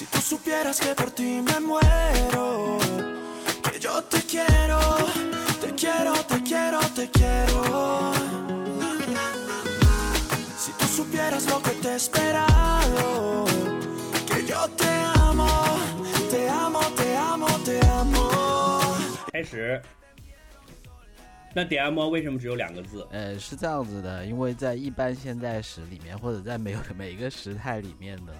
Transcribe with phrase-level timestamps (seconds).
[0.00, 2.78] Si tú supieras que por ti me muero,
[3.70, 4.80] que yo te quiero,
[5.60, 8.14] te quiero, te quiero, te quiero.
[10.56, 13.44] Si tú supieras lo que te he esperado,
[14.26, 15.46] que yo te amo,
[16.30, 18.30] te amo, te amo, te amo.
[19.30, 19.82] 开始。
[21.52, 23.06] 那 DM 为什么只有两个字？
[23.10, 28.32] 呃，是这样子的，因为在一般现在时里面，或者在每每一个时态里面的，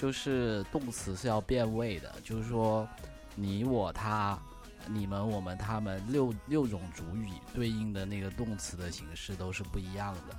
[0.00, 2.88] 就是动词是要变位的，就是说
[3.34, 4.38] 你我他、
[4.86, 10.34] 你们我们他们六六种主语对应的那个动词的形式都是不一样的，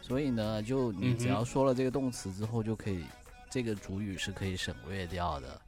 [0.00, 3.04] 所以呢，就你只要说了这个动词之后，就可以
[3.50, 5.60] 这个主语是可以省略掉的，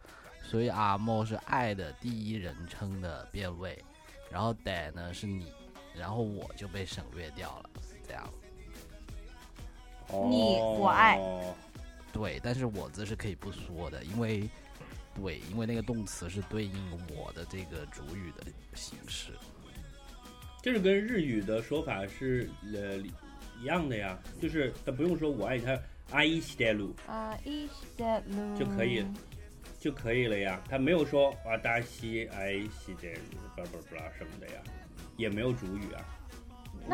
[0.42, 3.79] 所以阿莫是爱的第一人称的变位，
[4.31, 5.53] 然后得呢是你。
[5.97, 7.70] 然后我就被省略掉了，
[8.05, 8.29] 这样。
[10.29, 11.20] 你我爱，
[12.15, 14.49] 对，但是我字是可以不说的，因为，
[15.15, 16.73] 对，因为那个动词是对应
[17.15, 19.33] 我的这个主语的形式。
[20.62, 22.97] 这是跟日语的说法是呃
[23.61, 25.77] 一样的呀，就是他不用说我爱他，
[26.12, 29.05] 阿伊西德鲁，阿伊西德鲁就可以
[29.81, 34.62] 就可以了呀，他没有说哇达西爱西德鲁，不不不什么的呀。
[35.17, 36.03] 也没有主语啊，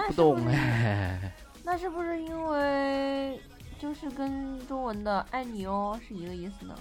[0.09, 1.33] 不懂哎。
[1.65, 3.41] 那是不是因为
[3.81, 6.79] 就是跟中文的“爱你哦”是一个意思呢？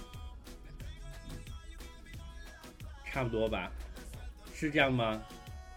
[3.06, 3.72] 差不多吧，
[4.54, 5.20] 是这样吗？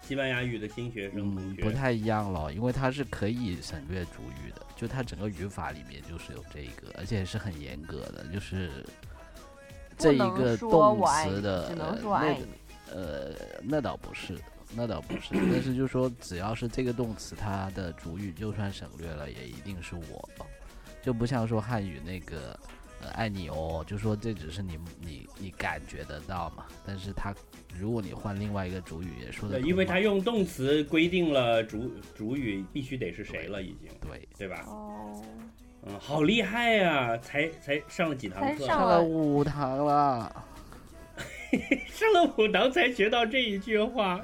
[0.01, 8.85] 西班牙语的新学生同学不太一样了，因为它是可以省略主语的，就它整个语法里面就是有这一个，而且是很严格的，就是
[9.97, 12.45] 这一个动词的那个
[12.91, 14.37] 呃，那倒不是。
[14.75, 20.27] 那倒不是，但是就说只要是这个动词，它的主语就算省略了，也一定是我，
[21.03, 22.57] 就不像说汉语那个
[23.01, 27.35] 呃爱你哦，就说这只是你你你感觉得到嘛，但是它
[27.77, 34.63] 如果你换另外一个主语也说的，因为它用动词规定了主主语必须得是谁了，已经对对吧？
[34.65, 35.21] 哦，
[35.85, 38.65] 嗯，好厉害呀，才才上了几堂课？
[38.65, 40.45] 上了五堂了。
[41.87, 44.19] 上了五堂才学到这一句话。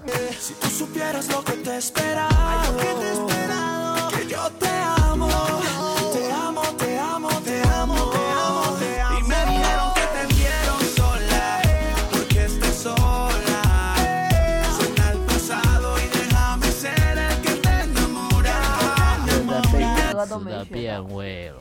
[20.44, 21.60] 的变味了。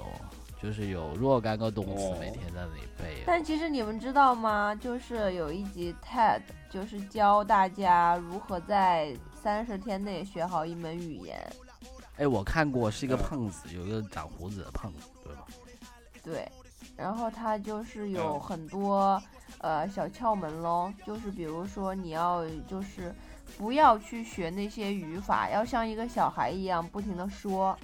[0.61, 4.75] 就是有若干个动词每天在那里背，但其实你们知道吗？
[4.75, 11.41] 就是有一集 TED，就是教大家如何在三十天内学好一门语言。
[12.17, 15.47] 哎，我看过，是一个胖子，有一个长胡子的胖子，对吧？
[16.25, 16.51] 对，
[16.97, 19.23] 然后他就是有很多
[19.59, 23.15] 呃小窍门喽，就是比如说你要就是
[23.57, 27.79] 不要去学那些语法，要像一个小孩一样不停的说。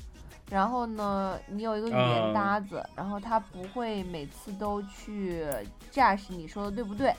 [0.51, 5.45] 然后呢，你有一个语言搭子，然后他不会每次都去
[5.93, 7.15] judge 你说的对不对，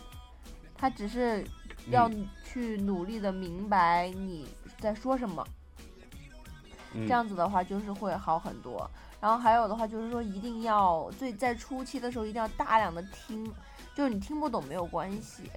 [0.78, 1.44] 他只是
[1.90, 2.10] 要
[2.44, 4.48] 去努力的明白你
[4.80, 5.46] 在说什么。
[6.94, 8.90] 这样子的话就是会好很多。
[9.20, 13.44] 然后还有的话就是说，一定要最在初期的时候一定要大量的听，
[13.96, 15.50] 就是你听不懂没有关系，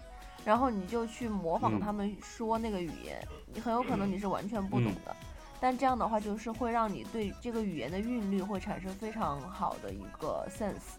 [0.44, 5.14] 然后你就去模仿他们说那个语言，你很有可能你是完全不懂的。
[5.60, 10.96] 但这样的话，就是会让你对这个语言的韵律会产生非常好的一个 sense，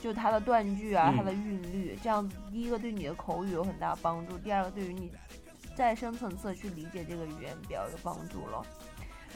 [0.00, 5.12] 就它的断句啊，它的韵律，这样子第一个对你的口语有很大帮助，第二个对于你
[5.74, 8.64] 再深层次的去理解这个语言比较有帮助了。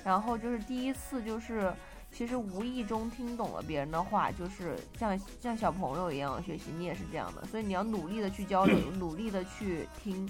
[0.02, 1.72] 然后就是第一次，就是
[2.10, 10.26] 其实无意中听懂了别人的话，就是像像小朋友一样学习，你也是这样的，所以你要努力的去交流， 努力的去听。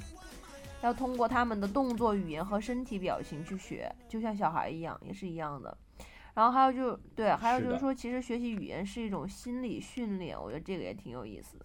[0.85, 5.75] 要通过他们的动作语言和身体表情去学，就像小孩一样，也是一样的。
[6.35, 11.65] 然后还有就对，还有就是说，其实学习语言是一种心理训练，我觉得这个也挺有意思的。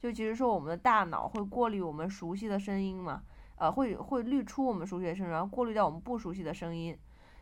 [0.00, 3.22] 就其实说，我们的大脑会过滤我们熟悉的声音嘛，
[3.56, 6.96] 呃，会会滤出我们熟悉的声音，然后过滤掉我们不熟悉的声音。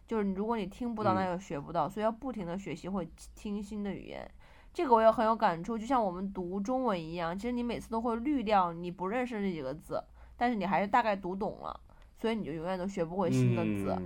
[0.09, 3.05] 就是如果你听不到，那就学不到，所以要不停的学习或
[3.37, 4.29] 听新的语言。
[4.75, 10.03] 这个我也很有感触，就像我们读中文一样，其实你每次都会滤掉你不认识这几个字。
[10.37, 11.81] 但是你还是大概读懂了，
[12.21, 13.97] 所以你就永远都学不会新的字。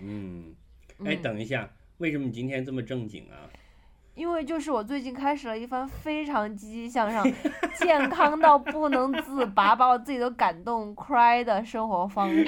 [0.00, 0.54] 嗯，
[1.04, 3.50] 哎，等一下，为什么你今天这么正经啊？
[4.14, 7.26] 因为就是我最近开始了一番非常积极向上、
[7.78, 12.44] 健康到不能自拔，把我自己都感动 cry 的生活方式。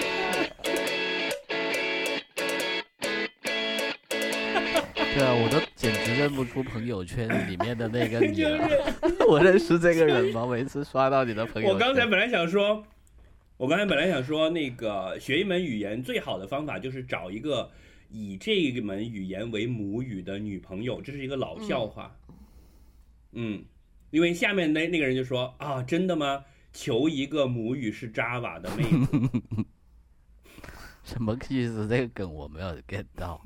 [5.15, 8.69] 对啊，我都简直认不出朋友圈里面的那个你了。
[9.29, 10.47] 我认识这个人吗？
[10.47, 12.85] 每次刷到你的朋友圈，我刚才本来想说，
[13.63, 17.71] 我刚才本来想说，那个学一门语言最好的方法就是找一个
[18.11, 22.13] 以这一门语言为母语的女朋友，这是一个老笑话。
[23.31, 23.63] 嗯，
[24.11, 26.45] 因为下面那那个人就说啊，真的吗？
[26.73, 29.31] 求一个母语是 Java 的妹子。
[31.05, 31.87] 什么意思？
[31.87, 33.41] 这个梗我没有 get 到。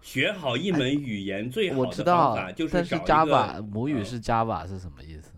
[0.00, 5.30] 学好一门语言最好的方法，就是是找一个 Java 母语嗯是 Java 是什么意思？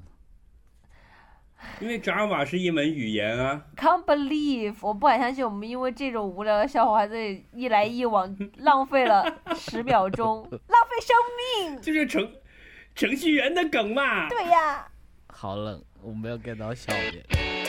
[1.80, 3.62] 因为 Java 是一门语言啊。
[3.76, 4.76] Can't believe！
[4.80, 9.24] 我不敢相信，我们因为这种无聊的笑话，还在一来一往 浪费了
[9.54, 11.16] 十秒钟， 浪费生
[11.72, 11.80] 命。
[11.80, 12.30] 就是程
[12.94, 14.28] 程序员的梗嘛。
[14.28, 14.86] 对呀，
[15.28, 17.61] 好冷，我没有 get 到笑点。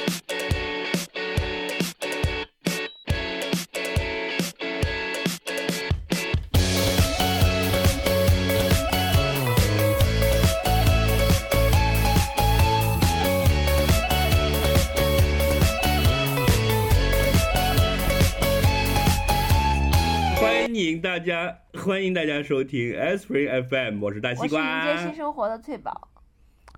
[21.23, 25.15] 家，欢迎大家收听 S Spring FM，我是大西我是迎接新。
[25.15, 26.09] 生活的翠宝。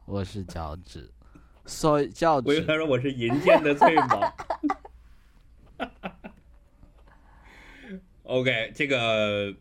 [0.06, 1.12] 我是脚趾，
[1.66, 4.36] 所以叫我跟他说我是银剑的翠宝。
[8.22, 9.52] OK，这个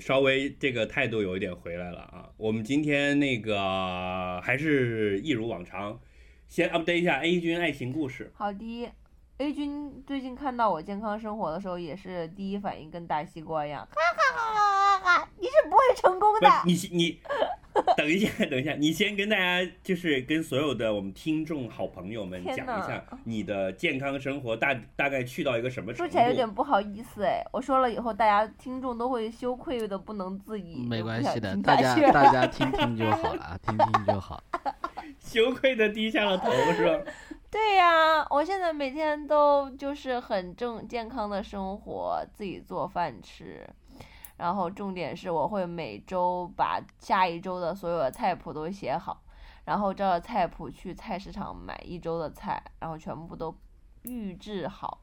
[0.00, 2.28] 稍微这个态度有一点回来了啊。
[2.36, 6.00] 我们今天那个还是一如往常，
[6.48, 8.32] 先 update 一下 A 君爱情故事。
[8.34, 8.90] 好的
[9.40, 15.28] ，A 君最近看到我健康生活的时候，也是第一反应跟大西瓜一样，哈哈哈哈哈哈！
[15.38, 16.50] 你是不会成功的。
[16.76, 17.20] 是你你
[17.96, 26.04] 等一下，等一下，你先跟大家就是跟所有的我们听众好朋友们讲一下你的健康生活大大概去到一个什么程度。
[26.04, 30.86] 说起来有点不好意思哎，我说了以后，大家听众都会羞愧的不能自已。
[30.86, 34.42] 没关系的，大家大家听听就好了，听听就好。
[35.18, 37.12] 羞愧的低下了头，是吧？
[37.50, 43.68] 对呀、我现在每天都就是很正健康的生活，自己做饭吃。
[44.36, 49.20] 然后重点是我会每周把下一周的所有的菜谱都写好，
[49.64, 53.54] 然后照着菜谱去菜市场买一周的菜，然后全部都
[54.02, 55.00] 预制好。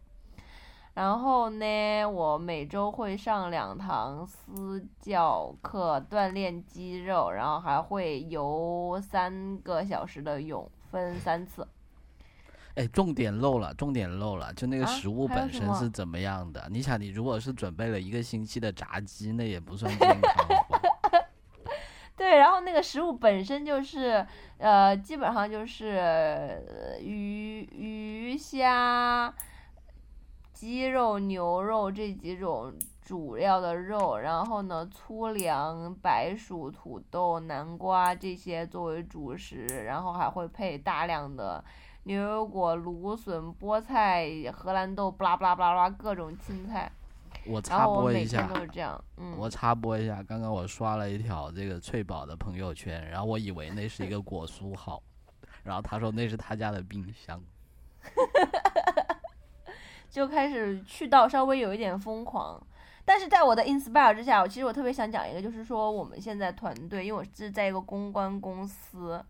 [0.94, 11.68] 然后呢，我每周会上两堂私教课锻炼肌肉，然后还会游三个小时的泳，分三次。
[12.78, 16.68] 哎，重点漏了，重点漏了，就那个啊食物本身是怎么样的？
[16.70, 21.26] 你想，你如果是准备了一个星期的炸鸡，那也不算健康吧？
[22.16, 24.24] 对，然后那个食物本身就是，
[24.60, 29.34] 呃，基本上就是呃鱼、鱼虾、
[30.54, 32.72] 鸡肉、牛肉这几种
[33.02, 41.64] 主料的肉，然后呢，粗粮、白薯、土豆、南瓜这些作为主食，然后还会配大量的
[42.08, 46.90] 牛油果、芦笋、菠菜、荷兰豆，巴拉巴拉巴拉巴拉各种青菜。
[47.46, 49.36] 我插播一下每天都，是这样，嗯。
[49.38, 55.04] 我插播一下，刚刚我刷了一条这个翠宝的朋友圈，然后我以为那是一个果蔬号，
[55.64, 57.44] 然后他说那是他家的冰箱。
[60.10, 62.58] 就开始去到稍微有一点疯狂。
[63.04, 69.22] 但是在我的 inspire 之下，我其实我特别想讲一个，就是说我们现在团队，因为我是在一个公关公司，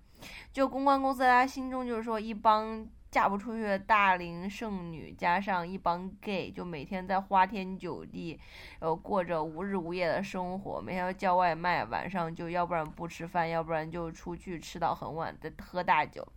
[0.52, 8.40] 就公关公司，大家心中就是说一帮嫁不出去的大龄剩女，加上一帮 gay，就每天在花天酒地，
[8.80, 16.28] 呃，过着无日无夜的生活，每天要叫外卖，晚上就要不然不吃饭，要不然就出去吃到很晚，再喝大酒。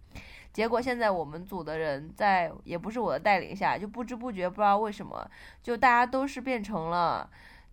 [0.53, 5.29] 结果现在我们组的人在也不是我的带领下，就不知不觉不知道为什么，
[5.63, 7.31] 就大家都是变成了，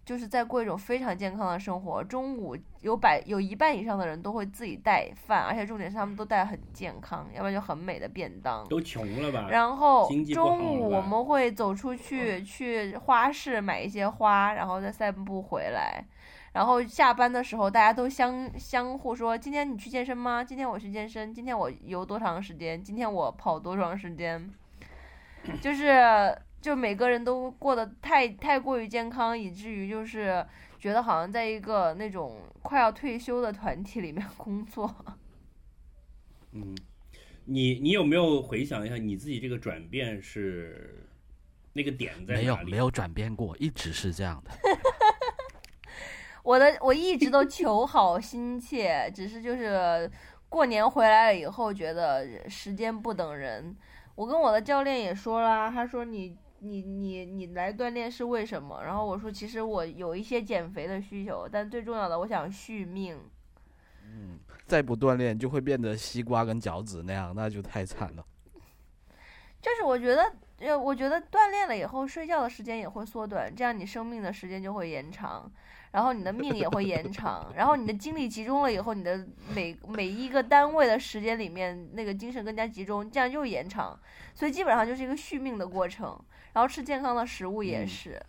[0.08, 2.02] 就是在过一种非常健康的生活。
[2.02, 8.66] 中午有百有一半以上的人都会自己带饭，而且重点是他们都带很健康，要不然就很美的便当。
[8.70, 9.50] 都穷了吧？
[9.52, 16.02] 然后中午我们会走出去去花市买一些花，然后再散步回来。
[16.54, 20.42] 然后下班的时候，大家都相相互说：“今天你去健身吗？
[20.42, 21.34] 今天我去健身。
[21.34, 22.82] 今天我游多长时间？
[22.82, 24.50] 今天我跑多长时间？”
[25.62, 30.46] 就是就每个人都过得太太过于健康，以至于就是
[30.80, 34.94] 觉得好像在一个那种快要退休的团体里面工作。
[36.54, 36.76] 嗯，
[37.46, 41.08] 你你有没有回想一下你自己这个转变是
[41.74, 42.46] 那个点在哪里？
[42.46, 44.52] 没有没有转变过，一直是这样的。
[46.44, 50.10] 我的我一直都求好心切，只是就是
[50.48, 53.76] 过年回来了以后，觉得时间不等人。
[54.16, 58.84] 我跟我的教练也说了，他说你你你你来锻炼是为什么？
[58.84, 63.20] 然后我说其实我有一些减肥的需求，但最重要的我想续命。
[64.04, 68.26] 嗯再不锻炼就会变得西瓜跟脚趾那样，那就太惨了。
[69.62, 75.52] 就是我觉得，呃，我觉得锻炼了以后，睡觉的时间也会缩短，这样你生命的时间就会延长，
[75.98, 84.00] 然后你的命也会延长，然后你的精力集中了以后，你的每每一个单位的时间里面，那个精神更加集中，这样又延长，
[84.36, 86.16] 所以基本上就是一个续命的过程。
[86.54, 88.22] 然后吃健康的食物也嗯是，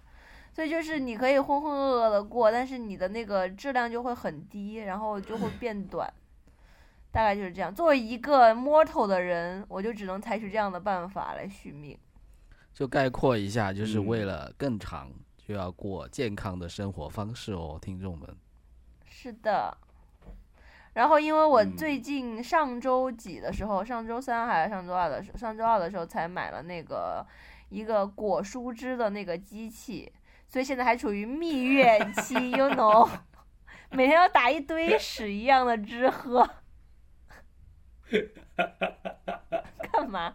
[0.51, 6.11] 所以就是你可以浑浑噩噩的过，但是你的那个质量就会很低，然后就会 变短。
[7.13, 7.75] 大概就是这样。
[7.75, 11.99] 作为一个 mortal 的人，我就只能采取这样的办法来续命。
[12.73, 15.11] 就概括一下，就是嗯为了更长，
[15.49, 18.29] 就要过健康的生活方式哦，听众们。
[19.07, 19.75] 是的。
[20.93, 27.27] 然后，因为我嗯最近上周几的时候，上周三还是上周二的时候，上周二的时候才买了那个
[27.71, 30.13] 一个果蔬汁的那个机器，
[30.51, 33.09] 所以现在还处于蜜月期， you know，
[33.91, 36.47] 每天要打一堆屎一样的汁喝。
[39.93, 40.35] 干嘛？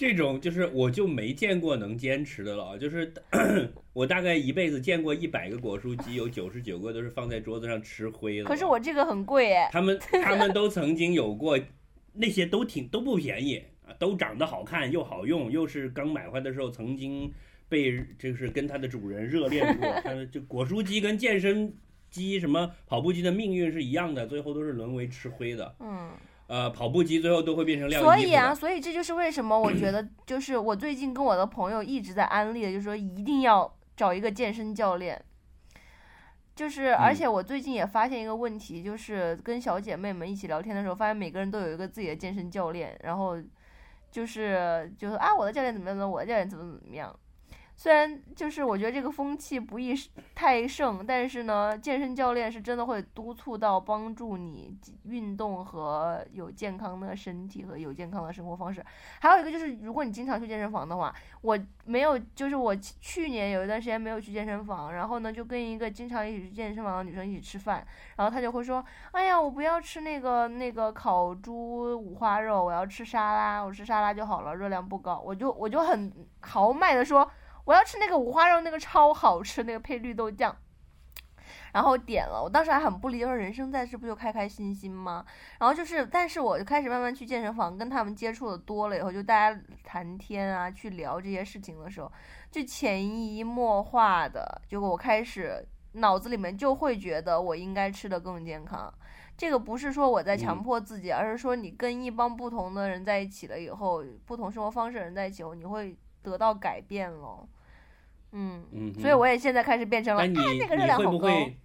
[0.00, 3.12] 这种就是我就没见过能坚持的了，就是
[3.92, 8.46] 我大概一辈子见过一百个果蔬机，有九十九个都是放在桌子上吃灰了。
[8.46, 9.68] 可是我这个很贵哎。
[9.70, 11.58] 他们 他们都曾经有过，
[12.14, 17.30] 那些都挺都不便宜啊，都长得好看又好用，又是刚买回来的时候曾经
[17.68, 19.86] 被就是跟它的主人热恋过。
[20.02, 21.74] 它就果蔬机跟健身
[22.08, 25.74] 机什么跑步机的命运是一样的，最后都是沦为吃灰的。
[25.78, 26.08] 嗯。
[26.50, 28.16] 呃，跑步机最后都会变成晾衣服的。
[28.16, 35.22] 所以啊，所以这就是为什么我觉得，就是我最近跟我的朋友一直在安利的，就是说一定要找一个健身教练。
[36.56, 43.36] 就是，而嗯且我最近也发现一个问题，就是跟小姐妹们一起聊天的时候，发现每个人都有一个自己的健身教练，然后
[44.10, 47.16] 就是就是啊，我的教练怎么样怎么样，我的教练怎么怎么样。
[47.80, 49.94] 虽然就是我觉得这个风气不宜
[50.34, 58.84] 太盛，但是呢，健身教练是真的会督促到帮助你运动和有健康的身体和有健康的生活方式。
[59.18, 61.10] 还有一个就是，如果你经常去健身房的话，
[61.40, 67.82] 我没有，就是我去年有一段时间没有去健身房，然后呢，就跟一个经常一起去健身房的女生一起吃饭，
[68.16, 75.18] 然后她就会说，哎呀，我不要吃那个那个烤猪五花肉，我要吃沙拉，我吃沙拉就好了，热量不高。
[75.18, 77.26] 我就我就很豪迈的说。
[77.70, 80.56] 我要吃那个五花肉，那个超好吃，那个配绿豆酱。
[81.72, 85.24] 然后点了，我当时还很不理解，说人生在世不就开开心心吗？
[85.60, 92.10] 然后就是，但是我就开始慢慢去健身房，跟他们接触的多了以后，就大家谈天啊，去聊这些事情的时候，
[92.50, 98.92] 就潜移默化的，结果我开始脑子里面就会觉得我应该吃的更健康。
[99.36, 107.48] 这个不是说我在强迫自己，而是说你跟一帮不同的人在一起了以后，不同生活方式的人在一起后，你会得到改变了。
[108.32, 111.10] 嗯，嗯，所以我也现在开始变成了，但你、哎，那个热你量好高。
[111.10, 111.56] 会不会？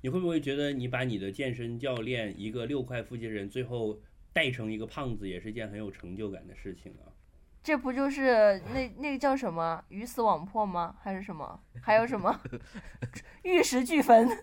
[0.00, 3.98] 你会不会觉得你把你的健身教练一个六块腹肌人，最后
[4.32, 7.08] 带成一个胖子，也是一件很有成就感的事情啊？
[7.62, 10.94] 这不就是那那个叫什么鱼死网破吗？
[11.02, 11.58] 还是什么？
[11.80, 12.38] 还有什么
[13.42, 14.28] 玉石俱焚？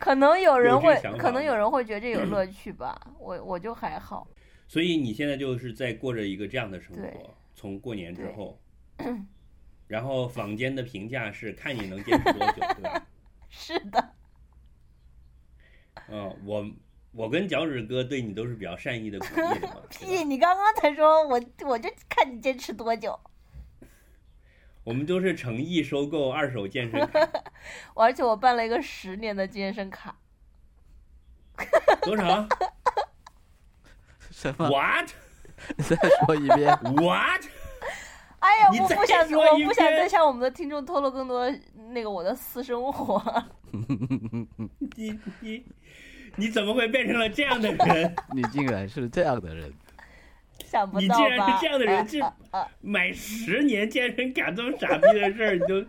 [0.00, 3.00] 可能有人会可能有人会觉得这有乐趣吧。
[3.20, 4.26] 我我就还好。
[4.70, 8.56] 所以你现在就是在过着一个这样的生活，从过年之后，
[9.88, 13.06] 然后坊间的评价是看你能坚持多久，对吧？
[13.50, 14.12] 是的，
[16.08, 16.70] 嗯，我
[17.10, 19.60] 我跟脚趾哥对你都是比较善意的鼓励。
[19.90, 20.22] 屁！
[20.22, 23.18] 你刚刚才说我，我就看你坚持多久。
[24.84, 27.28] 我们都是诚意收购二手健身卡，
[27.96, 30.16] 而且我办了一个十年的健身卡，
[32.02, 32.46] 多少
[34.40, 35.10] 什么？？What
[35.76, 36.68] 你 再说一遍。
[36.96, 37.44] What？
[38.40, 41.52] 哎呀，我不想，我不想再向我们的听众透露更多
[41.90, 43.22] 那个我的私生活。
[44.96, 45.62] 你你
[46.36, 48.16] 你怎么会变成了这样的人？
[48.34, 49.70] 你竟然是这样的人，
[50.64, 51.14] 想不到吧？
[51.14, 55.84] 你竟然是这样的人，呃这买十年健身卡这么傻逼的事儿，你就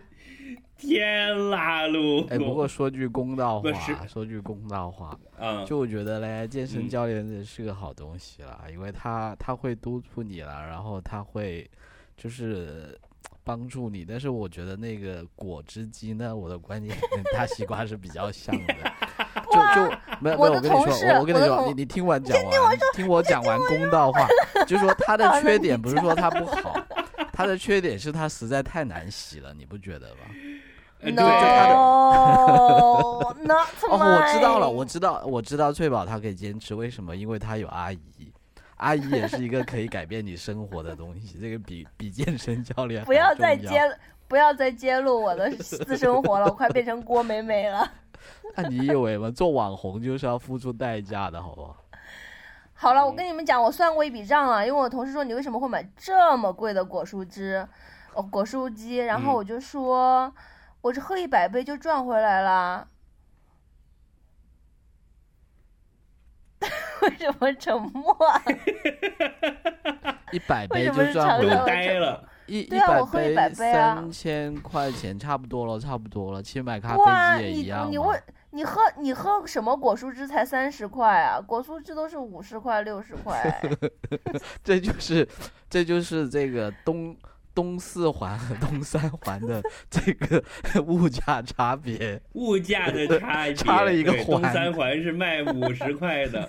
[0.88, 2.26] 天啦噜！
[2.28, 3.70] 哎，不过说句公道话，
[4.06, 11.68] 说句公道话，嗯，就我觉得嘞，健身嗯教练这是个好东西啦，因为他他会督促你了，然后他会
[12.16, 12.98] 就是
[13.44, 14.04] 帮助你。
[14.04, 18.74] 但是我觉得那个果汁机呢，我的观点跟大西瓜是比较像的，
[19.50, 24.26] 就就没有没有，我跟你说，我我跟你说，你你听我讲完，听我讲完公道话，
[24.66, 26.74] 就是说他的缺点不是说他不好，
[27.32, 30.20] 他的缺点是他实在太难洗了，你不觉得吗？
[31.02, 31.24] 呃对
[33.44, 37.14] ，No，not 哦，我知道了，我知道，我知道翠宝她可以坚持，为什么？
[37.16, 38.32] 因为她有阿姨，
[38.76, 43.80] 阿姨也是一个可以改变你生活的东西，这个比比健身教练不要再揭，
[44.28, 47.90] 不要再揭露我的私生活了，我快变成郭美美了。
[48.54, 49.28] 那你以为吗？
[49.30, 51.76] 做网红就是要付出代价的，好不好？
[52.74, 57.66] 好了，我跟你们讲，我算过一笔账了，因为我同事说你为什么会买这么贵的果蔬汁，
[58.14, 60.32] 哦，果蔬机，然后嗯我就说，
[60.82, 62.86] 我这喝一百杯就赚回来了。
[67.02, 68.42] 为什么沉默啊？
[70.30, 72.28] 一百杯就赚回来呆了。
[72.46, 76.42] 一对啊我喝杯100杯啊三千块钱，差不多了，差不多了。
[76.42, 77.04] 其实买咖，啡
[77.38, 78.20] 机也一样你问
[78.50, 81.40] 你喝你喝什么果蔬汁才三十块啊？
[81.40, 83.60] 果蔬汁都是五十块六十块。
[84.62, 85.26] 这就是
[85.70, 87.16] 这就是这个东
[87.54, 90.42] 东四环和东三环的这个
[90.82, 92.20] 物价差别。
[92.34, 96.48] 物价的差 别，差了一个环东三环是卖五十块的，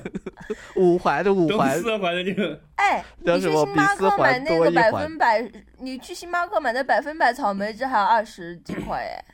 [0.75, 9.25] 五环的五东环，四环的这个哎，你去星巴克买那个百分百，你去星巴克买的百分百草莓汁还有二十几 块哎。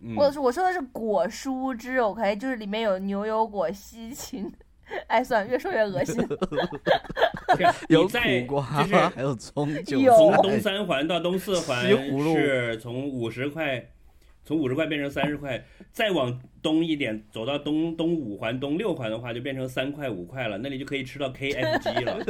[0.00, 4.48] 嗯我说我说的是果蔬汁，OK，就是里面有牛油果、西芹。
[5.08, 6.16] 哎，算了，越说越恶心。
[7.88, 10.14] 有在苦瓜，就是还有葱韭有。
[10.16, 13.90] 从东三环到东四环西葫芦是从五十块，
[14.44, 22.24] 从五十块变成三十块，再往东一点走到东东五环、东六环的话，就变成三块五块了，那里就可以吃到 KFG 了。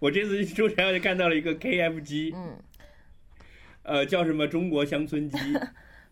[0.00, 2.56] 我这次去出差就看到了一个 KFG，嗯，
[3.82, 4.46] 呃，叫什么？
[4.46, 5.36] 中国乡村鸡，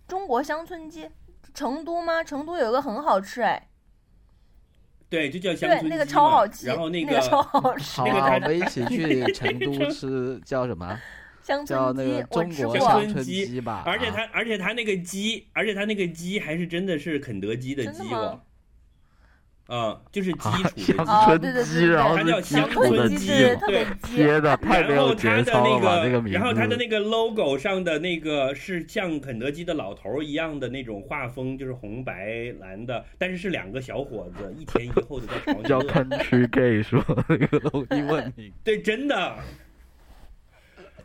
[0.09, 1.09] 中国乡村鸡，
[1.57, 2.23] 成都吗？
[2.23, 3.67] 成都有个很好吃哎，
[5.09, 11.01] 对，就叫乡对，村鸡那个超好吃，然 后那个超好吃，好啊，那个我们一起去 成都吃叫什么？
[11.43, 13.73] 乡叫村鸡那个，中国我吃过乡，村鸡鸡吧。
[13.77, 18.39] 啊而且它，而且它那个鸡，而且它那个鸡还是真的是肯德基的鸡哦
[19.67, 20.93] 吗，啊，就是基啊础的鸡。
[20.93, 24.17] 哦乡村对对鸡，对然后它叫乡础的鸡村鸡对，嘛特别鸡。
[24.17, 26.05] 天呐，太没有然后它的节操了那吧！
[26.05, 26.39] 这个，名字。
[26.39, 35.81] 然后它的那个 logo 上的那个是像肯德基的老头儿一样的那种画风，就是红白蓝的，但是是两个小伙子一前一后的在朝你叫。
[35.87, 38.53] Country Gay 说那个都英文名。
[38.65, 39.37] 对，真的，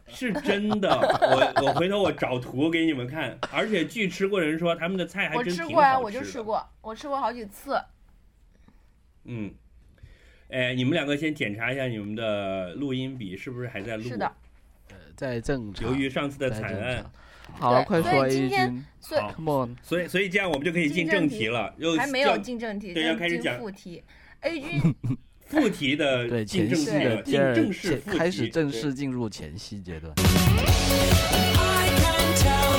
[0.07, 0.89] 是真的。
[0.89, 6.23] 我我回头我找图给你们看，而且据吃过人说，他们的菜还我真挺吃过呀，我好吃的。
[6.23, 7.79] 就吃过，我吃过好几次。
[9.25, 9.51] 嗯，
[10.49, 14.03] 哎，你们两个先检查一下你们的录音笔是不是还在录？
[14.03, 14.31] 是的，
[14.89, 15.87] 呃在正常。
[15.87, 17.05] 由于上次的惨案，
[17.53, 23.59] 好了，快说所以 A 今天所以好，Come on，所以所以这样我们就可以进正题了，又还没有进正题，对要开始讲。
[23.59, 24.03] 副题。
[24.41, 24.95] A 君
[25.45, 30.11] 副题的对进正题前戏的，进第二正式开始正式进入前戏阶段。
[30.15, 32.70] I can tell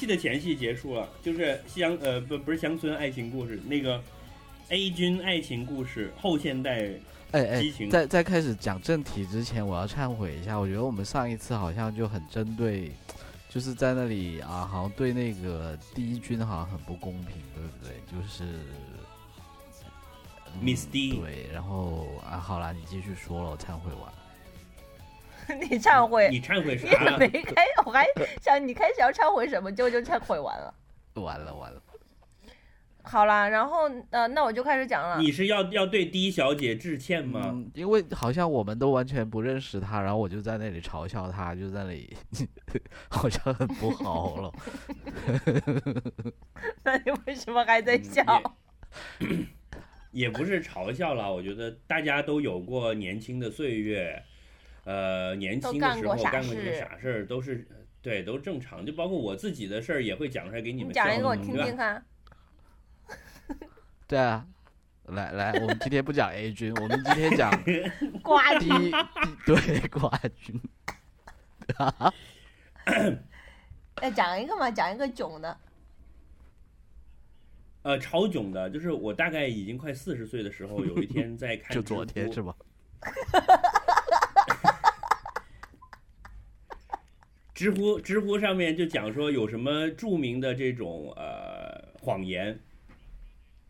[0.00, 4.02] 戏的前戏结束了，就是乡呃不不是乡村爱情故事，那个
[4.70, 6.88] A 军爱情故事后现代
[7.32, 12.90] 哎哎激情，在在开始讲正题之前，我要忏悔一下，我觉得我们上一次好像就很针对，
[13.50, 18.00] 就是在那里啊，好像对那个第一军好像很不公平，对不对？
[18.10, 18.44] 就是。
[18.44, 18.64] 嗯
[20.60, 24.12] Miss D 对，然后啊，好啦，你继续说了，我忏悔完。
[25.70, 27.16] 你忏悔，你忏悔你啥也？
[27.18, 28.06] 没开，我还
[28.40, 30.74] 想你开始要忏悔什么，结果就忏悔完了。
[31.14, 31.82] 完了完了，
[33.02, 35.18] 好啦，然后呃，那我就开始讲了。
[35.18, 37.50] 你是要要对 D 小姐致歉吗？
[37.52, 42.16] 嗯，因为好像我们都完全不认识她，然后我就在那里嘲笑她，就在那里
[43.10, 44.52] 好像很不好了。
[46.84, 48.52] 那你为什么还在嗯笑？
[50.12, 54.22] 也不是嘲笑了，我觉得大家都有过年轻的岁月，
[54.90, 57.64] 呃，年轻的时候干过傻干过这些事傻事儿，都是
[58.02, 58.84] 对，都正常。
[58.84, 62.04] 就包括我自己的事儿，也会讲出来给你你们笑讲一个我听听看。
[64.08, 64.44] 对啊，
[65.04, 67.52] 来来，我们今天不讲 A 君，我们今天讲
[68.20, 68.96] 瓜第一，第
[69.46, 70.60] 对冠军。
[74.02, 75.56] 哎，讲一个嘛，讲一个囧的。
[77.82, 82.56] 呃，超囧的，就是我大概已经快四十岁的时候，有一天在看就昨天是吧？
[87.60, 92.58] 知乎知乎上面就讲说有什么著名的这种呃谎言，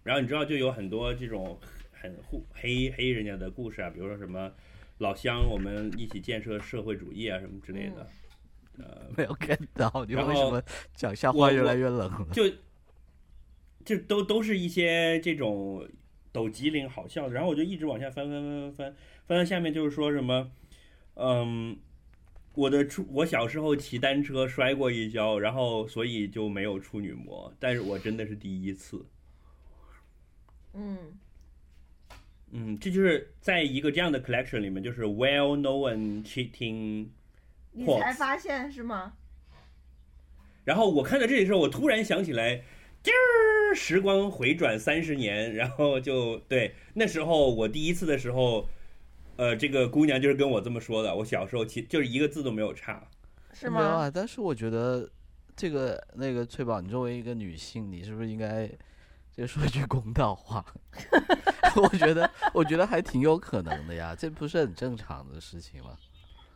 [0.05, 1.59] 然后你知道就有很多这种
[1.91, 4.53] 很护黑黑人家的故事啊，比如说什么
[4.99, 8.07] 老乡我们一起建设社会主义啊什么之类的。
[8.79, 10.63] 呃 没有 get 到，你然后为什么
[10.95, 12.29] 讲笑话越来越冷了？
[12.33, 12.49] 就
[13.85, 15.85] 就都都是一些这种
[16.31, 20.53] 抖机灵好笑的，然后我就一直往下翻翻翻翻翻翻到下面就是说什么，
[21.15, 21.77] 嗯，
[22.55, 29.07] 我的处我小时候骑单车摔过一跤，然后所以就没有处女膜，但是我真的是第一次，
[30.75, 30.99] 嗯，
[32.51, 37.07] 嗯，这就是在一个这样的 collection 里面，就是 well known cheating
[37.73, 39.13] 你才发现是吗？
[40.65, 42.63] 然后我看到这里的时候，我突然想起来，
[43.03, 48.69] 今儿时光回转三十年，然后就对那时候我第一次的时候，
[49.41, 51.15] 呃，这个姑娘就是跟我这么说的。
[51.17, 53.03] 我小时候其就是一个字都没有差。
[53.55, 53.81] 是吗？
[53.81, 55.09] 没有啊，但是我觉得
[55.57, 58.71] 这个那个翠宝，你作为一个女性，你是不是应该
[59.35, 60.63] 就说一句公道话？
[61.75, 65.97] 我觉得，我觉得还挺有可能的呀，这不是很正常的事情吗？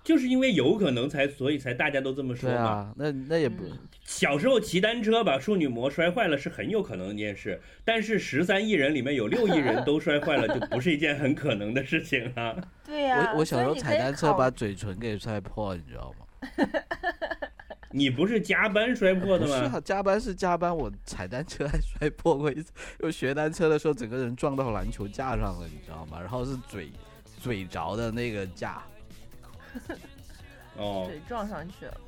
[0.05, 2.57] 就是因为有可能才，所以才大家都这么说嘛。
[2.57, 12.55] 对啊，那那也不，嗯小时候骑单车把处女膜摔坏了是很有可能的一件事，但是十三亿人里面有六亿人都摔坏了，就不是一件很可能的事情啊。
[12.85, 16.69] 对呀、我我小时候踩单车把嘴唇给摔破，你知道吗？
[17.91, 19.57] 你不是加班摔破的吗？
[19.63, 22.73] 不是啊，加班是加班，我踩单车还摔破过一次。
[22.99, 26.19] 我学单车的时候，整个人撞到篮球架上了，你知道吗？
[26.21, 26.91] 然后是嘴
[27.41, 28.83] 嘴着的那个架，
[30.77, 32.01] 哦，对撞上去了，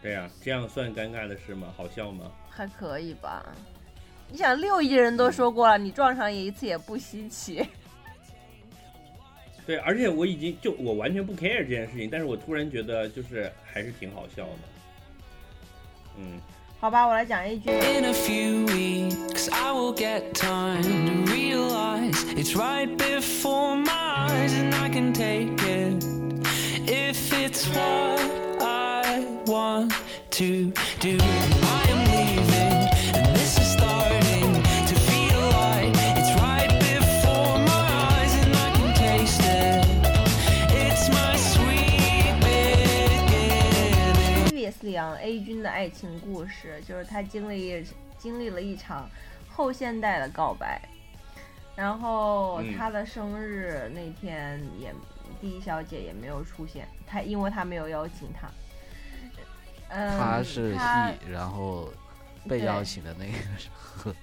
[0.00, 1.72] 对呀、这样算尴尬的事吗？
[1.76, 2.30] 好笑吗？
[2.50, 3.44] 还可以吧？
[4.30, 7.66] 你想，六亿人都说过了，你撞上一次也不稀奇。
[9.66, 14.58] 对，而且我已经就我完全不 care 这件事情，但是我突然觉得就是还是挺好笑的。
[16.18, 16.40] 嗯，
[16.83, 17.69] 好吧，我来讲一句。
[17.69, 24.53] In a few weeks, I will get time to realize it's right before my eyes,
[24.53, 26.03] and I can take it
[26.87, 28.21] if it's what
[28.61, 29.91] I want
[30.31, 31.17] to do.
[31.19, 31.82] I
[44.92, 47.84] on A 君的爱情故事，就是他经历
[48.18, 49.08] 经历了一场
[49.50, 50.80] 后现代的告白，
[51.74, 54.94] 然后嗯他的生日那天也
[55.40, 58.48] 第一小姐也没有出现，他因为他没有邀请他。
[59.88, 60.72] 嗯，他是
[61.30, 61.92] 然后
[62.48, 64.14] 被邀请的那个是呵。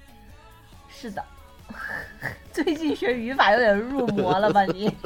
[0.90, 1.24] 是的。
[2.52, 4.92] 最近学语法有点入魔了吧你？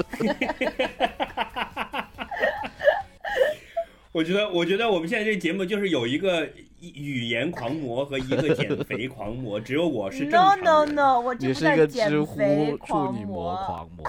[4.16, 6.50] 我觉得我觉得我们现在这个节目就是有一个
[6.80, 10.96] 语言狂魔和一个减肥狂魔，只有我是正 No 常 no 人。
[10.96, 13.58] no，我是个知乎肥处狂女膜魔。
[13.66, 14.06] 狂魔，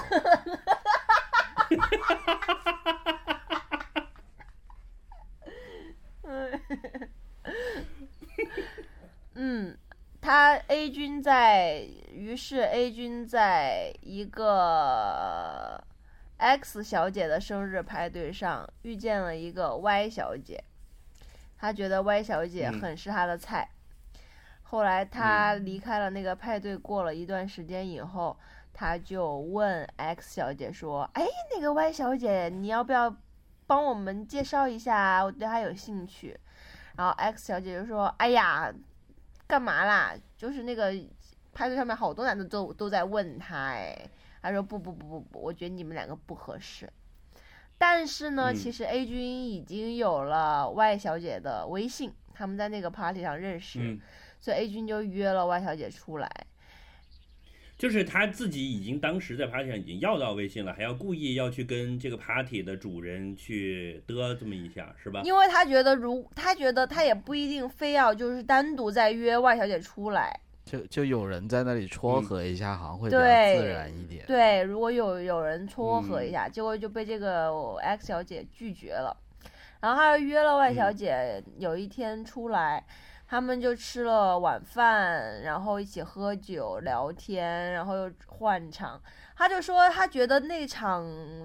[9.34, 9.76] 嗯，
[10.20, 15.82] 他 A 君在，于是 A 君在一个
[16.38, 20.62] X 小姐的生日派对上遇见了一个 Y 小姐，
[21.58, 23.70] 她觉得 Y 小姐嗯很是她的菜。
[24.62, 28.36] 后来她离开了那个派对，过了一段时间以后，
[28.72, 33.16] 她就问 X 小姐说：“哎，那个 Y 小姐，你要不要
[33.66, 35.24] 帮我们介绍一下啊？
[35.24, 36.38] 我对她有兴趣。”
[36.96, 38.72] 然后 X 小姐就说：“哎呀，
[39.46, 40.14] 干嘛啦？
[40.36, 40.92] 就是那个
[41.54, 43.96] 派对上面好多男的都都在问她，哎，
[44.42, 46.88] 他说不不不不不，我觉得你们两个不合适。
[47.78, 54.00] 但是呢，嗯其实 A 君已经有了 Y 小姐的微信，他们在那个 party 上认识，嗯，
[54.40, 56.30] 所以 A 君就约了 Y 小姐出来。
[57.76, 65.20] 就是他自己已经当时在 party 上已经要到微信了，还要故意要去跟这个 party 的主人去嘚这么一下，是吧？
[65.26, 74.26] 因为他觉得如他觉得他也不一定非要就是单独再约 Y 小姐出来，就就有人在那里撮嗯合一下，好像会比较自然一点。
[74.26, 79.16] 对，如果有有人撮合一嗯下，结果就被这个 X 小姐拒绝了，
[79.80, 82.84] 然后他又约了 Y 小嗯姐有一天出来，
[83.28, 89.00] 他们就吃了晚饭，然后一起喝酒聊天，然后又换场。
[89.36, 91.04] 他就说他觉得那场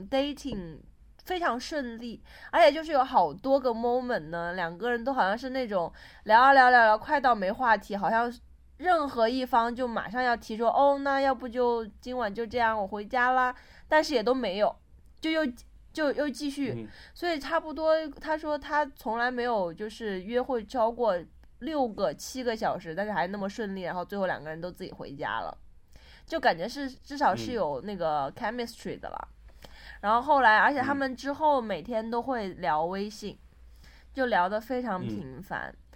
[0.09, 0.79] dating
[1.25, 8.33] 非常顺利，而且就是有好多个 moment 呢，两个人都好像是那种聊啊聊聊聊，快到没话题，好像
[8.81, 13.55] 任何一方就马上要提出，哦，那要不就今晚就这样，我回家啦。
[13.87, 14.75] 但是也都没有，
[15.19, 15.45] 就又
[15.93, 21.15] 就又继续，嗯所以差不多，他说他从来没有就是约会超过
[21.59, 25.55] 六个七个小时，但是还那么顺利，然后最后两个人都自己回家了，
[26.25, 29.27] 就感觉是至少是嗯有那个 chemistry 的了。
[30.01, 33.37] 然后后来，而且他嗯们之后每天都会聊微信，
[34.11, 35.69] 就聊得非常嗯频繁。
[35.69, 35.90] 嗯、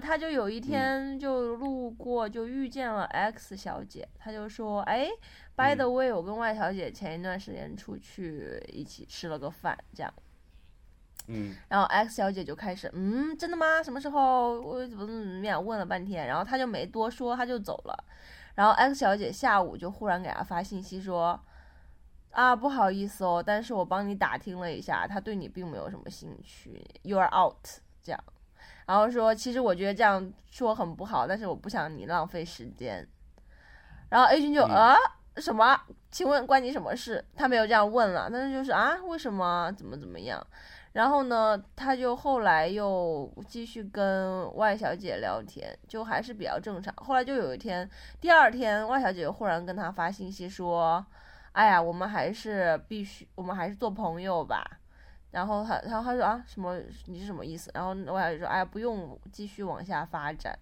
[0.00, 5.08] 他就有一天就路过，就遇见了 X 小姐，他就说：“哎
[5.54, 10.12] ，by 嗯 the way，我跟 Y 小姐前一段时间出去一起吃了个饭，这样。”
[11.30, 13.82] 嗯然后 X 小姐就开始，嗯，真的吗？
[13.82, 14.60] 什么时候？
[14.60, 15.64] 我怎么怎么怎么样？
[15.64, 18.04] 问了半天，然后他就没多说，他就走了。
[18.56, 21.38] 然后 X 小姐下午就忽然给他发信息说，
[22.30, 27.64] 啊，不好意思哦，但是我帮你打听了一下，他对你并没有什么兴趣，You are out，
[28.02, 28.24] 这样。
[28.88, 33.06] 然后说，其实我觉得这样说很不好，但是我不想你浪费时间。
[34.08, 34.96] 然后 A 君就嗯啊、
[35.36, 35.78] 什么？
[36.10, 37.22] 请问关你什么事？
[37.36, 39.70] 他没有这样问了，但是就是啊，为什么？
[39.76, 40.42] 怎么怎么样？
[40.92, 46.92] 然后呢，他就后来又继续跟 Y 小姐聊天，就还是比较正常。
[46.96, 47.86] 后来就有一天，
[48.22, 51.04] 第二天 Y 小姐忽然跟他发信息说
[51.52, 54.64] ：“哎呀，我们还是必须，我们还是做朋友吧。”
[55.38, 56.76] 然后他，然后他说啊，什么？
[57.06, 57.70] 你是什么意思？
[57.72, 60.58] 然后小姐说：“哎呀，不用继续往下发展。”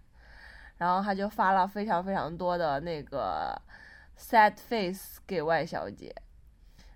[0.77, 3.59] 然后他就发了非常非常多的那个
[4.19, 6.15] sad face 给外小姐，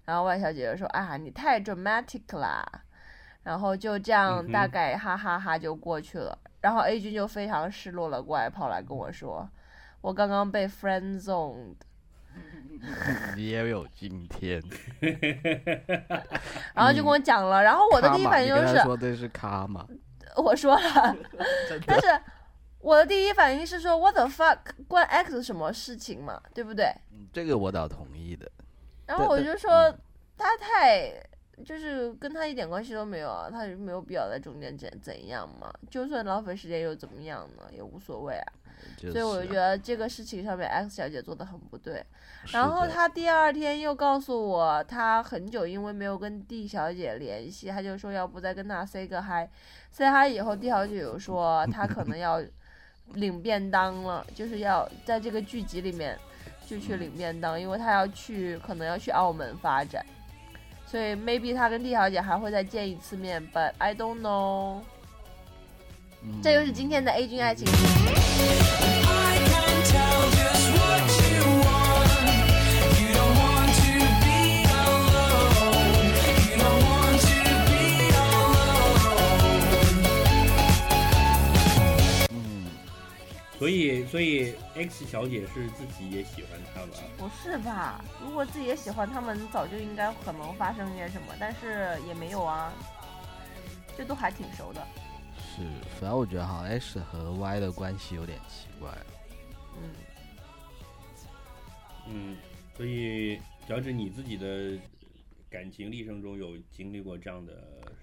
[0.04, 2.62] 然后外小姐就说：“啊，你太 dramatic 啦。”
[3.44, 6.38] 然后就这样大概哈哈哈就过去了。
[6.60, 9.48] 然后 A 君就非常失落了，过来跑来跟我说
[10.02, 11.76] ：“我刚刚被 friend zoned。
[13.36, 14.62] 你也有今天。
[16.74, 17.62] ”然后就跟我讲了。
[17.62, 19.86] 然后我的第一反应就是，说这是卡嘛，
[20.36, 21.16] 我说了，
[21.86, 22.06] 但是
[22.80, 26.86] 我的第一反应是说，What the fuck，关 X 什么事情嘛，对不对？
[27.12, 28.50] 嗯这个我倒同意的。
[29.06, 29.94] 然后我就说
[30.36, 31.12] 他太
[31.64, 38.52] 就是跟他一点关系都没有啊，他就没有必要在中间怎怎样嘛，就算浪费时间又怎么样呢，也无所谓啊。
[38.96, 42.04] 就是所以我就觉啊得这个事情上面 X 小姐做的很不对。
[42.52, 52.42] 然后她第二天又告诉我，她很久因为没有跟 D 小姐联系，她就说要不再跟她 say 个 hi，say hi 以后，D 小姐有说她可能要
[53.14, 56.18] 领便当了，就是要在这个剧集里面
[56.66, 60.04] 就去领便当，因为她要去可能要去澳门发展，
[60.86, 64.80] 所以 maybe 她跟 D 小姐还会再见一次面，but I don't know。
[66.22, 67.66] 嗯这就是今天的 A 君爱情。
[67.66, 67.72] I
[69.48, 72.10] can tell just what you want.
[73.00, 76.12] You don't want to be alone.
[76.44, 77.36] You don't want to
[77.70, 79.00] be alone.
[82.30, 82.36] 嗯，
[83.58, 86.98] 所以所以 X 小姐是自己也喜欢他吧？
[87.16, 88.04] 不是吧？
[88.22, 92.70] 如果自己也喜欢他们，早就应该可能发生些什么，但是也没有啊，
[93.96, 94.86] 这都还挺熟的。
[95.56, 95.62] 是，
[95.98, 98.88] 反正我觉得好像 X 和 Y 的关系有点奇怪。
[99.76, 99.90] 嗯，
[102.08, 102.36] 嗯，
[102.76, 104.78] 所以脚趾你自己的
[105.50, 107.52] 感情历程中有经历过这样的，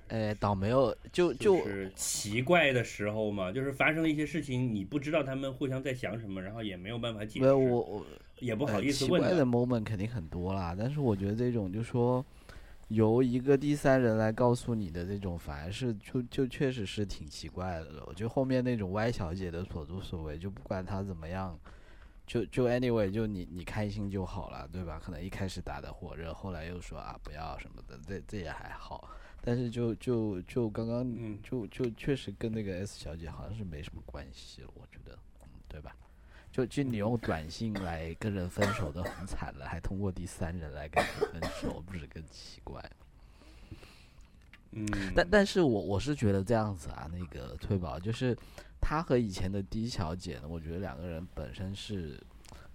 [0.10, 8.06] 哎，倒没有，就就就是奇怪的时候嘛，就是发生了一些事情，你不知道他们互相在想什么，然后也没有办法解释，没有我我
[8.40, 12.26] 也不好呃意思问奇怪的 moment 肯定很多啦，但是我觉得这种就说
[12.90, 18.04] 由一个第三人来告诉你的这种，反而是就就确实是挺奇怪的了。
[18.08, 21.60] 我觉得后面那种歪小姐的所作所为，就不管她怎么样，
[22.26, 25.00] 就就 anyway 就你你开心就好了，对吧？
[25.04, 29.10] 可能一开始打的火热，后来又说啊不要什么的，这这也还好。
[29.42, 35.96] 但是就就就刚刚嗯就就确实跟那个 S 小姐好像是没什么关系了，我觉得，嗯，对吧？
[36.58, 42.84] 就就你用短信来跟人分手都很惨了，还通过第三人来跟人分手，不是更奇怪？
[44.72, 48.36] 嗯，但但是我我是觉得这样子啊，那个退保就是
[48.82, 52.20] 他和以前的 D 小姐呢，我觉得两个人本身是，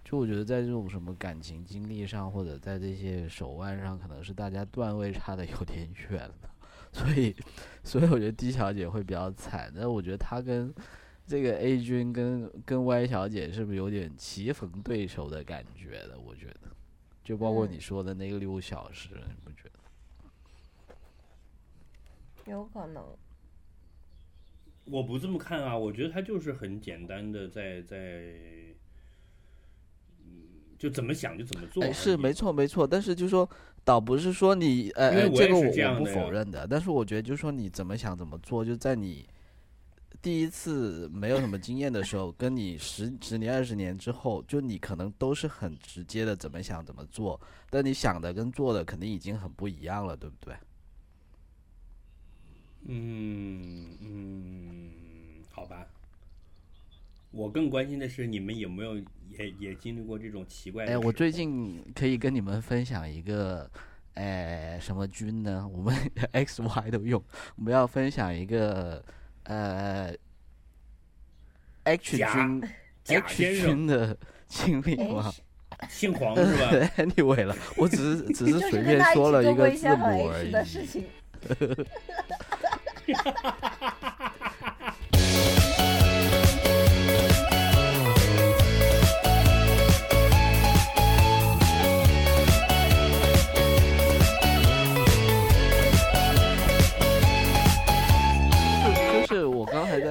[0.01, 6.49] 就我觉得在这种什么感情经历上，或者在这些手腕上，可能是大家段位差的有点远了，
[6.93, 7.35] 所以
[7.83, 10.73] 所以我觉得 D 小姐会比较惨，但我觉得她跟
[11.25, 16.19] 这个 A 君跟跟 Y 小姐是不是有点棋逢对手的感觉的？
[16.19, 16.69] 我觉得，
[17.23, 19.69] 就包括嗯你说的那个六小时，你不觉
[22.45, 22.51] 得？
[22.51, 23.03] 有可能。
[24.85, 27.95] 我不这么看啊，我觉得他就是很简单的在在，
[30.25, 30.43] 嗯，
[30.77, 33.49] 就怎么想就怎么做是没错没错，但是就说
[33.85, 39.25] 倒不是说你呃因为呃这个我我也是这样不否认的，但是我觉得就是说你怎么想怎么做，就在你
[40.23, 50.55] 第一次没有什么经验的时候， 跟你十十年二十年之后，就你可能都是很直接的怎么想怎么做，但你想的跟做的肯定已经很不一样了，对不对？
[52.85, 54.91] 嗯嗯，
[55.51, 55.85] 好吧。
[57.31, 58.95] 我更关心的是你们有没有
[59.29, 63.69] 也也经历过这种奇怪的哎，我最近可以跟你们分享一个
[64.13, 65.67] 哎什么军呢？
[65.67, 65.93] 我们
[66.31, 67.21] X Y 都用，
[67.55, 69.03] 我们要分享一个
[69.43, 70.13] 呃
[71.83, 72.63] H 贾军
[73.07, 75.31] H 先生军的经历吗？
[75.89, 76.71] 姓黄是吧？？
[76.97, 80.53] Anyway 了，我只是 只是是随便说了一个字母很而已。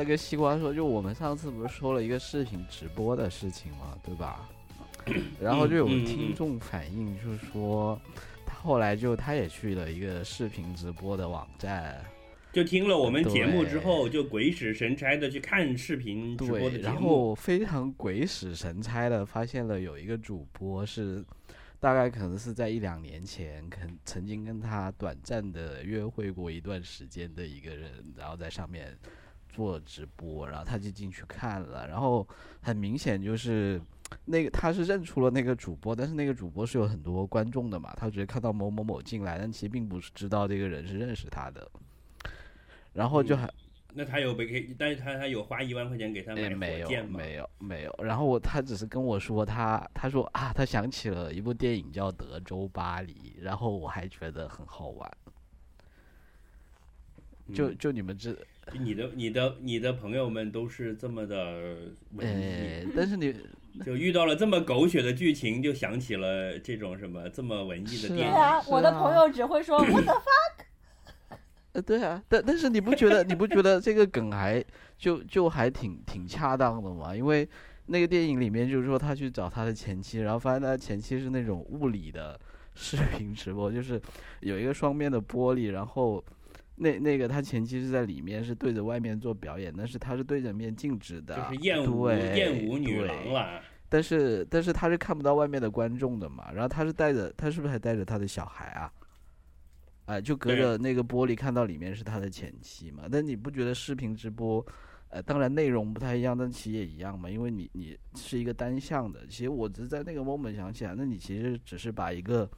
[0.02, 4.48] 在跟西瓜说，就我们上次不是说了一个视频直播的事情嘛，对吧？
[5.40, 7.96] 然后就有听嗯众反映，就是说
[8.44, 12.04] 他后来就他也去了一个视频直播的网站，
[12.52, 16.96] 就听了我们节目之后，就鬼使神差的去看视频直播的对，节然。
[16.96, 21.24] 后非常鬼使神差的发现了有一个主播是。
[21.78, 28.96] 大概可能是在一两年前，可能曾经跟他短暂的约会过一段时间的一个人，然后在上面
[29.52, 32.26] 做直播，然后他就进去看了，然后
[32.62, 33.80] 很明显就是
[34.24, 41.70] 那个他是认出了那个主播，但是那个主播是有很多观众的嘛，他只是看到某某某进来，但其实并不是知道这个人是认识他的，
[42.92, 43.50] 然后就嗯还
[43.94, 47.18] 那他有被给，但是他他有花一万块钱给他没有火箭吗？
[47.18, 55.10] 没有没有，然后我他只是跟我说他他说啊，他想起了一部电影叫《德州巴黎》，然后我还觉得很好玩。
[57.52, 58.40] 就嗯就你们知，就
[58.80, 61.76] 你的你的你的朋友们都是这么的
[62.12, 63.34] 文呃艺，，但是你
[63.84, 68.16] 就遇到了这么狗血的剧情，就想起了这种什么这么文艺的电影。
[68.18, 71.36] 对啊，我的啊朋友只会说 What the fuck
[71.72, 74.62] 呃对啊，但但是你不觉得你不觉得这个梗还
[74.98, 77.16] 就就还挺挺恰当的吗？
[77.16, 77.48] 因为
[77.86, 82.38] 那个电影里面就是说他去找他的前妻，然后发现他前妻是那种物理的
[82.74, 84.00] 视频直播，就是
[84.40, 86.22] 有一个双面的玻璃，然后
[86.82, 98.92] 那那个他前妻是在里面是对着外面做表演，但是他是对着面静止的，就是艳舞对艳舞女郎了，但是但是他是看不到外面的观众的嘛，然后他是带着他是不是还带着他的小孩啊？
[100.06, 103.04] 哎、就隔着那个玻璃看到里面是他的前妻嘛？
[103.10, 104.62] 但你不觉得视频直播，
[105.08, 109.24] 呃，当然内容不太一样，但其实也一样嘛，因为你你是一个单向的。
[109.28, 112.50] 其实我只是在那个 moment 想起来，那你其实只是把一个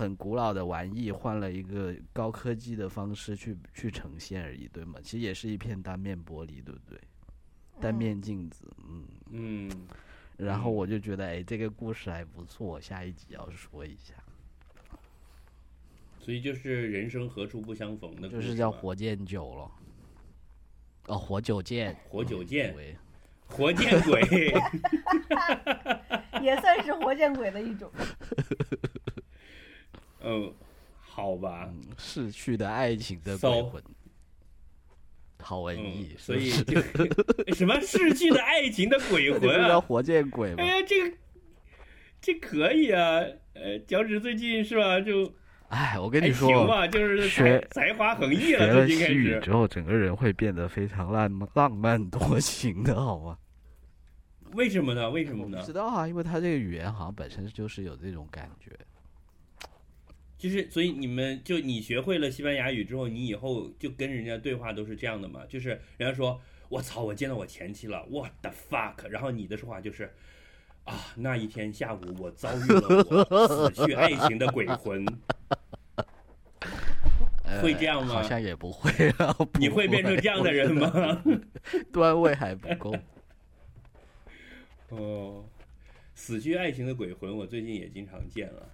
[0.00, 4.98] 很古老的玩意换了一个高科技的方式去去呈现而已，对吗？
[5.02, 6.98] 其实也是一片单面玻璃，对不对？
[7.78, 9.04] 单嗯面镜子，嗯。
[9.30, 9.70] 嗯，
[10.38, 14.14] 然后嗯我就觉得，哎，这个故事还不错，下一集要说一下，
[16.18, 19.70] 所以就是人生何处不相逢的故事，就是叫火箭酒了。
[21.08, 22.96] 哦，火九剑，活久见，对，
[23.46, 24.22] 活见鬼，
[26.42, 27.90] 也算是活见鬼的一种。
[30.22, 30.52] 嗯，
[31.00, 33.82] 好吧，嗯，逝去的爱情的鬼 So- 魂，
[35.42, 36.80] 好文嗯艺，，所以就
[37.54, 40.80] 什么逝去的爱情的鬼魂啊，叫活见鬼吗哎？
[40.80, 41.16] 呀，这个
[42.20, 43.20] 这可以啊，
[43.54, 45.32] 呃，脚趾最近是吧，就
[45.68, 49.12] 哎，我跟你说，行吧，就是才才华横溢学了，了最近开始。
[49.14, 53.38] 西语之后，整个人会变得非常浪漫、浪漫多情的，好吗？
[54.52, 55.08] 为什么呢？
[55.08, 55.72] 为什么呢不知？
[55.72, 58.70] 道啊，因为他这个语言好像本身就是有这种感觉。
[60.40, 65.44] 就是所以你们就你学会了西班牙语之后，你以后就跟人家对话都是这样的嘛？
[65.48, 70.10] 就是人家说我操，我见到我前妻了，what the fuck，然后你的说话就是。
[70.84, 75.04] 啊，那一天下午，我遭遇了我死去爱情的鬼魂。
[77.60, 79.36] 会这样吗好像也不会啊。
[79.58, 81.22] 你会变成这样的人吗？
[81.92, 82.96] 段位还不够。
[84.88, 85.44] 哦，
[86.14, 88.68] 死去爱情的鬼魂，我最近也经常见了。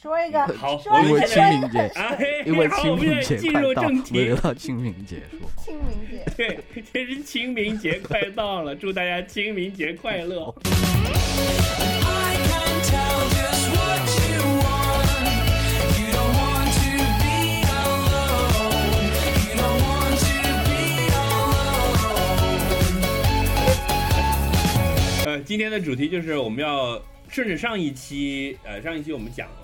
[0.00, 4.40] 说一个，好因为我们现在一个清明节，啊，嘿因为好，我清明们现在进节快到，入正题我们。
[4.40, 5.38] 到清明节说。
[5.62, 6.24] 清明节。
[6.38, 6.58] 对，
[6.90, 10.54] 这是清明节快到了，祝大家清明节快乐。
[10.64, 15.04] I can tell just what you want.
[16.00, 19.04] You don't want to be alone.
[19.44, 20.32] You don't want to
[20.64, 21.12] be
[25.20, 25.26] alone.
[25.26, 26.98] 呃，今天的主题就是我们要
[27.28, 29.54] 顺着上一期，呃，上一期我们讲了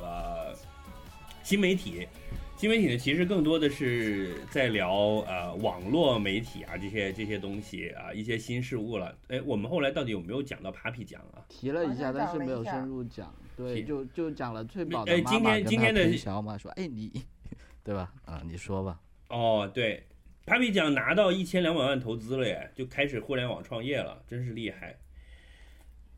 [1.47, 2.09] 新媒体，
[2.57, 4.93] 新媒体呢其实更多的是在聊
[5.29, 9.17] 呃网络媒体啊这些这些东西啊一些新事物了。
[9.29, 11.47] 哎，我们后来到底有没有讲到 Papi 酱啊？
[11.49, 13.33] 提了一下，但是没有深入讲。
[13.57, 17.13] 对，就就讲了翠宝哎今的妈妈跟他天今天的推销嘛，说哎你，
[17.85, 18.13] 对吧？
[18.25, 19.01] 啊，你说吧。
[19.29, 20.03] 哦，对
[20.47, 24.99] ，Papi 酱拿到一千两百万投资了耶，就开始互联网创业了，真是厉害。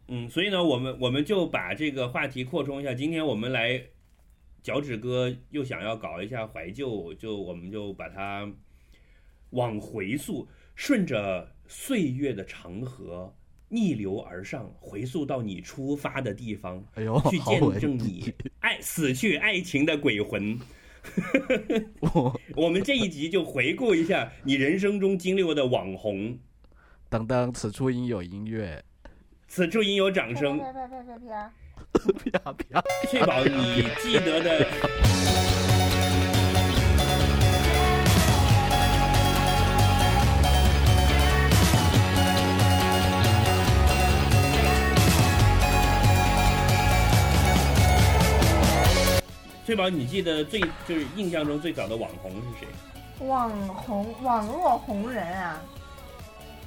[0.06, 2.94] 嗯，所以呢，我们我们就把这个话题扩充一下。
[2.94, 3.82] 今天我们来
[4.62, 8.50] 脚趾哥又想要搞一下怀旧，就我们就把它
[9.50, 13.34] 往回溯，顺着岁月的长河
[13.68, 20.58] 逆流而上，回溯到你出发的地方，哎呦，去见证你爱死去爱情的鬼魂。
[22.00, 26.36] 我 我们这一集就回顾一下你人生中经历过的网红，
[27.08, 28.84] 等等，此处应有音乐，
[29.46, 30.58] 此处应有掌声。
[30.58, 31.26] 啪啪啪啪啪。
[31.26, 31.52] 啪
[31.92, 32.54] 啪。
[33.10, 34.66] 确保你记得的。
[49.66, 53.26] 翠宝你记得最就是印象中最早的网红是谁？
[53.26, 55.60] 网红网络红人啊，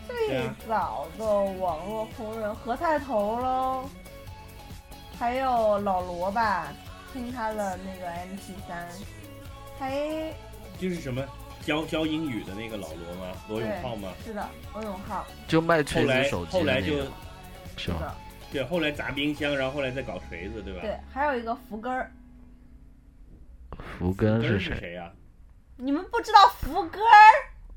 [0.08, 3.90] 最早的网络红人何太头喽，
[5.22, 6.74] 还有老罗吧，
[7.14, 8.90] 听他的那个 MP 三，
[9.78, 10.34] 还
[10.80, 11.24] 就是什么
[11.62, 13.38] 教教英语的那个老罗吗？
[13.48, 14.12] 罗永浩吗？
[14.26, 17.12] 是的，罗永浩，就卖锤子手机后来就的那个
[17.78, 18.16] 是的，
[18.52, 20.80] 对，后来砸冰箱，然后后来再搞锤子，对吧？
[20.82, 22.12] 对，还有一个福根儿，
[24.00, 24.94] 福根根是谁？
[24.94, 25.12] 呀、
[25.78, 27.14] 你们不知道福根儿？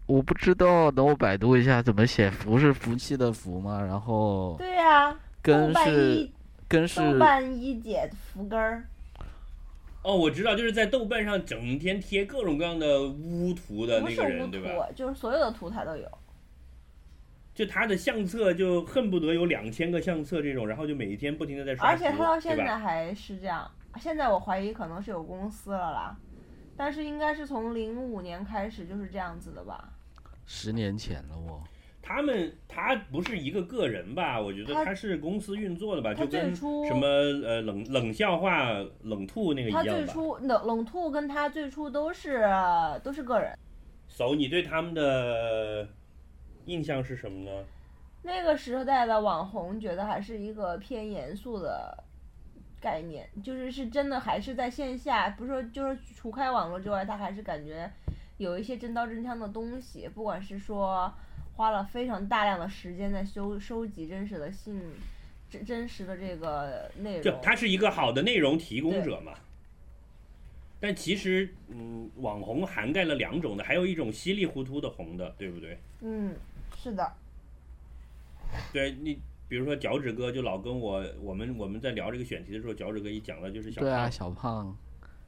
[0.07, 2.31] 我不知道，等我百度一下怎么写。
[2.31, 3.79] 福是福气的福吗？
[3.87, 6.34] 然后对呀、根是一
[6.75, 8.89] 根是豆瓣一姐福根儿，
[10.03, 14.87] 哦，我知道，就是在豆瓣上整天贴各种各样的污图的那个人，对吧？
[14.89, 16.11] 图，就是所有的图他都有。
[17.55, 22.57] 就他的相册就恨不得有两千个相册这种，然后就每一天不停的在刷而，且他到现？
[22.57, 23.71] 在还是这样，
[24.01, 26.17] 现在我怀疑可能是有公司了啦，
[26.77, 29.93] 但是应该是从零五年开始就是这样子的吧？
[30.45, 31.63] 十年前了我。
[32.07, 34.39] 他们他不是一个个人吧？
[34.39, 40.05] 我觉得他他是公司运作的吧，就跟什么呃冷冷笑话、冷吐那个他一样吧。
[40.05, 42.47] 最初冷冷兔跟他最初都是
[43.03, 43.59] 都是个人，
[44.07, 45.89] 手，你对他们的
[46.67, 47.51] 印象是什么呢？
[48.23, 52.05] 那个时代的网红觉得还是一个偏严肃的
[52.81, 57.91] 概念，就是是真的还是在线下，不是说就是除开网络之外，他还是感觉
[58.37, 61.11] 有一些真刀真枪的东西，不管是说
[61.57, 64.81] 花了非常大量的时间在收收集真实的信
[65.49, 69.33] 真真实的这个内容，就他是一个好的内容提供者嘛。
[70.81, 75.79] 但其实，嗯，网红涵盖了两种的，还有一种稀里糊涂的红的，对不对？
[76.01, 76.35] 嗯，
[76.77, 77.11] 是的，
[78.73, 84.77] 对你，比如说脚趾哥就老跟我，我们我们在聊这个选题的时候，脚趾哥一讲了就是小对啊，胖，小胖，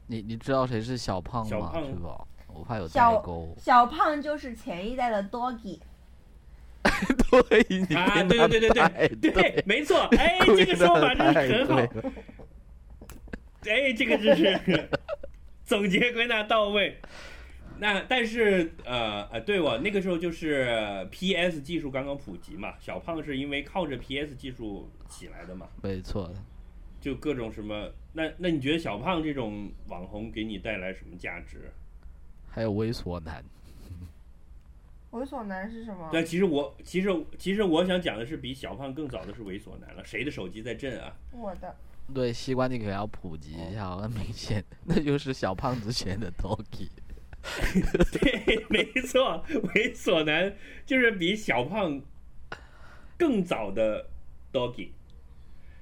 [0.08, 1.48] 你你知道谁是小胖吗？
[1.48, 2.26] 小胖是吧？
[2.48, 3.54] 我怕有代小沟。
[3.56, 5.78] 小胖就是前一代的 Doggy，
[7.48, 11.76] 对，你啊，跟对对对对对对，没错， 哎，这个说法真太是很好，
[13.68, 14.88] 哎，这个真是
[15.64, 16.96] 总结归纳到位。
[17.78, 26.32] 那但是呃呃，对我那个时候就是 PS 技术刚刚普及嘛，小胖是因为靠着 PS 技术起来的嘛，没错，
[27.00, 27.90] 就各种什么。
[28.14, 31.70] 那那你觉得小胖这种网红给你带来什么价值？
[32.48, 33.44] 还有猥琐男，
[35.16, 36.08] 猥琐男是什么？
[36.10, 37.08] 对，其实我其实
[37.38, 40.04] 其实我想讲的是比小胖更早的是猥琐男了。
[40.04, 41.12] 谁的手机在震啊？
[41.32, 41.74] 我的。
[42.14, 46.88] 对，西瓜你可要普及一下，很明显， 那就是小胖子选的 Toki。
[48.12, 49.44] 对，没错，
[49.74, 50.52] 猥琐男
[50.84, 52.00] 就是比小胖
[53.16, 54.04] 更早的
[54.52, 54.88] doggy，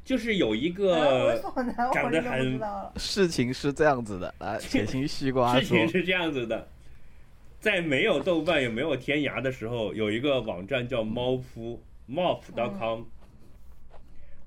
[0.05, 2.93] 就是有一啊个猥琐男，我长得很知道了。
[2.97, 5.89] 事情是这样子的，来， 且听西瓜说事情。
[5.89, 6.69] 是这样子的，
[7.65, 13.05] 在没有豆瓣也没有天涯的时候，有一个网站叫猫扑 mop.com。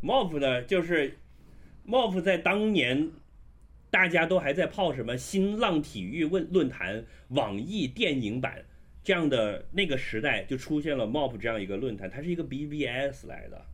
[0.03, 1.17] mop 呢，就是
[1.87, 3.09] mop 在当年
[3.89, 8.63] 大家都还在泡什么新浪体育论论坛、网易电影版
[9.03, 13.65] 这样的那个时代，就出现了 mop 这样一个论坛，它是一个 BBS 来的。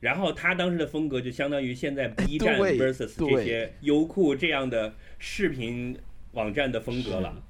[0.00, 5.98] 然后他当时的风格就相当于现在 B 站 versus 这些优酷这样的视频
[6.32, 7.42] 网站的风格了。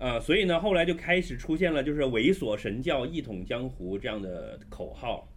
[0.00, 5.28] 呃，所以呢，后来就开始出现了就是猥琐神教、一统江湖这样的口号。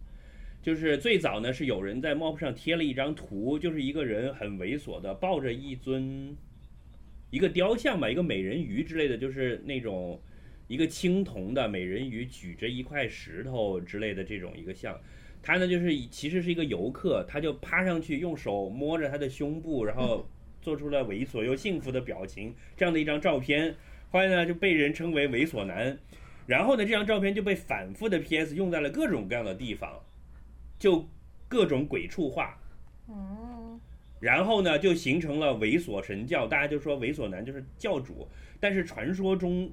[0.62, 6.34] 就是最早呢，是有人在 MOP 上贴了一张图，就是一个人很猥琐的抱着一尊
[7.28, 10.18] 一个雕像吧，一个美人鱼之类的，就是那种
[10.66, 14.98] 一个青铜的美人鱼举着一块石头之类的这种一个像。
[15.42, 20.26] 他呢，就是其实是一个游客，他就趴上去，用手摸着他的胸部，然后
[20.62, 23.76] 做出了猥琐又幸福的表情，这样的一张照片。
[24.10, 25.98] 后来呢，就被人称为猥琐男。
[26.46, 29.98] 然后呢，这张照片就被反复的 PS 用在了各种各样的地方，
[30.78, 31.08] 就
[31.48, 32.58] 各种鬼畜化。
[33.08, 33.80] 嗯，
[34.20, 38.28] 然后呢就形成了猥琐神教，大家就说猥琐男就是教主，
[38.60, 39.72] 但是传说中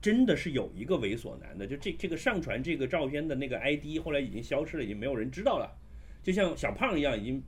[0.00, 5.76] 真的是有一个猥琐男的，就这这个上传这个照片的那个 ID 后来已经消失了，已经没有人知道了，
[6.22, 7.42] 就像小胖一样，已经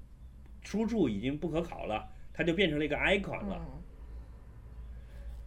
[0.63, 3.65] 出处已经不可考了，他就变成了一个 icon 了。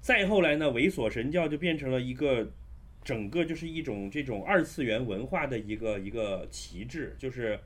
[0.08, 2.50] 再后来呢，猥琐神教就变成了一个
[3.04, 7.60] 整个就是一种这种二次元文化的一个一个旗帜，就是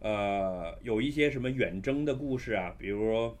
[0.00, 3.34] 呃有一些什么远征的故事啊，比如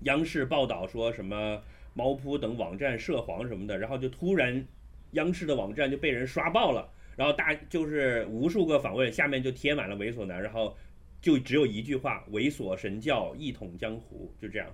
[0.00, 1.62] 央视报道说什么
[1.94, 4.66] 猫扑等网站涉黄什么的，然后就突然
[5.12, 10.76] 央视的网站就被人刷爆了，然后大就是无数个访问下面就贴满了猥琐男，然后
[11.22, 14.68] 就只有一句话：猥琐神教一统江湖，就这样。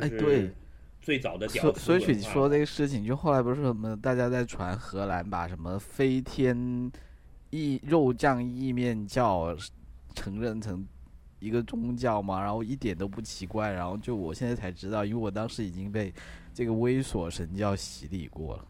[0.00, 0.50] 就对
[1.00, 6.90] 最早的屌所丝所以你说这个事情，就后来不是什么大家在传荷兰把什么飞天
[7.50, 9.54] 意肉酱意面教
[10.14, 10.86] 承认成
[11.40, 16.12] 一个宗教嘛，然后一点都不奇怪，然后就我现在才知道，因为我当时已经被
[16.54, 18.64] 这个猥琐神教洗礼过了。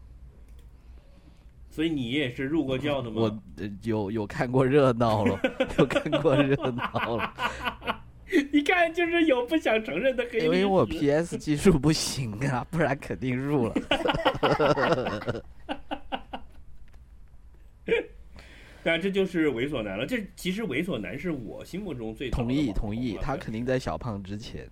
[1.69, 3.21] 所以你也是入过教的吗？
[3.21, 5.39] 我呃有有看过热闹了，
[5.77, 7.33] 有看过热闹了，
[8.51, 10.45] 一看就是有不想承认的黑历史。
[10.45, 13.73] 因为我 PS 技术不行啊， 不然肯定入了。
[17.85, 20.05] 对啊，这就是猥琐男了。
[20.05, 24.69] 这其实猥琐男是我心目中最同意同意，他肯定在小胖之前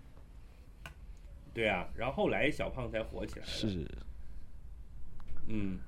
[1.54, 3.46] 对啊，然后后来小胖才火起来。
[3.46, 3.88] 是。
[5.48, 5.80] 嗯。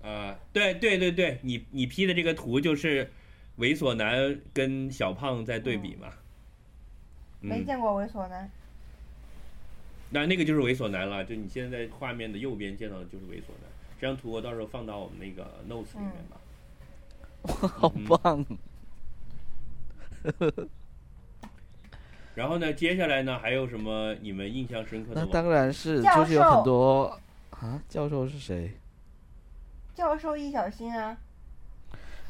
[0.00, 3.08] 啊、对对对对，你你 P 的这个图就是
[3.62, 6.08] 猥琐男跟小胖在对比嘛。
[7.42, 8.50] 嗯，没见过猥琐男。
[10.10, 13.70] 那那个就是猥琐男了，就你现在在画面的右边见到的就是猥琐男。
[14.00, 16.36] 这张图我到时候放到我们那个 notes 里面吧。
[17.68, 18.44] 好嗯棒！
[22.34, 25.26] 然后呢，接下来呢还有什么你们印象深刻的吗？
[25.28, 27.18] 那当然是，就是有很多
[27.50, 28.72] 啊，教授是谁？
[29.94, 31.16] 教授易小星啊，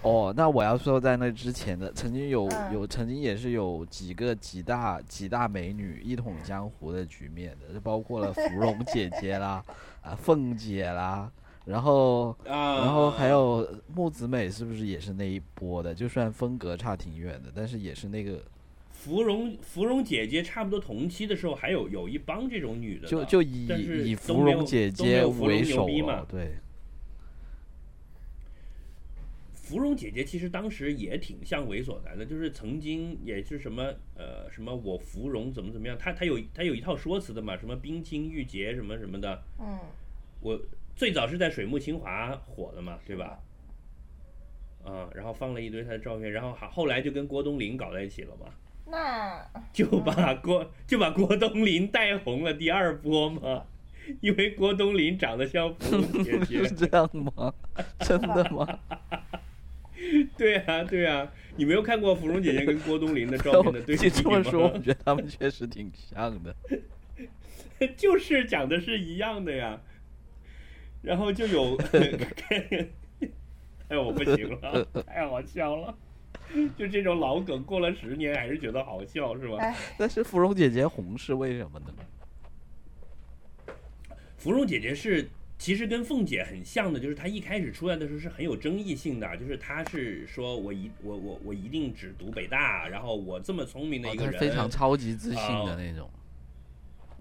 [0.03, 9.65] 哦，那我要说在那之前的，曾经有嗯有曾经也是有几个几大几大美女一统江湖的局面的，就包括了芙蓉 姐姐啦，
[10.03, 11.31] 啊凤姐啦，
[11.65, 15.95] 然后啊，然后还有木子美是不是也是那一波的？
[15.95, 18.43] 就算风格差挺远的，但是也是那个
[18.91, 23.69] 芙蓉芙蓉姐姐差不多同期的时候，还有有一帮这种女的呢，就就以
[24.05, 25.87] 以芙蓉姐姐为首
[26.29, 26.51] 对。
[29.73, 39.79] 芙蓉姐姐其实当时也挺像猥琐男的，就是曾经也是什么呃什么我芙蓉怎么怎么样，她她有她有一套说辞的嘛，什么冰清玉洁什么什么的，嗯，
[40.43, 40.61] 我
[40.95, 43.41] 最早是在水木清华火的嘛，对吧？
[44.85, 48.49] 啊，然后放了一堆她的照片，然后后后来就跟郭冬临搞在一起了嘛，
[48.87, 49.43] 那
[49.73, 53.65] 就把郭就把郭冬临带红了第二波嘛，
[54.21, 57.55] 因为郭冬临长得像芙蓉姐姐 是，这样吗？
[58.01, 58.79] 真的吗？
[60.37, 64.79] 对啊对啊，你没有看过芙蓉姐姐跟郭冬临的照片的 对比吗这么说，我？
[64.79, 66.55] 觉得他们确实挺像的。
[67.97, 69.81] 就是讲的是一样的呀，
[71.03, 71.77] 然后就有，
[73.89, 75.95] 哎我不行了，太好笑了。
[76.77, 79.57] 就这种老梗，过了十年还是觉得好笑，是吧？
[79.59, 81.87] 哎，但是芙蓉姐姐红是为什么呢？
[84.37, 85.29] 芙蓉姐姐是
[85.63, 96.11] 其实跟凤姐很像的，就是她一开始出来的时候是很有争议性的，就是她是说我一我我我一定只读北大，然后我这么聪明的哦，一个人，她非常超级自信啊的那种。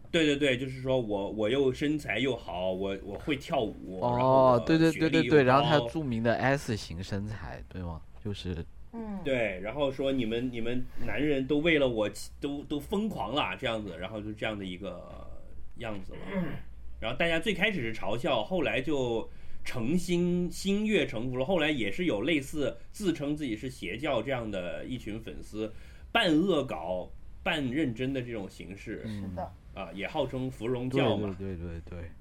[0.09, 8.01] 对对对，就是说我我又身材又好，我我会跳舞，哦对对对对对，然后她著名的 S 型身材，对吗？
[8.25, 15.29] 就是嗯，对，然后说你们你们男人都为了我都都疯狂了这样子，然后就这样的一个
[15.77, 16.19] 样子了。
[17.01, 19.27] 然后大家最开始是嘲笑，后来就
[19.65, 21.43] 诚心心悦诚服了。
[21.43, 25.73] 后来也是有类似自称自己是邪教这样的一群粉丝，
[26.11, 27.09] 半恶搞
[27.43, 31.55] 半认真的这种形式是的，啊，也号称芙蓉教嘛对。
[31.55, 32.11] 对对对，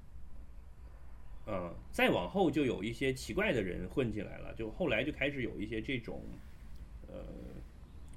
[1.45, 6.23] 嗯，再往后就有一些奇怪的人混进来了，就后来就开始有一些这种，
[7.07, 7.23] 呃，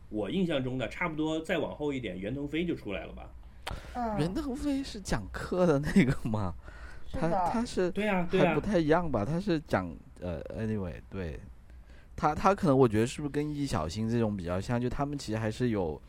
[0.09, 3.31] 我印象中的差不多再往后一点，袁腾飞就出来了吧？
[4.19, 6.55] 袁嗯，腾飞是讲课的那个吗？
[7.13, 9.25] 他，他是对呀、还不太一样吧？
[9.25, 11.39] 他是讲呃，anyway，对
[12.17, 14.81] 他他可能我觉得是不是跟易小星这种比较像？
[14.81, 16.01] 就他们其实还是有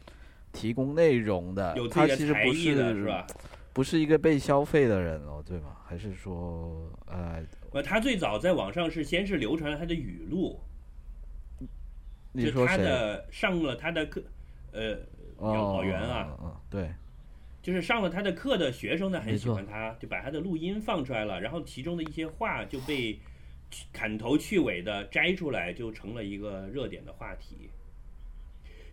[0.52, 3.28] 提供内容的，他其实不是是吧？
[3.74, 5.78] 不是一个被消费的人哦，对吗？
[5.86, 10.60] 还是说呃，呃，他最早在网上是先是流传了他的语录，
[12.34, 12.78] 就说谁？
[12.78, 14.24] 的上了他的课，
[14.72, 14.98] 呃，
[15.38, 16.94] 哦，老袁啊嗯，嗯，对，
[17.66, 23.20] 就是上了他的课的学生呢，很喜欢他，就把他的录音放出来了，然后其中的一些话就被
[23.72, 27.72] 去砍头去尾的摘出来，就成了一个热点的话题。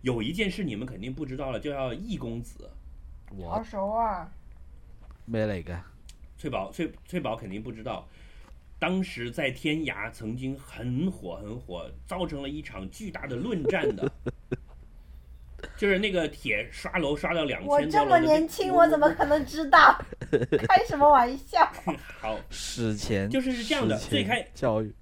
[0.01, 2.71] 有一件事你们肯定不知道了，就叫易公子。
[3.37, 4.33] 我好熟啊！
[5.27, 5.79] 咩嚟嘅？
[6.39, 8.09] 翠宝翠翠宝肯定不知道，
[8.79, 14.11] 当时在天涯曾经很火很火，造成了一场巨大的论战的，
[15.83, 20.01] 就是那个铁刷楼刷到两千多我这么年轻，我怎么可能知道？
[20.69, 21.69] 开什么玩笑？
[22.21, 22.39] 好？
[22.51, 24.95] 史前就是是这样的最开教育，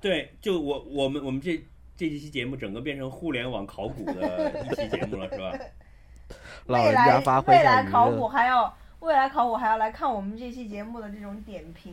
[0.00, 1.60] 对，就我我们我们这
[1.96, 5.58] 这期节目整个变成互联网考古的一期节目了，是吧？
[6.66, 8.28] 老未人家来发挥来考古。
[8.28, 11.92] 还要未来考古还要来看我们这期节目的这种点评。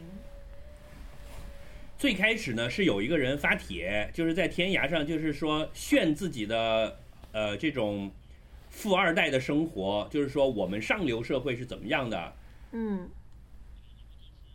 [1.97, 6.95] 最开始呢是有一个人发帖，就是在天涯上，就是说炫自己的
[7.31, 8.11] 呃这种
[8.75, 12.33] 富二代的生活，就是说我们上流社会是怎么样的，
[12.73, 13.09] 嗯，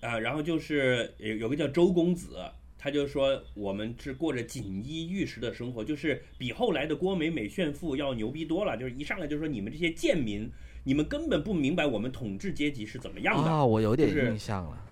[0.02, 2.36] 啊，然后就是有有个叫周公子，
[2.78, 8.76] 他就说我们是过着锦衣玉食的生活，就是比后来的郭美美炫富要牛逼多了。
[8.76, 10.48] 就是一上来就说你们这些贱民，
[10.84, 13.50] 你们根本不明白我们统治阶级是怎么样的。
[13.50, 14.86] 啊，我有点印象了。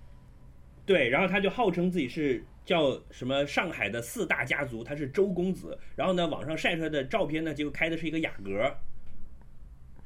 [0.87, 5.79] 对，然后他就号称自己是叫什么上海的四大家族，他是周公子。
[5.95, 8.75] 然后呢，网上晒出来的照片呢，结果开的是一个雅阁。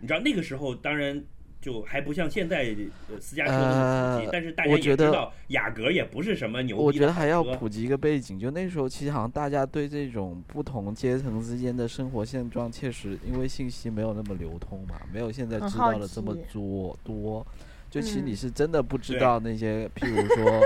[0.02, 1.22] 你知道那个时候，当然
[1.60, 2.74] 就还不像现在
[3.08, 17.46] 呃私家车那么普及，呃但是大家也知道雅阁也不是什么牛逼的我觉得还要普及一个背景，就那时候其实好像大家对这种不同阶层之间的生活现状，确实因为信息没有那么流通嘛，没有现在知道的这么奇多多。
[17.88, 20.60] 就其实你嗯是真的不知道那些，譬如说，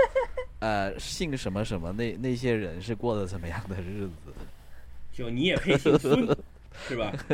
[0.59, 4.33] 呃，姓什么什么那那些人是过的什么样的日子，
[5.11, 6.25] 就你也配姓孙，
[6.87, 7.13] 是吧？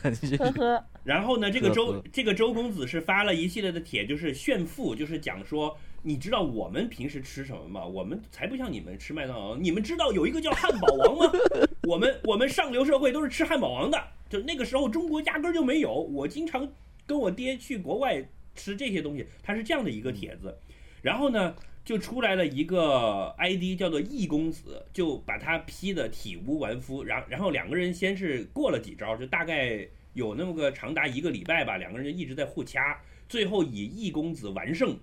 [0.00, 0.08] 呵
[0.52, 7.84] 呵，然后呢，这个周这个周公子是发了一系列的帖，就是炫富，就是讲说，你知道我们平时吃什么吗？
[7.86, 11.32] 我们才不像你们吃麦当劳，你们知道有一个叫汉堡王吗？
[11.88, 13.98] 我们我们上流社会都是吃汉堡王的，
[14.28, 15.92] 就那个时候中国压根儿就没有。
[15.92, 16.70] 我经常
[17.06, 18.22] 跟我爹去国外
[18.54, 20.58] 吃这些东西，他是这样的一个帖子。
[21.00, 27.02] 然后呢，就出来了一个 ID 叫做易公子，就把他批的体无完肤。
[27.02, 34.98] 然然后两个人先是过了几招，就大概有那么个长达一个礼拜吧，两个人就一直在互掐，最后以易公子完胜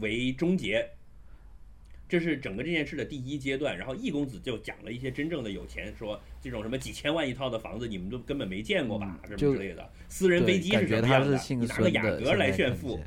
[0.00, 0.88] 为终结。
[2.08, 9.88] 这是整个这件事的第一阶段，然后易公子就讲了一些真正的有钱，说这种什么几千万一套的房子，你们都根本没见过吧，什么之类的。
[10.08, 11.38] 私人飞，机是什么样的？
[11.48, 13.00] 你拿个雅，阁来炫富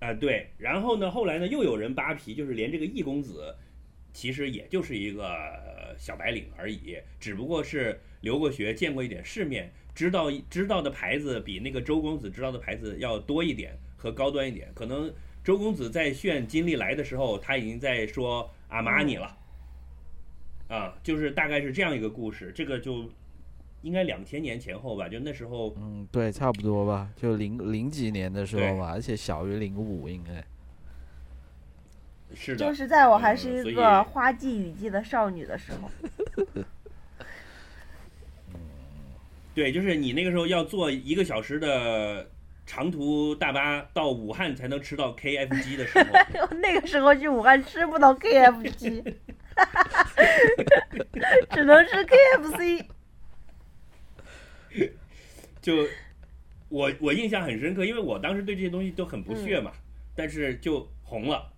[0.00, 3.54] 啊、对，然后呢，后来呢，又有人扒皮，就是连这个易公子，
[4.12, 14.70] 其实也就是一个呃小白领而已，只不过是留过学，见过一点世面，知道知道的牌子比那个周公子知道的牌子要多一点和高端一点。
[14.74, 19.36] 可能周公子在炫金利来的时候，他已经在说阿玛尼了，
[20.68, 22.52] 啊，就是大概是这样一个故事。
[22.54, 23.10] 这个就
[23.80, 30.44] 应该两千年前后吧，就那时候嗯，对，差不多吧，就零零几年的时候吧，而且小于零五应该。
[32.34, 35.90] 是的，就是在我还是一个花季雨季的少女的时候，
[39.54, 42.30] 对，就是你那个时候要坐一个小时的
[42.64, 49.02] 长途大巴到武汉才能吃到 KFG 的时候， 那个时候去武汉吃不到 KFC，
[51.50, 52.86] 只能吃 KFC。
[55.60, 55.86] 就
[56.70, 59.70] 我我印象很深刻，因为我当时对这些东西都很不屑嘛，
[60.16, 61.51] 但是就红了，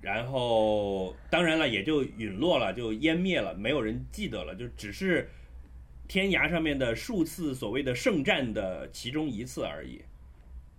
[0.00, 5.28] 然后当然了也就陨落了，就湮灭了，没有人记得了，就只是
[6.06, 10.02] 天涯上面的数次所谓的圣战的其中一次而已。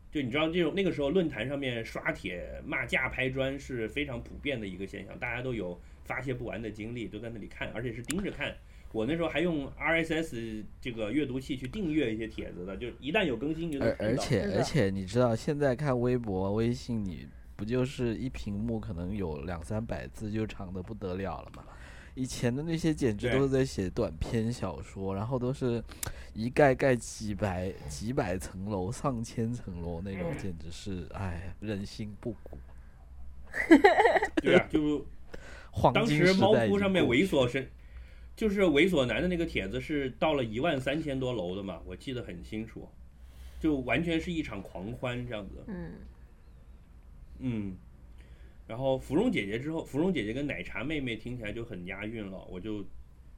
[0.10, 8.56] 就你知道，这种那个时候论坛上面刷帖骂架拍砖是非常普遍的一个现象，大家都有发泄不完的精力，都在那里看，而且是盯着看。
[8.94, 13.94] 我那时候还用 RSS 这个阅读器去订阅一些帖子的，就一旦有更新就能。
[14.00, 17.28] 而且而且你知道，现在看微博、微信，你
[17.58, 21.64] 不就是一屏幕可能有两三百字，就长的不得了了吗？
[22.16, 25.84] 以前的那些简直都是在写短篇小说，然后都是
[26.34, 32.58] 一盖盖几百几百层楼、上千层楼那种，简直是哎，人心不古。
[34.42, 35.04] 对啊， 就是
[35.72, 37.68] 黄当时猫扑上面猥琐神，
[38.36, 42.90] 就是猥琐男的那个帖子是到了一万三千多楼的嘛，我记得很清楚，
[43.60, 45.64] 就完全是一场狂欢这样子。
[45.68, 45.92] 嗯，
[47.40, 47.76] 嗯，
[48.68, 52.86] 然后芙蓉姐姐之后，芙蓉姐姐跟奶茶妹妹听起来就很押韵了，我就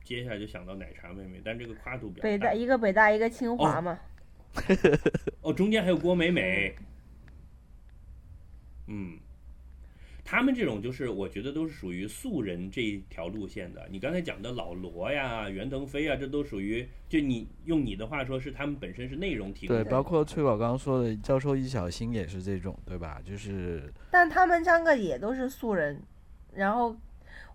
[0.03, 3.99] 接下来就想到奶茶妹妹，但这个跨度比较北大一个北大一个清华嘛，
[5.41, 6.73] 哦，中间还有郭美美，
[8.87, 9.19] 嗯，
[10.31, 13.83] 他们这种就是我觉得都是属于素人这一条路线的。
[13.89, 23.19] 你刚才讲的老罗呀、袁腾飞啊，这都属于就你用你的话说是他们本身是内容提供对，包括崔宝刚刚说的教授易小星也是这种，对吧？
[23.25, 25.99] 就是但他们三个也都是素人，
[26.53, 26.95] 然后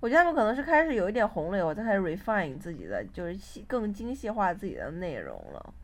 [0.01, 5.75] 我觉得他们可能是开始有一点红了以后，再开始 refine 自己的，就是细更精细化自己的内容了。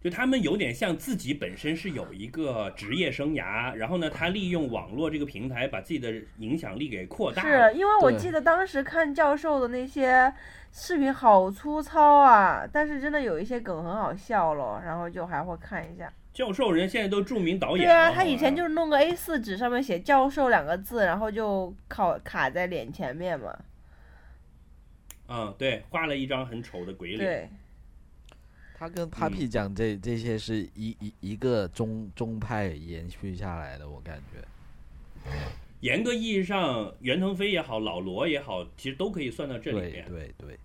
[0.00, 7.42] 就他们有点像自己本身是有一个职业生涯，然后呢，他利用网络这个平台把自己的影响力给扩大。
[7.42, 10.32] 是因为我记得当时看教授的那些
[10.70, 16.12] 视频好粗糙啊，但是真的有一些梗很好笑咯，然后就还会看一下。
[16.32, 17.92] 教授人现在都著名导演了。
[17.92, 23.58] 对啊，他以前就是弄个 A 四纸上面写“教授”两个字，然后就靠卡在脸前面嘛。
[25.28, 27.18] 嗯，对，画了一张很丑的鬼脸。
[27.18, 27.50] 对，
[28.78, 35.32] 他跟 Papi 讲这这些是一一一个宗宗派延续下来的，我感觉。
[35.80, 40.58] 严格意义上，袁腾飞也好，老罗也好，其实都可以算到这里面，对对，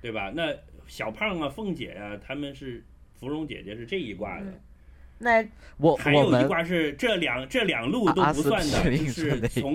[0.00, 0.30] 对吧？
[0.34, 0.54] 那
[0.86, 2.84] 小胖啊、凤姐啊，他们是
[3.18, 4.60] 芙蓉姐姐是这一挂的，嗯
[5.18, 5.44] 那
[5.76, 9.74] 我还有一挂是这两这两路都不算的，就是从，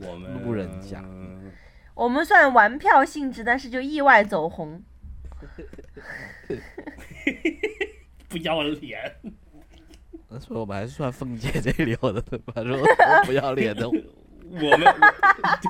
[0.00, 1.02] 我们路人甲
[1.98, 4.80] 我们算玩票性质，但是就意外走红。
[8.28, 9.16] 不要脸，
[10.28, 12.86] 那所以我们还是算凤姐这里有的吧，如果
[13.26, 14.94] 不要脸的，我们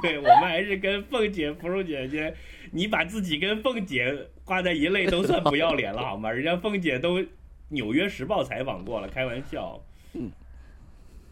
[0.02, 2.34] 对我们还是跟凤姐、芙蓉姐姐，
[2.72, 6.30] 你把自己跟凤姐挂在一类都算不要脸了好吗？
[6.30, 7.20] 人家凤姐都
[7.68, 9.82] 《纽约时报》采访过了，开玩笑。
[10.12, 10.30] 嗯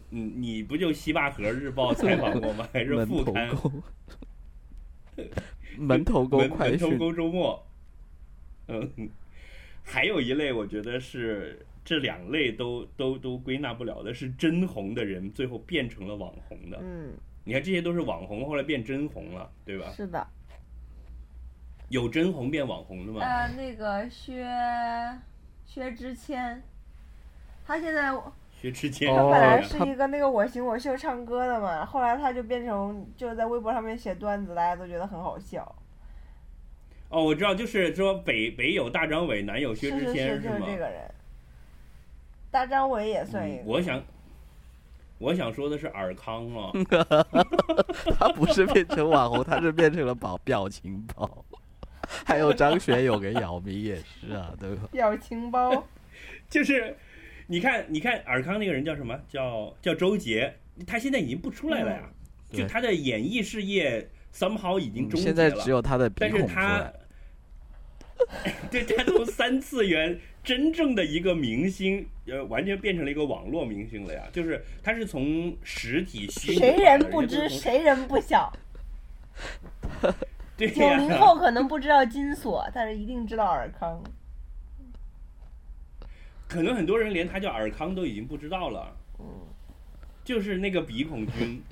[0.09, 2.67] 你，你不就西坝河日报采访过吗？
[2.73, 3.49] 还是副刊？
[5.77, 7.65] 沟，门头沟门快讯，门头沟周末。
[8.67, 9.09] 嗯，
[9.83, 16.77] 还有一类，我觉得是这两类都都都归纳不了的，是真红的人最后变成了网红的。
[16.81, 17.13] 嗯，
[17.43, 19.91] 你看这些都是网红，后来变真红了，对吧？
[19.95, 20.27] 是的。
[21.89, 23.21] 有真红变网红的吗？
[23.21, 24.45] 呃，那个薛
[25.65, 26.61] 薛之谦，
[27.65, 28.11] 他现在
[28.59, 35.75] 薛之谦，他本来是一个那个我行我秀唱歌的嘛，后来他就变成就是在微博上面写段子，大家都觉得很好笑。
[37.09, 40.59] 哦，我知道，就是说北北有大张伟，南有薛之是是是，就是？
[40.65, 41.09] 这个人。
[42.49, 43.63] 大张伟也算一个。
[43.63, 44.03] 嗯，我想，
[45.19, 46.71] 我想说的是尔康啊，
[48.17, 51.45] 他不是变成网红，他是变成了表表情包。
[52.25, 54.83] 还有张学友跟姚明也是啊，对吧？
[54.91, 55.83] 表情包，
[56.49, 56.95] 就是
[57.47, 59.17] 你看，你看尔康那个人叫什么？
[59.29, 60.53] 叫叫周杰，
[60.85, 62.03] 他现在已经不出来了呀，
[62.51, 65.63] 嗯就他的演艺事业 somehow 已经终结现在了。
[65.63, 66.93] 只有他的但是他来。
[68.71, 74.23] 对他从三次元真正的一个明星，呃，完全变成了一个网络明星了呀。
[74.33, 78.51] 就是他是从实体虚谁人不知，谁人不晓。
[80.57, 84.03] 对九零呀，后可能不知道金锁，但是一定知道尔康。
[86.47, 88.95] 可能很多人连他叫尔康都已经不知道了。
[89.19, 89.25] 嗯
[90.23, 91.63] 就是那个鼻孔君，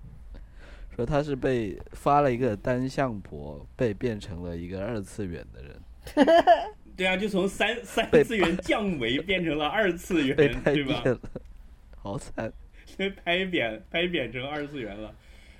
[0.96, 6.34] 说他是被发了一个单向箔，被变成了一个二次元的人，
[6.96, 10.60] 对啊，就从三 三次元降维变成了二次元，对吧？
[10.64, 11.20] 拍扁了，
[11.98, 12.50] 好惨。
[12.96, 15.14] 被拍扁拍扁成二次元了。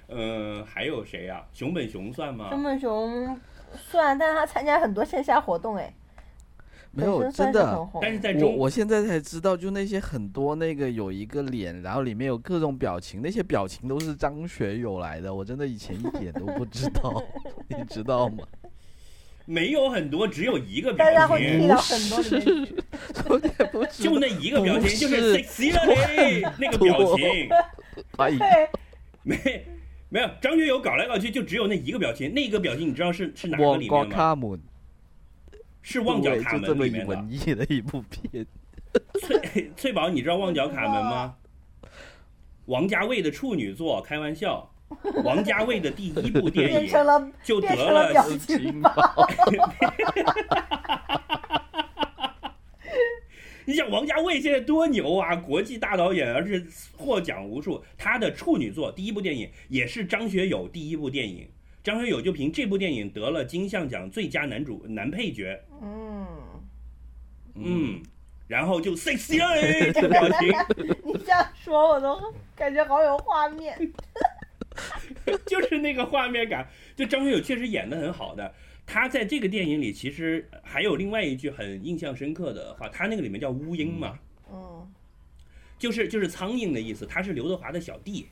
[0.07, 2.49] 呃，还有谁呀、熊本熊算吗？
[2.51, 3.41] 熊本熊
[3.77, 5.93] 算，但是他参加很多线下活动，哎，
[6.97, 17.23] 没有真的但是在中我现在才知道，就那些很多那个有一个脸，然后里面有各种表情，那些表情都是张学友来的，我真的以前一点都不知道，
[17.69, 18.45] 你知道吗？
[19.47, 22.75] 没有很多，只有一个表大家会到很多里面去。
[23.29, 24.11] 我也不知道。
[24.15, 27.49] 就那一个表情，就是是 sexy 那个表情。
[28.17, 28.69] 哎，对，
[29.23, 29.67] 没
[30.09, 34.59] 没有，张学友搞来搞去就只有那一个表情，那个表情你知道是是哪个旺角里面吗？
[35.85, 37.15] 是旺角卡对就这么门里面的。
[37.15, 38.45] 文艺的一部片。
[39.21, 41.37] 翠翠宝，你知道旺角卡门吗？
[42.67, 44.71] 王家卫的处女作，开玩笑。
[45.25, 46.91] 王家卫的第一部电影
[47.43, 48.93] 就得了表了，情包。
[53.67, 56.65] 你想王家卫现在多牛啊，国际大导演，而且
[56.97, 57.83] 获奖无数。
[57.99, 61.49] 他的处女作第一部电影也是张学友第一部电影，
[61.85, 65.63] 张学友就凭这部电影得了金像奖最佳男主男配角。
[65.83, 66.27] 嗯，
[67.57, 68.03] 嗯，
[68.49, 70.49] 然后就 sexy 表情。
[71.05, 72.19] 你这样说，我都
[72.57, 73.79] 感觉好有画面。
[75.47, 76.67] 就是那个画面感，
[76.97, 78.53] 就张学友确实演的很好的。
[78.87, 84.19] 他在这个电影里其实还有另外一句很印象深刻的话，他那个里面叫乌蝇嘛，
[84.51, 84.91] 嗯
[85.79, 88.27] 就是就是苍蝇的意思，他是刘德华的小弟。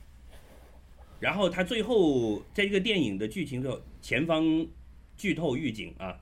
[1.23, 4.67] 然后他最后在这个电影的剧情的，前方
[5.15, 6.19] 剧透预警啊。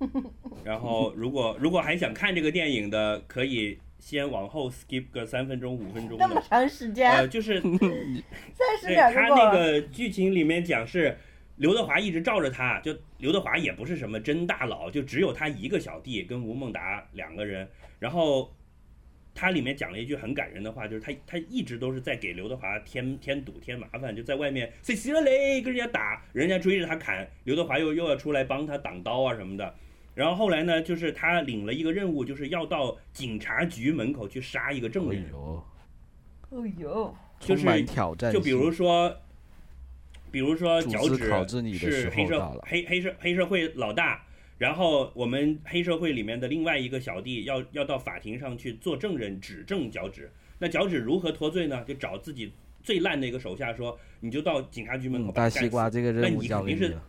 [0.64, 6.42] 然后如果如果还想看这个电影的，可以先往后 skip 个三分钟五分钟那么的。
[6.42, 7.60] 长时间，呃，就是
[8.52, 9.52] 三十对秒他那。
[9.52, 11.16] 个剧情里面讲是
[11.56, 17.68] 刘德华一直罩着他，就刘德华也不是什么真大佬，就只有他一个小弟跟吴孟达两个人。
[18.00, 18.52] 然后
[19.40, 29.74] 他里面讲了一句很感人的话，就是他他一直都是在给刘德华添添堵添麻烦，就在外面谁死了嘞跟人家打，人家追着他砍，刘德华又又要出来帮他挡刀啊什么的。
[30.14, 35.30] 然后后来呢，就是他领了一个任务，就是要到警察局门口去杀一个证哎人。
[35.30, 35.64] 呦，
[36.50, 38.30] 哦呦，就是充满挑战。
[38.30, 39.16] 就比如说，
[40.30, 41.16] 比如说脚趾
[41.78, 44.22] 是黑社黑黑社黑社会老大，
[44.60, 50.30] 然后我们黑社会里面的另外一个小弟要要到法庭上去做证人，指证脚趾。
[50.58, 51.82] 那脚趾如何脱罪呢？
[51.84, 52.52] 就找自己
[52.82, 55.48] 最烂的一个手下说，你就到警察局门口嗯，大。
[55.48, 57.02] 西瓜这个那任务你肯定是交给你了。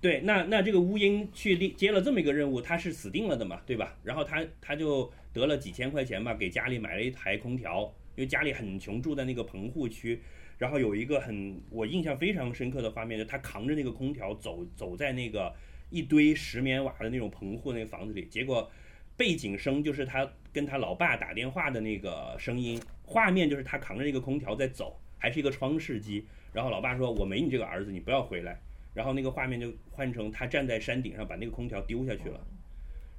[0.00, 3.94] 对，那那这个乌鹰去接接了这么一个任务，他是死定了的嘛，对吧？
[4.02, 7.82] 然后他他就得了几千块钱吧，给家里买了一台空调，
[8.16, 10.18] 因为家里很穷，住在那个棚户区。
[10.56, 15.54] 然后有一个很我印象非常深刻的画面，就他扛着那个空调走走在那个
[15.90, 18.70] 一堆石棉瓦的那种棚户那个房子里，结果
[19.16, 26.24] 背景声就是他跟他老爸打电话的那个声音，画面就是他扛着那个空调在走，还是一个窗式机。
[26.52, 28.60] 然后老爸说：“我没你这个儿子，你不要回来。”
[28.92, 32.44] 然后那个画面就换成他站在山顶上把那个空调丢下去了。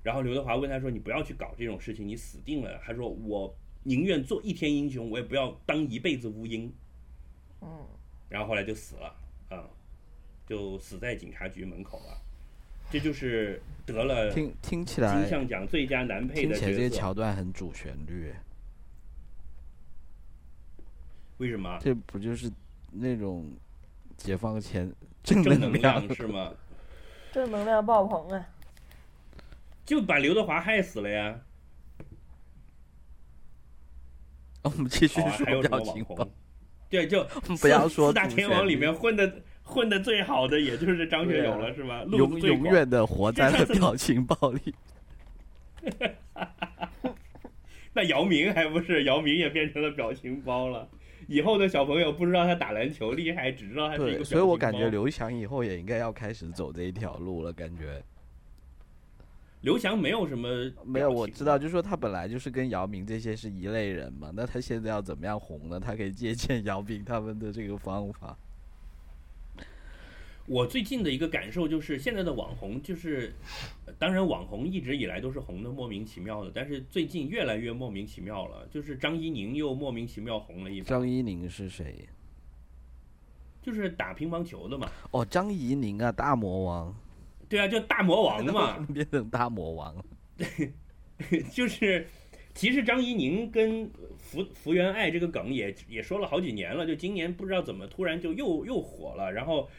[0.04, 6.70] 然后刘德华问他说：“你不要去搞这种事情，你死定了。”他说：“我宁愿做一天英雄，我也不要当一辈子乌蝇。”
[7.62, 7.88] 嗯，
[8.28, 9.16] 然后后来就死了，
[9.50, 9.64] 啊、
[10.46, 12.22] 就死在警察局门口了。
[12.92, 16.90] 这就是得了听听起金来，像奖最佳男配的听起来这些。
[16.90, 18.34] 桥段很主旋律，
[21.38, 21.80] 为什么？
[21.82, 22.52] 这不就是
[22.92, 23.50] 那种
[24.18, 24.92] 解放前
[25.24, 26.54] 正能能量是吗？
[27.32, 28.46] 正能量爆棚啊！
[29.86, 31.40] 就把刘德华害死了呀！
[34.64, 36.28] 我们继续说表情包，？
[36.90, 37.24] 对，就
[37.62, 39.42] 不要说四大天王里面混的
[39.72, 42.04] 混的最好的，也就是张学友了，是吧？
[42.12, 44.76] 永永远的活在了表情包里。
[47.94, 49.06] 那姚明还不是？
[49.06, 50.88] 姚明也变成了表情包了。
[51.28, 57.54] 以后的小朋友不知道他打篮球厉害，只知道他是一个所以我感觉刘翔以后也应该要开始走这一条路了。
[57.54, 58.04] 感觉
[59.62, 60.50] 刘翔没有什么
[60.84, 64.32] 没有，我知道，就说他本来就是跟姚明这些是一类人嘛。
[64.34, 65.80] 那他现在要怎么样红呢？
[65.80, 68.38] 他可以借鉴姚明他们的这个方法。
[70.48, 73.34] 我最近的一个感受就是，现在的网红就是，
[73.86, 78.68] 呃当然网红一直以来都是红的莫名其妙的，但是最近越来越莫名其妙了。
[78.72, 82.08] 就是张怡宁又莫名其妙红了一把，张怡宁是谁？
[83.62, 84.90] 就是打乒乓球的嘛。
[85.12, 86.96] 哦，张怡宁啊，大魔王，
[87.48, 90.04] 对啊，就大魔王嘛， 变成大魔王
[90.36, 90.74] 对。
[91.54, 92.08] 就是，
[92.56, 93.88] 其实张怡宁跟
[94.18, 99.32] 福福原爱这个梗也也说了好几年了，就今年不知道怎么突然就又又火了。
[99.32, 99.70] 然后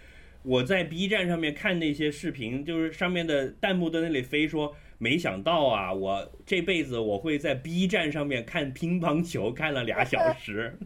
[0.42, 10.76] 我在 B 站上面看那些视频，就是上面的弹幕在那里飞说，没想到啊，我这辈子我会在 B 站上面看乒乓球，看了俩小时。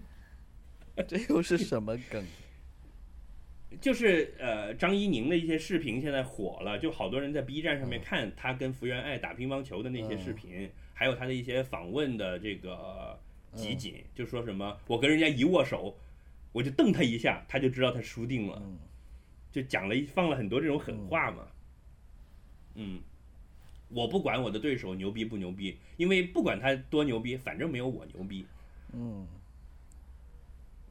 [1.08, 2.24] 这又是什么梗？
[3.80, 13.18] 就是呃，张怡宁的一些视频现在火了，就好多人在 B 站嗯上面看他跟福原爱打乒乓球的那些视频，还有他的一些访问的这个
[13.54, 15.94] 集锦，嗯就说什么我跟人家一握手，
[16.52, 18.78] 我就瞪他一下，他就知道他输定了，嗯
[19.56, 21.46] 就讲了一放了很多这种狠话嘛。
[22.74, 23.00] 嗯，
[23.88, 28.44] 我不管我的对手牛逼不牛逼，因为不管他多牛逼，反正没有我牛逼。
[28.92, 29.26] 嗯，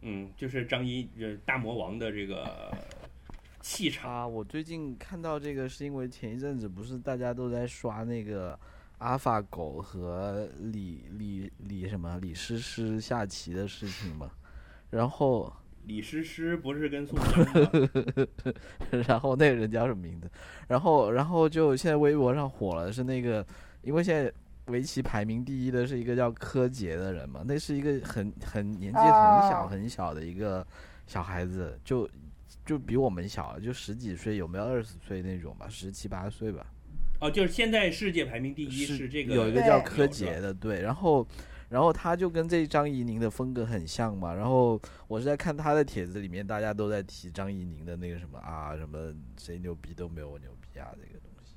[0.02, 2.76] 嗯，就是张一呃大魔王的这个
[3.62, 4.12] 气场。
[4.12, 8.60] 啊，我最近看到这个是因为前一阵子不是大家都在刷那个
[8.98, 14.32] 阿尔法狗和李李李什么李诗诗下棋的事情嘛，
[14.90, 15.54] 然后
[15.88, 18.54] 李诗诗不是跟宋 江吗？
[19.08, 20.30] 然后那个人叫什么名字？
[20.68, 23.46] 然后然后就现在微博上火了，是那个
[23.82, 24.32] 因为现在
[24.68, 30.66] 围棋排名第一的是一个叫柯洁的人嘛，那是一个很很年纪很小哦很小的一个
[31.06, 32.10] 小孩子，就
[32.66, 36.66] 就比我们小，就十几岁，有没有二十岁那种吧，十七八岁吧。
[37.20, 41.26] 哦，就是现在世界排名第一是是这个有一个叫柯洁的，对，然后。
[41.76, 44.34] 然后他就跟这张怡宁的风格很像嘛。
[44.34, 51.54] 然后我是在看他的帖子里面，大家都在提张怡宁的那个什么啊，什么谁牛逼都没有我牛逼啊，这个东西。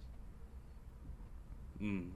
[1.79, 2.11] 嗯。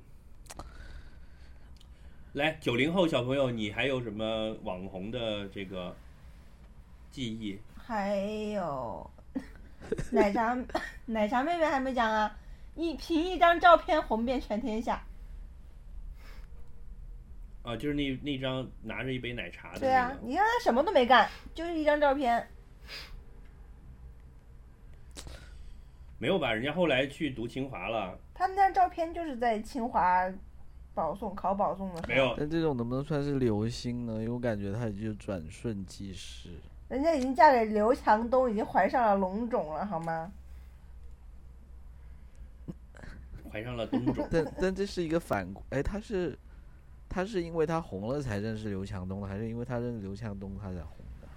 [2.32, 5.94] 来，九零后小朋友，你还有什么网红的这个
[7.12, 7.60] 记忆？
[7.76, 9.08] 还有
[10.10, 10.58] 奶茶
[11.06, 12.36] 奶茶妹妹还没讲啊，
[12.74, 15.00] 一凭一张照片红遍全天下。
[17.62, 22.46] 啊，就是那那张拿着一杯奶茶的对那个，，啊你看他什么都没干，就是一张照片。
[26.18, 26.52] 没有吧？
[26.52, 30.30] 人家后来去读清华了，他那张照片就是在清华
[30.94, 32.34] 保送考保送的时候，没有？
[32.38, 34.14] 但这种能不能算是流星呢？
[34.14, 36.50] 因为我感觉他就转瞬即逝。
[36.88, 40.30] 人家已经嫁给刘强东，已经怀上了龙种了，好吗？
[43.50, 44.26] 怀上了东种。
[44.30, 46.38] 但但这是一个反过，哎，他是
[47.12, 51.28] 他是因为他红了才认识刘强东的，还是因为他认识刘强东他才红的？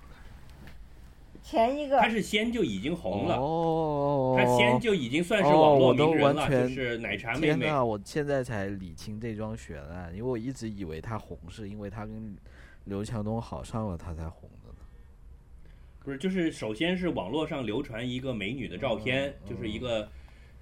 [1.44, 7.48] 前一个他是先就已经红了，哦，他先就已经算是哦网络名人了，完全就是奶茶妹妹。
[7.48, 12.36] 天呐，我现在才理清这桩悬案，因为我一直以为他红是因为他跟
[12.86, 14.76] 刘强东好上了，他才红的呢。
[16.00, 20.10] 不是，就是首先是网络上流传一个美女的照片，嗯就是一个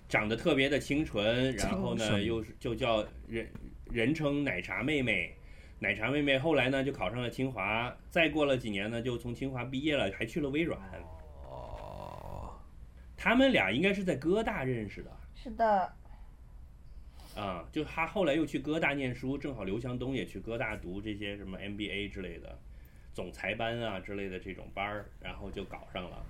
[0.09, 3.47] 长得特别的清纯，然后呢又是就叫人
[3.94, 5.34] 人称奶茶妹妹。
[5.80, 10.80] 奶茶妹妹后来呢就考上了清华，再过了几年呢就从清华毕业了，还去了微软。
[11.46, 12.58] 哦，
[13.16, 15.94] 他们俩应该是在哥大认识的是的，
[17.36, 22.58] 啊、就他后来又去哥大念书，正好刘强东也去哥大读这些什么 MBA 之类的
[23.14, 26.26] 总裁班啊之类的这种班儿，然后就搞上了。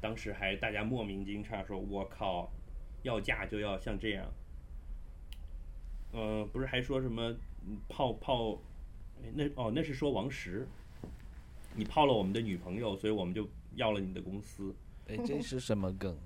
[0.00, 2.50] 当时还大家莫名惊诧说：“我靠，
[3.02, 4.24] 要嫁就要像这样。”
[6.12, 7.30] 呃，不是还说什么
[7.66, 8.58] 嗯泡泡？
[9.22, 10.66] 哎那哦，那是说王石，
[11.74, 14.74] 你泡了我们的女朋友，所以我们就要了你的公司。
[15.08, 16.16] 哎，这是什么梗？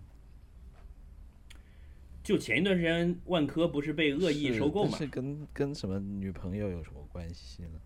[2.22, 4.91] 就前一段时间，万科不是被恶意收购嘛？
[4.93, 7.78] 但是跟跟什么女朋友有什么关系呢？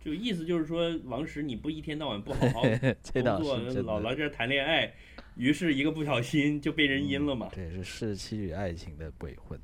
[0.00, 2.62] 就意思就是说，王石你不一天到晚不好好
[3.12, 3.58] 工作。
[3.82, 4.94] 老来这儿谈恋爱，
[5.36, 7.50] 于是一个不小心就被人阴了嘛。
[7.52, 9.60] 这是士气与爱情的鬼混。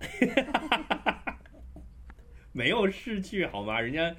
[2.52, 3.80] 没有逝去好吗？
[3.80, 4.14] 人家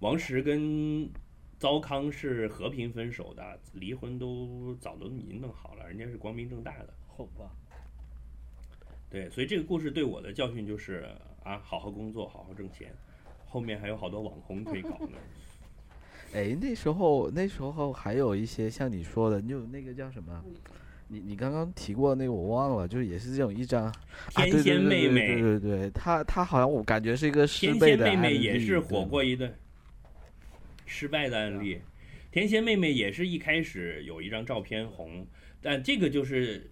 [0.00, 1.10] 王石跟
[1.58, 6.94] 糟糠是和平分手的，离婚都早都已经弄好了，人家是光明正大的。
[7.06, 7.50] 好吧。
[9.10, 11.08] 对，所以这个故事对我的教训就是
[11.42, 12.92] 啊，好好工作，好好挣钱，
[13.46, 15.18] 后面还有好多网红可以搞呢。
[16.34, 20.44] 哎，那时候那时候还有一些像你说的，就那个叫什么？
[21.08, 23.92] 你你刚刚提过那个我忘了，就是也是这种一张
[24.36, 29.52] 天仙妹妹对对对，她她好像我感觉是一个失天败的妹妹也是火过一段
[30.84, 31.80] 失败的案例。
[32.30, 35.26] 天仙妹妹也是一开始有一张照片红，
[35.62, 36.70] 但这个就是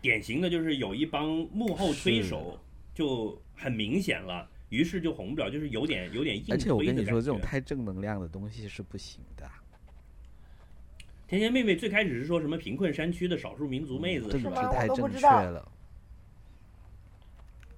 [0.00, 2.58] 典型的，就是有一帮幕后推手
[2.92, 9.48] 就很明显了，于是就红不了，就是有点有点硬推而且我跟你说，这种太正能量的东西是不行的。
[11.30, 14.68] 天仙妹妹最开始是说什么贫困山区的少数民族妹子是吧？
[14.72, 15.70] 太正确了。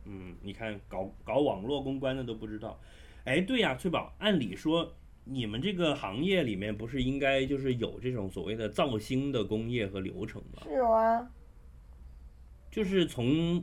[0.07, 2.81] 嗯，你看搞搞网络公关的都不知道。
[3.25, 4.91] 哎，对呀、翠宝，按理说
[5.25, 10.63] 你们这个行业里面不是应该就是有这种所谓的造星的工业和流程吗？
[10.65, 11.31] 是有啊，
[12.71, 13.63] 就是从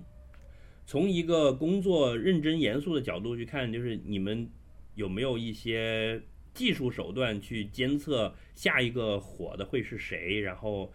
[0.85, 4.47] 从一个工作认真严肃的角度去看，就是你们
[4.93, 6.21] 有没有一些
[6.59, 10.91] 技术手段去监测下一个火的会是谁，然后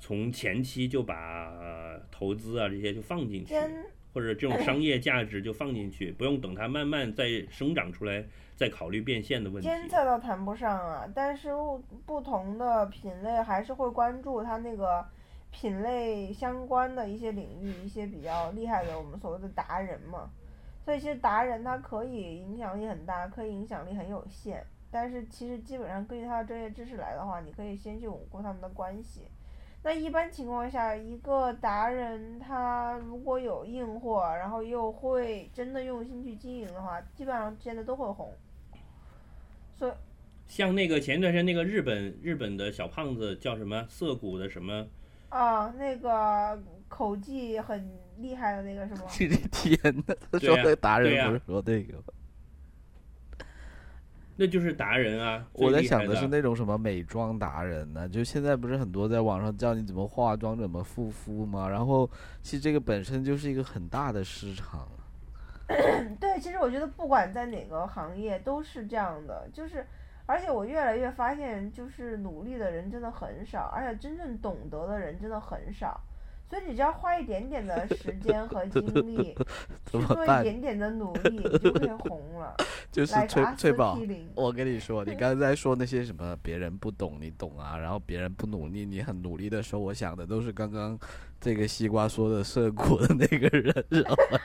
[0.00, 1.52] 从前期就把
[2.10, 3.54] 投资啊这些就放进去。
[4.12, 9.68] 或者这种商业价值就放进去，不用等它慢慢再生长出来，再考虑变现的问题。
[9.68, 11.50] 监测倒谈不上啊，但是
[12.06, 15.04] 不同的品类还是会关注它那个
[15.50, 20.30] 品类相关的一些领域，一些比较厉害的我们所谓的达人嘛。
[20.84, 29.22] 所以其实达人他可以影响力很大，可以影响力很有限，但是其实基本上根据他的专业知识来的话，你可以先去巩固他们的关系。
[29.82, 38.32] 那一般情况下，一个达人他如果有硬货，然后又会真的用心去经营的话，基本上现在都会红。
[39.74, 39.92] 所以
[40.46, 44.86] 像那个前一段时间那个日本日本的小胖子叫什么涩谷的什么，
[45.28, 49.02] 啊，那个口技很厉害的那个是吗？
[49.10, 49.76] 这天
[50.06, 52.04] 呐，他说的达人不是说那个吗，
[54.36, 55.46] 那就是达人啊。
[55.52, 58.08] 我在想的是那种什么美妆达人呢？
[58.08, 61.68] 就现在不是很多在网上教你怎么化妆、怎么护肤吗？
[61.68, 62.08] 然后
[62.42, 64.88] 其实这个本身就是一个很大的市场。
[65.66, 69.86] 对 对，其实我觉得不管在哪个行业都是这样的，就是，
[70.26, 75.98] 而且我越来越发现，就是努力的人真的很少，而且真正懂得的人真的很少。
[76.48, 78.80] 所以你只要花一点点的时间 和精
[79.16, 79.34] 力，
[79.84, 80.42] 怎去做一？
[80.42, 82.54] 点点的努力，你就会红了。
[82.92, 83.98] 就是来翠阿司翠宝
[84.36, 90.96] 我跟你 说，你刚才在说那些什么别人不懂你懂啊，然后别人不努力你很努力的时候，我想的都是刚刚
[91.40, 94.38] 这个西瓜说的涉谷的那个人，知道吗？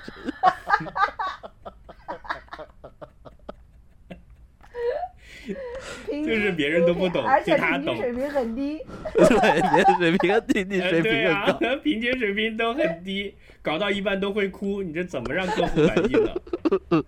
[6.05, 8.80] 平就是别人都不懂而且就他懂 平均水平很低。
[9.13, 11.75] 对，你的水平和弟水平对啊很高。
[11.84, 17.03] 平均水平都很低，搞到一半都会哭，你这怎么让客户满意呢？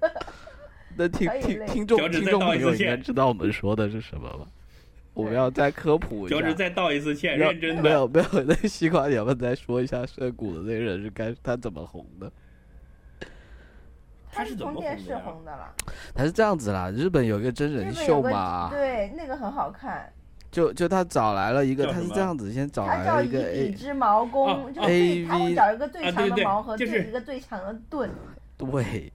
[0.96, 4.46] 那听听听众听众朋友应该知道我们说的是什么吧？
[5.14, 6.36] 我们要再科普一下。
[6.36, 7.82] 脚趾再道一次歉，要认真的。
[7.82, 12.32] 没有没有，那西瓜，你们再说一下涉谷的那个人是该他怎么红的？
[14.32, 15.74] 他是怎么从电视红的了，
[16.14, 20.10] 他是这样子啦，日本有一个真人秀嘛，对那个很好看，
[20.50, 28.10] 就就他找来了一个，他是这样子，先找来了一个笔 A，之矛哦弓，就哦最他会 AV 找一个最啊对对强的矛和就是一个最强的盾，
[28.56, 29.12] 对。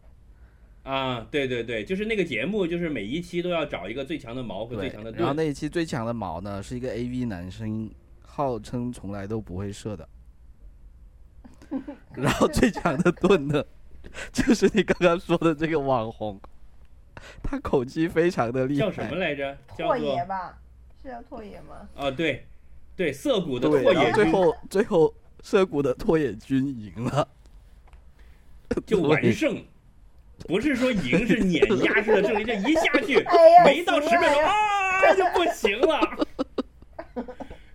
[0.84, 5.34] 啊，对对对，就是那个节目，就是每一期都要找一个最强的矛和最强的盾，然后。
[5.34, 7.92] 那一期最强的矛呢是一个 AV 男生，
[8.22, 10.08] 号称从来都不会射的，
[12.16, 13.62] 然后最强的盾呢，
[14.32, 16.40] 就是你刚刚说的这个网红，
[17.44, 19.58] 他口气非常的厉害，叫什么来着？
[19.78, 20.58] 叫拓做野吧，
[21.02, 21.88] 是叫拓野吗？
[21.96, 22.46] 啊，对，
[22.96, 27.28] 对，涩谷的拓野最后最后涩谷的拓野君赢了，
[28.86, 29.64] 就完胜，
[30.48, 33.24] 不是说赢是碾压式的 胜利，这一下去
[33.64, 36.26] 没到十秒钟啊就不行了。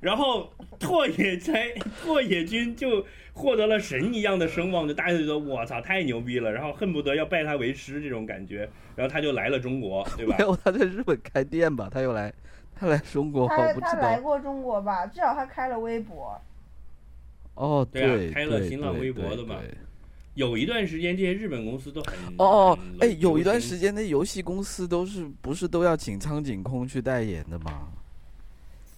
[0.01, 0.53] 然后
[0.83, 1.71] 拓野斋
[2.03, 10.45] 拓野君就获得了神一样的声望，就大家就觉得我操太牛逼了，然后恨不得要拜他为师这种感觉，然后他就来了中国， 对吧没？
[10.45, 11.89] 有他在日本开店吧？
[11.91, 12.33] 他又来，
[12.75, 13.73] 他来中国，他。
[13.81, 15.07] 他来过中国吧？
[15.07, 16.39] 至少他开了微博。
[17.55, 19.57] 哦，对啊，开了新浪微博的嘛
[20.35, 27.89] 有一段时间这些日本公司都很哦哦，很哎，有一段时间那游戏公司都是不是都要请苍井空去代言的吗？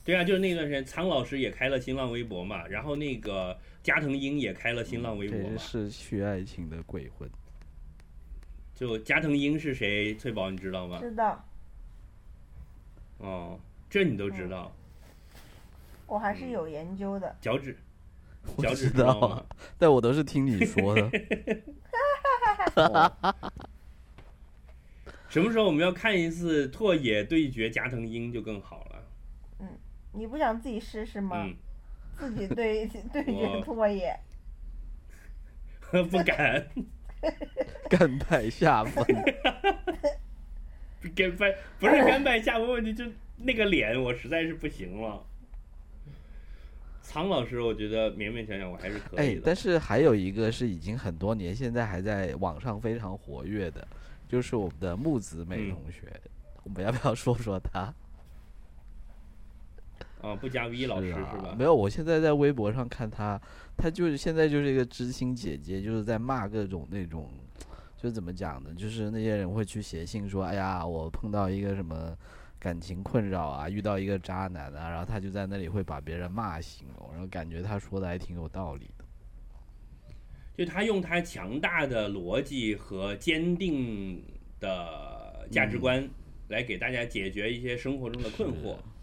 [0.04, 5.58] 对啊，就是那段时间，苍老师也开了新浪微博嘛，然后那个加藤鹰也开了新浪微博。
[5.58, 7.28] 是失去爱情的鬼魂。
[8.74, 10.14] 就加藤鹰是谁？
[10.16, 10.98] 翠宝你知道吗？
[11.00, 11.48] 知道，
[13.18, 14.70] 哦，这你都知道。
[16.06, 17.34] 我还是有研究的。
[17.40, 17.74] 脚趾，
[18.58, 19.46] 脚趾知道
[19.78, 21.10] 但我都是听你说的。
[25.30, 28.83] 什么时候我们要看一次拓野对决加藤鹰就更好了。
[30.14, 31.36] 你不想自己试试吗？
[31.44, 31.56] 嗯，
[32.18, 34.16] 自己对 对决我拓野，
[36.10, 36.66] 不敢，
[37.90, 39.04] 甘拜下风。
[41.14, 43.04] 干拜不是甘拜下风问题，就
[43.36, 45.22] 那个脸我实在是不行了。
[47.02, 53.86] 苍老师，我觉得勉勉强强我还是可以的。，哎但是还有一个是已经很多年，现在还在网上非常活跃的，
[54.26, 56.02] 就是我们的木子美嗯同学。
[56.62, 57.92] 我们要不要说说他？
[60.24, 61.54] 啊，不加 V 老师是吧？
[61.58, 63.38] 没有，我现在在微博上看他，
[63.76, 67.28] 他就是现在就是一个知心姐姐，就是在骂各种那种，
[67.98, 68.72] 就是怎么讲呢？
[68.74, 72.16] 就是那些人会去写信说，哎呀，我碰到一个什么
[72.58, 79.04] 感情困扰啊，遇到一个渣男啊，然后他就在那里会把别人骂醒了，然后感觉他说的还挺有道理的。
[80.56, 84.22] 就他用他强大的逻辑和坚定
[84.60, 86.08] 的价值观
[86.48, 88.93] 来给大家解决一些生活中的困惑是。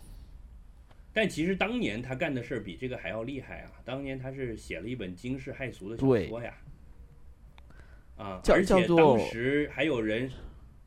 [1.13, 3.71] 但其实当年他干的事儿比这个还要厉害啊！
[3.83, 6.57] 当年他是写了一本惊世骇俗的小说呀，
[8.15, 10.31] 啊，叫而且当时还有人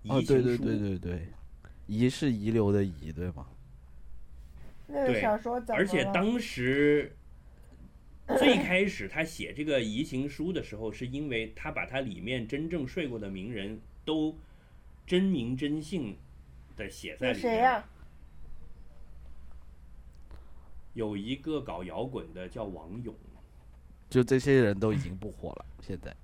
[0.03, 1.29] 遗，情书，对对对对对，
[1.87, 3.47] 遗是遗留的遗，对吗？
[4.87, 7.15] 那小说怎么而且当时
[8.39, 14.39] 最开始他写这个移情书的时候，是因为他把他里面真正睡过的名人都
[15.07, 16.17] 真名真姓
[16.77, 17.41] 的写在里面。
[17.41, 17.87] 谁呀、
[20.95, 23.15] 有一个搞摇滚的叫王勇，
[24.09, 26.15] 就这些人都已经不火了， 现在。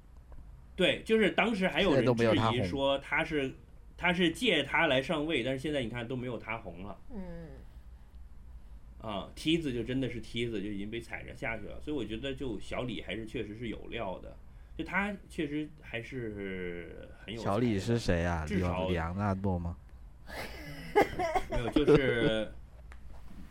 [0.75, 3.53] 对，就是当时还有人质疑说他是
[3.99, 7.51] 他是借他来上位，但是现在你看都没有他红了嗯，
[9.03, 11.79] 啊，梯子就真的是梯子，就已经被踩着下去了。
[11.81, 14.35] 所以我觉得就小李还是确实是有料的，
[14.79, 17.43] 就他确实还是很有。
[17.43, 18.45] 小李是谁啊？
[18.45, 19.77] 里至少昂里昂纳多吗？
[21.51, 22.51] 没有，就是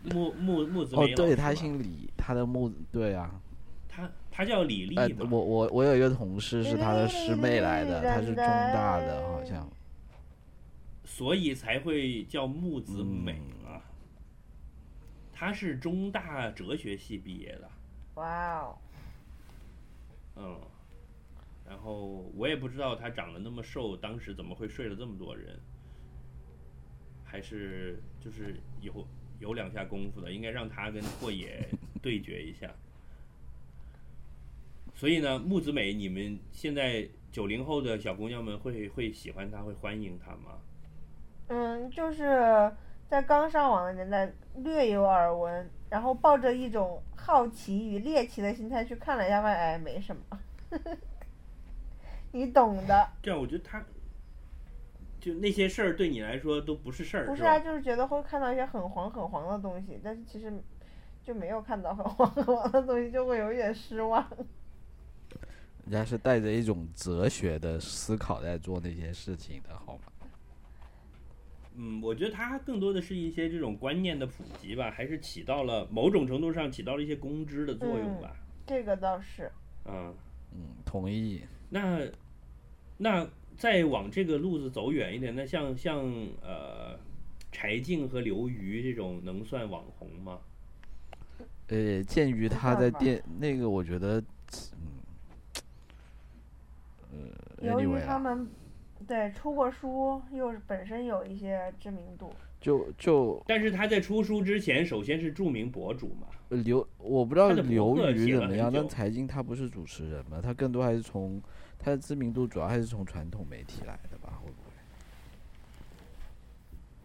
[0.03, 3.41] 木木木子梅，哦对，他姓李，他的木，对啊，
[3.87, 4.95] 他他他叫李丽
[5.29, 9.69] 我我我有一个同事是他的师妹来的，他是中大的，好像。
[11.03, 13.81] 所以才会叫木子美嘛。
[15.33, 17.69] 他是中大哲学系毕业的，
[18.15, 18.77] 哇哦，
[20.37, 20.57] 嗯，
[21.67, 25.59] 然后我也不知道他长得那么瘦，当时怎么会睡了这么多人，
[27.23, 29.05] 还是就是有
[29.39, 31.67] 有两下功夫的，应该让他跟拓野
[32.01, 32.69] 对决一下。
[34.93, 40.59] 所以呢，木子美，你们现在九零后的小姑娘们会会喜欢她，会欢迎她吗？
[41.47, 42.69] 嗯，就是
[43.07, 50.39] 在刚上网的年代略有耳闻，然后抱着一种好奇与猎奇的心态去看了一下，发现哎没什么，
[52.33, 53.09] 你懂的。
[53.23, 53.83] 这样我觉得他，
[55.19, 60.51] 就那些事儿对你来说都不是事儿，不是啊，就是觉得会看到一些很黄很黄的东西，但是其实
[61.23, 64.25] 就没有看到很黄很黄的东西，就会有一点失望。
[65.85, 70.03] 人家是带着一种哲学的思考在做那些事情的，好吗？
[71.75, 78.35] 嗯，我觉得它更多的是一些这种观念的普及吧，还是起到了某种程度上起到了一些公知的作用吧。
[78.67, 79.51] 这个倒是，
[79.85, 80.13] 嗯，
[80.53, 81.41] 嗯，同意。
[81.69, 82.01] 那
[82.97, 83.27] 那
[83.59, 85.99] 再往这个路子走远一点，那像像
[86.41, 86.97] 呃
[87.51, 90.39] 柴静和刘瑜这种能算网红吗？
[91.67, 94.23] 呃，鉴于他在电那个，我觉得，
[97.11, 98.47] 嗯，呃由于，anyway 啊，他们
[99.05, 102.31] 对出过书，又是本身有一些知名度。
[102.61, 106.27] 就就但是他在出书之前，首先是著名博主嘛。
[106.47, 111.41] 呃刘，我不知道刘瑜怎么样，但久财经他不是主持人嘛，他更多还是从
[111.79, 114.37] 他的知名度主要还是从传统媒体来的吧？
[114.43, 114.69] 会不会？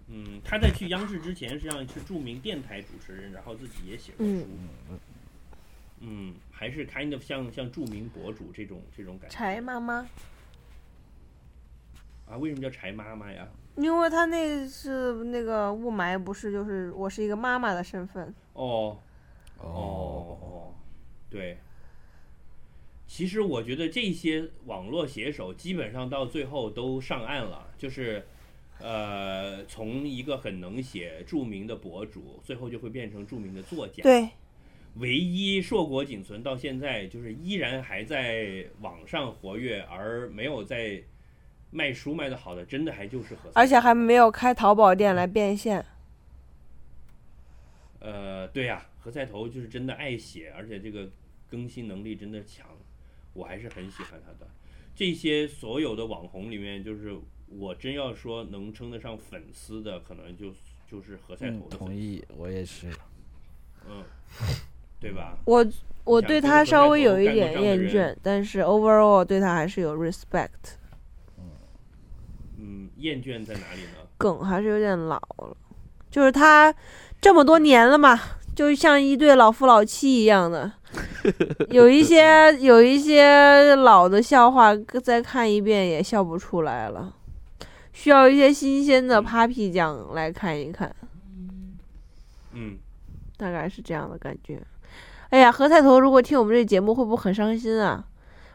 [0.08, 4.46] 嗯，他在去央视之前，实际上是著名电台主持人，然后自己也写过书。
[6.00, 9.34] 嗯，还是 kind of 像像著名博主这种这种感觉。
[9.34, 10.06] 柴妈妈，
[12.28, 13.48] 啊，为什么叫柴妈妈呀？
[13.76, 18.34] 因为他那是那个雾霾，不是就是我是一个妈妈的身份。
[18.52, 18.98] 哦
[19.58, 20.74] 哦哦，
[21.30, 21.56] 对。
[23.14, 28.26] 其实我觉得这些网络写手基本上到最后都上岸了，就是，
[28.80, 34.02] 呃，从一个很能写著名的博主，最后就会变成著名的作家。
[34.02, 34.30] 对，
[34.96, 41.00] 唯一硕果仅存到现在，就是依然还在网上活跃，而没有在
[41.70, 43.52] 卖书卖的好的，真的还就是何塞。
[43.54, 45.86] 而且还没有开淘宝店来变现。
[48.00, 51.08] 呃，对呀、何菜头就是真的爱写，而且这个
[51.48, 52.66] 更新能力真的强，
[53.34, 54.50] 我还是很喜欢他的。
[54.96, 57.14] 这些所有的网红里面，就是
[57.48, 60.52] 我真要说能称得上粉丝的，可能就
[60.90, 62.88] 就是何菜嗯头，的粉丝，同意，我也是。
[63.86, 64.02] 嗯，
[64.98, 65.36] 对吧？
[65.44, 65.66] 我
[66.04, 70.76] 我对他稍微有一点厌倦，但是 overall 对他还是有 respect。
[72.56, 73.98] 嗯，厌倦在哪里呢？
[74.16, 75.56] 梗还是有点老了，
[76.08, 76.72] 就是他
[77.20, 78.18] 这么多年了嘛，
[78.54, 80.70] 就像一对老夫老妻一样的，
[81.70, 87.14] 有一些有一些老的笑话，再看一遍也笑不出来了，
[87.92, 90.94] 需要一些新鲜的 Papi 酱来看一看，
[92.52, 92.78] 嗯，
[93.36, 94.62] 大概是这样的感觉。
[95.30, 98.06] 哎呀，何菜头如果听我们这节目，会不会很伤心啊？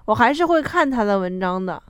[0.06, 1.84] 我还是会看他的文章的，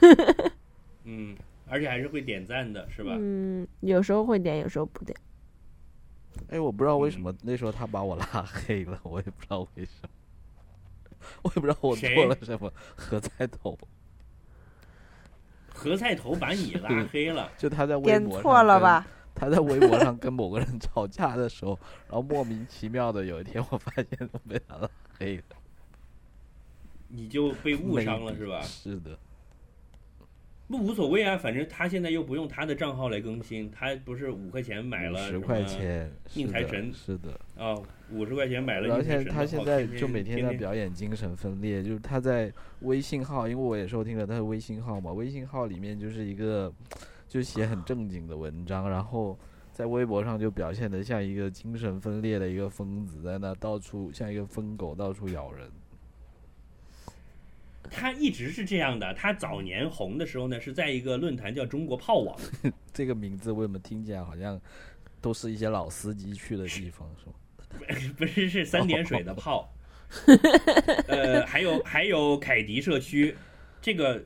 [1.04, 1.34] 嗯，
[1.68, 3.16] 而且还是会点赞的，是吧？
[3.18, 5.16] 嗯，有时候会点，有时候不点。
[6.54, 10.08] 哎，我不知道为什嗯么那时候他把我拉黑了，我也不知道为什么，
[11.42, 12.72] 我也不知道我谁做了什么。
[12.94, 13.76] 何菜头，
[15.74, 19.04] 何菜头把你拉 黑了，就他在微博上错了吧？
[19.34, 21.76] 他在微博上跟某个人吵架的时候，
[22.06, 25.42] 然后莫名其妙的有一天，我发现我被他拉黑了，
[27.08, 28.62] 你就被误伤了，是吧？
[28.62, 29.18] 是的，
[30.66, 37.38] 不无所谓啊，反正他现在又不用他的账号来更新，他不是五块钱买了十块钱，是的应财神是的。
[37.56, 37.76] 啊，
[38.10, 39.02] 五十块钱买了然后。
[39.02, 42.50] 现在他现在就每天在表演精神分裂，就是他在
[42.80, 46.72] 微信号，因为我也收听了他的微信号嘛，微信号里面就是一个
[47.28, 49.38] 就写很正经的文章，然后
[49.70, 55.70] 在微博上就表现的像一个精神分裂的一个疯子，在那到处像一个疯狗到处咬人。
[57.90, 59.12] 他一直是这样的。
[59.14, 62.36] 他早年红的时候呢，是在一个论坛叫中国炮网，
[62.92, 64.60] 这个名字为什么听起来好像
[65.20, 67.34] 都是一些老司机去的地方，是吗？
[68.16, 69.72] 不是是三点水的炮，
[71.08, 73.36] 呃，还有还有凯迪社区，
[73.82, 74.24] 这个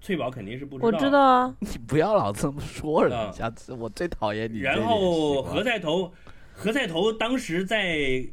[0.00, 0.86] 翠宝肯定是不知道。
[0.88, 6.12] 我知道啊，你不要老这么说人啊家，这我最讨厌你然后何菜头，
[6.52, 8.26] 何菜头当时在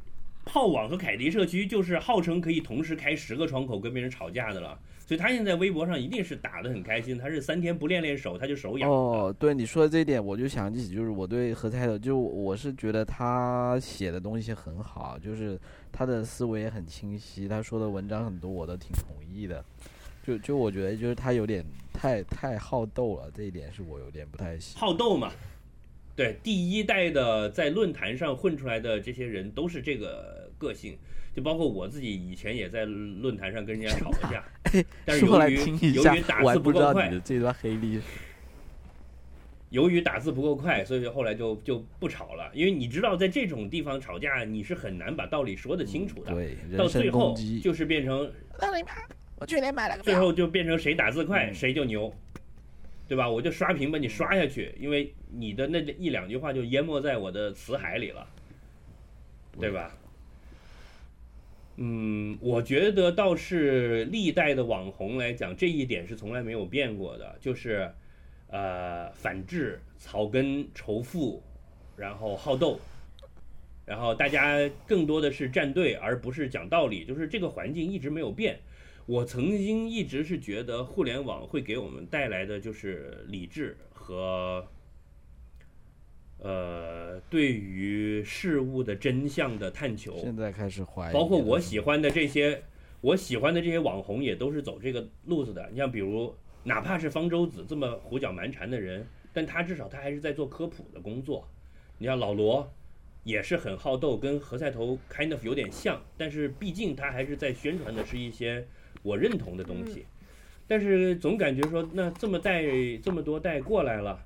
[0.52, 8.90] 炮网和凯迪社区就是号称可以同时开十个窗口跟别人吵架的了，所以他现在微博上一定是打得很开心，他是三天不练练手他就手痒。
[8.90, 15.60] 哦，对你说的这一点，我就想起就是我对何菜的，就我是觉得他写的东西很好，就是
[15.92, 19.64] 他的思维也很清晰，他说的文章很多我都挺同意的。
[20.26, 21.64] 就就我觉得就是他有点
[21.94, 24.78] 太太好斗了，这一点是我有点不太喜。
[24.78, 25.32] 好斗嘛，
[26.16, 30.96] 对，第一代的在论坛上混出来的这些人都是这个个性，
[31.36, 34.44] 就包括我自己以前也在论坛上跟人家吵过架，
[35.04, 38.02] 但是由于听一下由于打，字不知道你够快，这段黑历史。
[39.72, 46.36] 由于打字不够快，所以后来就就不吵了，因为你知道在这种地方吵架，你是很难把道理说得清楚的，嗯
[46.70, 47.36] 对，到最后。
[47.62, 49.08] 就是变成让你怕，
[49.38, 52.12] 我去年买了个最后就变成谁打字快、嗯谁就牛，
[53.08, 53.30] 对吧？
[53.30, 58.28] 我就刷屏把你刷下去，因为你的那一两句话就淹没在我的词海里了，
[59.60, 59.96] 对吧？
[61.82, 67.90] 嗯，我觉得倒是历代的网红来讲，这一点是从来没有变过的，就是
[68.50, 71.42] 呃反制、草根、仇富，
[71.96, 72.78] 然后好斗。
[73.86, 78.60] 然后大家更多的是站队，而不是讲道理，就是这个环境一直没有变。
[79.06, 84.68] 我曾经一直是觉得互联网会给我们带来的就是理智和，
[86.42, 90.18] 呃，对于事物的真相的探求。
[90.18, 92.64] 现在开始怀疑，包括我喜欢的这些，
[93.02, 95.68] 我喜欢的这些网红也都是走这个路子的。
[95.72, 96.34] 你像比如，
[96.64, 101.48] 哪怕是方舟子这么胡搅蛮缠的人，但他至少他还是在做科普的工作。
[101.98, 102.72] 你像老罗，
[103.26, 108.66] 也是很好斗，跟何菜头 kind of 有点像，但是毕竟他还是在宣传的是一些
[109.04, 110.06] 我认同的东西。
[110.66, 112.64] 但是总感觉说，那这么代
[113.04, 114.24] 这么多代过来了，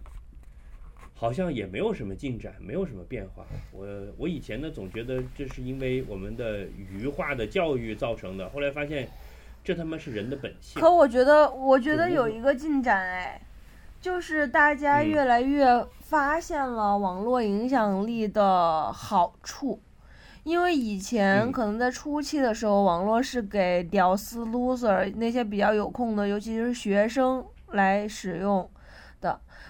[1.15, 3.45] 好像也没有什么进展，没有什么变化。
[3.71, 3.87] 我
[4.17, 9.07] 我以前呢总觉得这是因为我们的愚化的教育造成的，后来发现
[9.63, 10.81] 这他妈是人的本性。
[10.81, 13.41] 可我觉得，我觉得有一个进展哎，
[14.01, 15.65] 就是大家嗯越来越
[16.01, 19.79] 发现了网络影响力的好处。
[20.43, 28.69] 因为以前嗯可能在初期的时候，网络是给屌丝、loser 那些比较有空的，尤其是学生来使用的。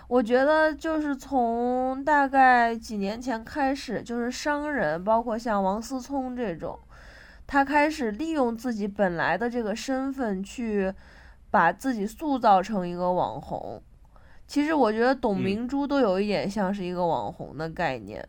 [0.08, 6.78] 我觉得就是从大概几年前开始，就是商人，包括像王思聪这种，
[7.48, 10.94] 他开始利用自己本来的这个身份去
[11.50, 13.82] 把自己塑造成一个网红。
[14.46, 18.28] 其实我觉得董嗯明珠都有一点像是一个网红的概念，嗯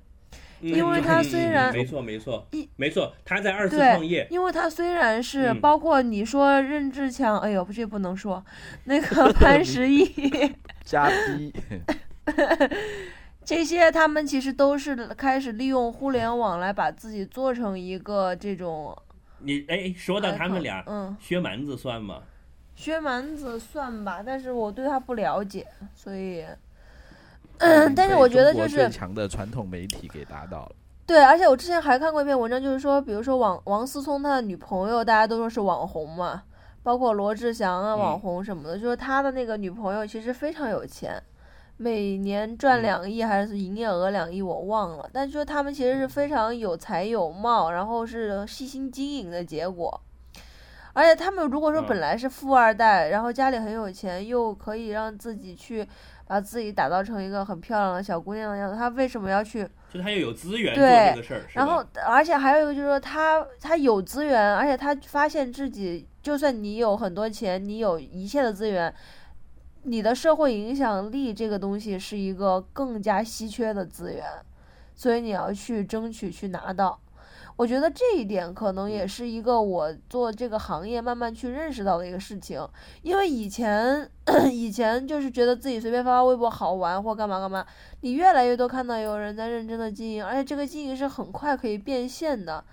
[0.71, 8.45] 因为他虽然没错没错一没错，他在二次创业，因为他虽然是嗯包括你说任志强，哎呦，这不能说，
[8.85, 10.05] 那个潘石屹
[10.85, 11.53] 加逼，
[13.45, 18.97] 这些，他们其实都是开始利用互联网来把自己做成一个这种。
[19.41, 22.23] 你哎，说到他们俩，嗯，薛蛮子算吗？
[22.75, 26.45] 薛蛮子算吧，但是我对他不了解，所以，
[27.59, 30.73] 嗯但是我觉得就是强的传统媒体给打倒了。
[31.07, 36.43] 对，而且我之前还看过一篇文章，就是说，比如说王王思聪他的女朋友，大家都说是网红嘛，
[36.83, 41.23] 包括罗志祥啊，嗯网红什么的，就是他的那个女朋友其实非常有钱，
[41.77, 50.01] 每年赚嗯两亿还是营业额两亿，我忘了，但就是他们其实是非常有才有貌，然后是细心经营的结果。
[50.95, 55.87] 而且他们如果说嗯本来是富二代，然后家里很有钱，又可以让自己去
[56.27, 59.69] 把自己打造成一个很漂亮的小姑娘的样子，她为什么要去？
[59.93, 68.93] 就他又有资源做对这个事儿，然后，而且还有一个就是说她她有资源，而且她发现自己，就算你有很多钱，你有一切的资源，
[69.85, 74.25] 你的社会影响力这个东西是一个更加稀缺的资源，
[74.97, 76.99] 所以你要去争取去拿到。
[77.57, 82.67] 我觉得这一点可能也是一个我做这个行业慢慢去认识到的一个事情，
[83.03, 84.11] 因为以前
[84.51, 87.65] 以前就是觉得自己随便发发微博好玩或干嘛干嘛，
[88.01, 92.65] 你越来越多看到有人在认真的经营，而且这个经营是很快可以变现的，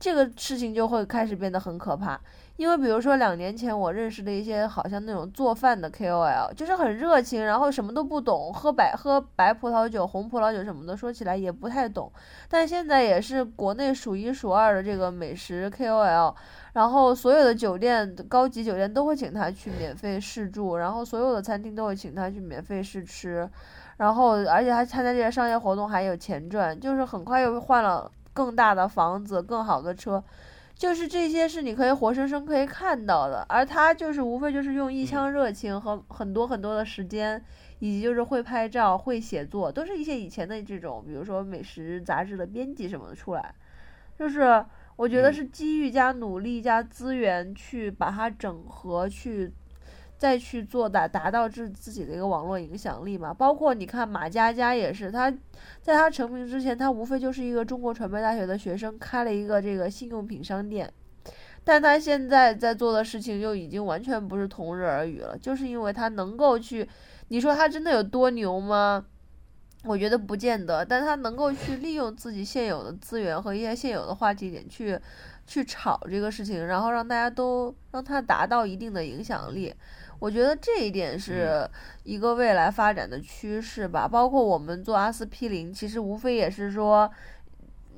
[0.00, 2.20] 这个事情就会开始变得很可怕。
[2.56, 12.10] 因为比如说两年前我认识的一些好像那种做饭的 KOL，就是很热情，然后什么都不懂，喝白喝白葡萄酒、红葡萄酒什么的，说起来也不太懂，
[12.48, 16.34] 但现在也是国内数一数二的这个美食 KOL。
[16.72, 23.48] 然后所有的酒店、高级酒店都会请他去免费试住，然后所有的餐厅都会请他去免费试吃，
[23.96, 30.22] 然后而且他参加这些商业活动还有钱赚，就是很快又换了更大的房子、更好的车，
[30.78, 37.42] 就是这些是你可以活生生可以看到的，而他就是无非就是用一腔热情和很多很多的时间，
[37.78, 43.54] 以及就是会拍照、会写作，都是一些以前的这种，比如说美食杂志的编辑什么的出来，
[44.18, 44.62] 就是
[44.96, 45.34] 我觉得嗯。
[45.34, 49.50] 是机遇加努力加资源去把它整合，去
[50.16, 53.32] 再去做达达到自自己的一个网络影响力嘛。
[53.34, 55.30] 包括你看马佳佳也是，他
[55.82, 60.92] 在他成名之前，他无非就是一个中国传媒大学的学生，开了一个这个信用品商店。
[61.64, 66.88] 但他现在在做的事情又已经完全不是同日而语了，就是因为他能够去，
[67.28, 69.04] 你说他真的有多牛吗？
[69.84, 74.98] 我觉得不见得，但他能够去利用自己现有的资源和一些现有的话题点去
[75.46, 79.74] 去炒这个事情，然后让大家都让他达到一定的影响力。
[80.18, 81.68] 我觉得这一点是
[82.04, 84.08] 一个未来发展的趋势吧。
[84.08, 87.10] 包括我们做阿司匹林，其实无非也是说，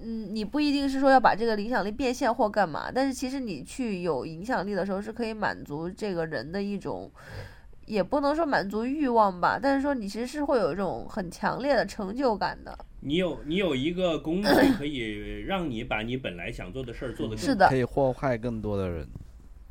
[0.03, 7.11] 嗯，你不一定是说要把这个影响力变现或干嘛，但是其实你去有影响力的时候，是可以满足这个人的一种。
[7.87, 12.79] 也不能说满足欲望吧，但是说你其实是会有一种很强烈的成就感的。
[13.01, 19.09] 你有你有一个工具 可以让你把你本来想做的事儿做得更是的可以祸害更多的人。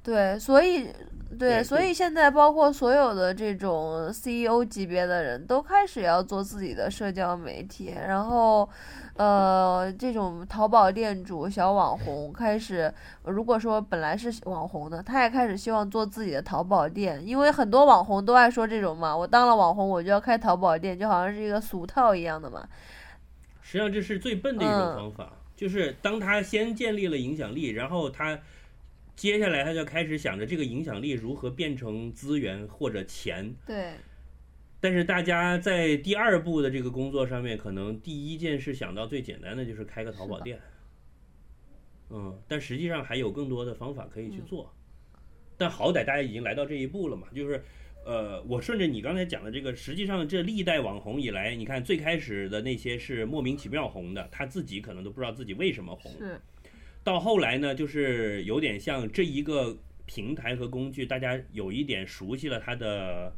[0.02, 0.88] 对，所以
[1.30, 8.70] 对，对所以现在包括所有的这种 CEO 级别的人都开始要做自己的社交媒体，然后，
[9.16, 12.94] 呃，这种淘宝店主、小网红开始，
[13.24, 22.68] 如果说本来是网红的，他也开始希望做自己的淘宝店，因为很多网红都爱说这种嘛，我当了网红我就要开淘宝店，就好像是一个俗套一样的嘛。
[23.62, 28.40] 实际上这是最笨的一种嗯方法，就是当他先建立了影响力，然后他
[29.18, 33.54] 接下来他就开始想着这个影响力如何变成资源或者钱。
[33.66, 33.96] 对，
[34.80, 40.62] 但是大家在第二步的这个工作上面，可能第一件事想到最简单的就是开个淘宝店。
[42.12, 44.74] 嗯，但实际上还有更多的方法可以去做。
[45.58, 47.62] 但好歹大家已经来到这一步了嘛，就是。
[48.06, 56.10] 呃，我顺着你刚才讲的这个，实际上这历代网红以来，你看最开始的那些是莫名其妙红的，他自己可能都不知道自己为什么红。
[56.18, 56.40] 是，
[57.08, 63.34] 到后来呢，就是有点像这一个平台和工具，大家有一点熟悉了它的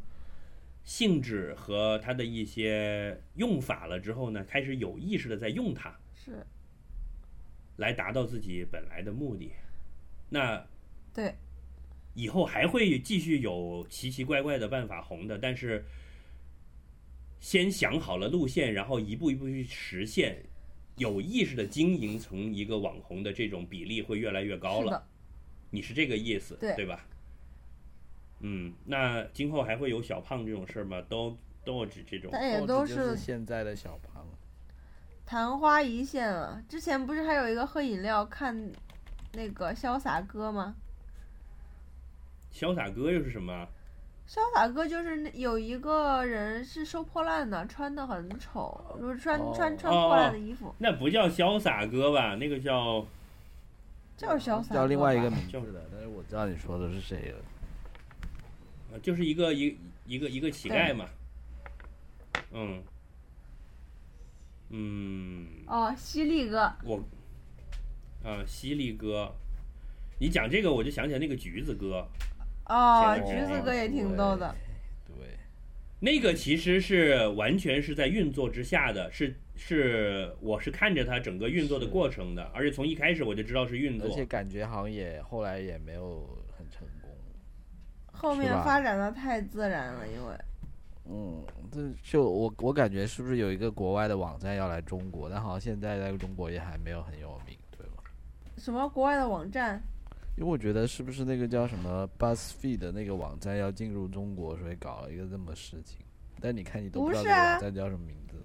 [0.83, 6.43] 性质和它的一些用法了之后呢，开始有意识的在用它，是，
[7.77, 9.51] 来达到自己本来的目的。
[10.29, 10.65] 那
[11.13, 11.35] 对，
[12.15, 15.85] 以后还会继续有奇奇怪怪的办法红的，但是
[17.39, 20.43] 先想好了路线，然后一步一步去实现，
[20.99, 24.91] 有意识的经营成一个网红的这种比例会越来越高了。
[24.91, 25.01] 是，
[25.71, 27.03] 你是这个意思，对吧？
[28.41, 31.01] 嗯，那今后还会有小胖这种事儿吗？
[31.09, 31.35] 都
[31.65, 34.26] 都指这种，但也都是现在的小胖。
[35.26, 36.63] 昙花一现了。
[36.67, 38.71] 之前不是还有一个喝饮料看
[39.34, 40.76] 那个潇洒哥吗？
[42.51, 43.67] 潇洒哥又是什么？
[44.30, 52.35] 潇洒哥就是那有一个人是收破烂的，穿的很丑，就是穿、哦穿穿破烂的衣服，那不叫潇洒哥吧？
[52.35, 53.03] 那个叫
[54.15, 57.39] 叫潇洒叫另外一个吧名字的，但是我知道你说的是谁了。
[58.91, 59.76] 呃就是一个一
[60.06, 61.06] 一个一个乞丐嘛。
[62.51, 62.84] 嗯
[64.69, 67.03] 嗯，哦，犀利哥，我
[68.23, 69.34] 啊，犀利哥，
[70.19, 72.07] 你讲这个我就想起来那个橘子哥，
[72.69, 74.55] 哦，橘子哥也挺逗的，
[75.05, 75.37] 对，
[75.99, 84.25] 那个其实是完全是在运作之下的，是是我是看着它整个运作的过程的，而且从一开始我就知道是运作而且。
[84.25, 86.25] 感觉好像也后来也没有
[86.57, 87.09] 很成功。
[88.11, 90.33] 后面发展的太自然了，因为
[91.11, 98.03] 嗯，这就我我感觉是不是有一个国外的网站要来中国，但好像现在在中国也还没有很有名，对吗？
[98.57, 99.81] 什么国外的网站，
[100.39, 105.97] 因为我觉得是不是那个叫什么 BuzzFeed 的那个网站要进入中国，所以搞了一个这么事情。
[106.39, 108.35] 但你看你都不知道这个网站叫什么名字，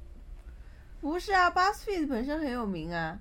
[1.01, 3.17] 不是啊，BuzzFeed 本身很有名啊，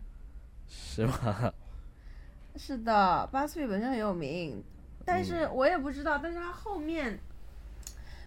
[0.67, 1.53] 是吗？
[2.57, 4.63] 是的，BuzzFeed 本身很有名，
[5.05, 7.19] 但嗯是我也不知道，但是它后面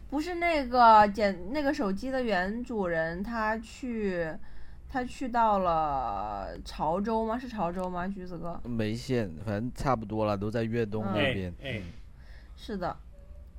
[0.09, 4.29] 不是那个简那个手机的原主人，他去
[4.89, 7.39] 他去到了潮州吗？
[7.39, 8.07] 是潮州吗？
[8.09, 11.53] 橘子哥，梅县，反正差不多了，都在粤东那边。
[11.63, 11.81] 哎，
[12.57, 12.97] 是的，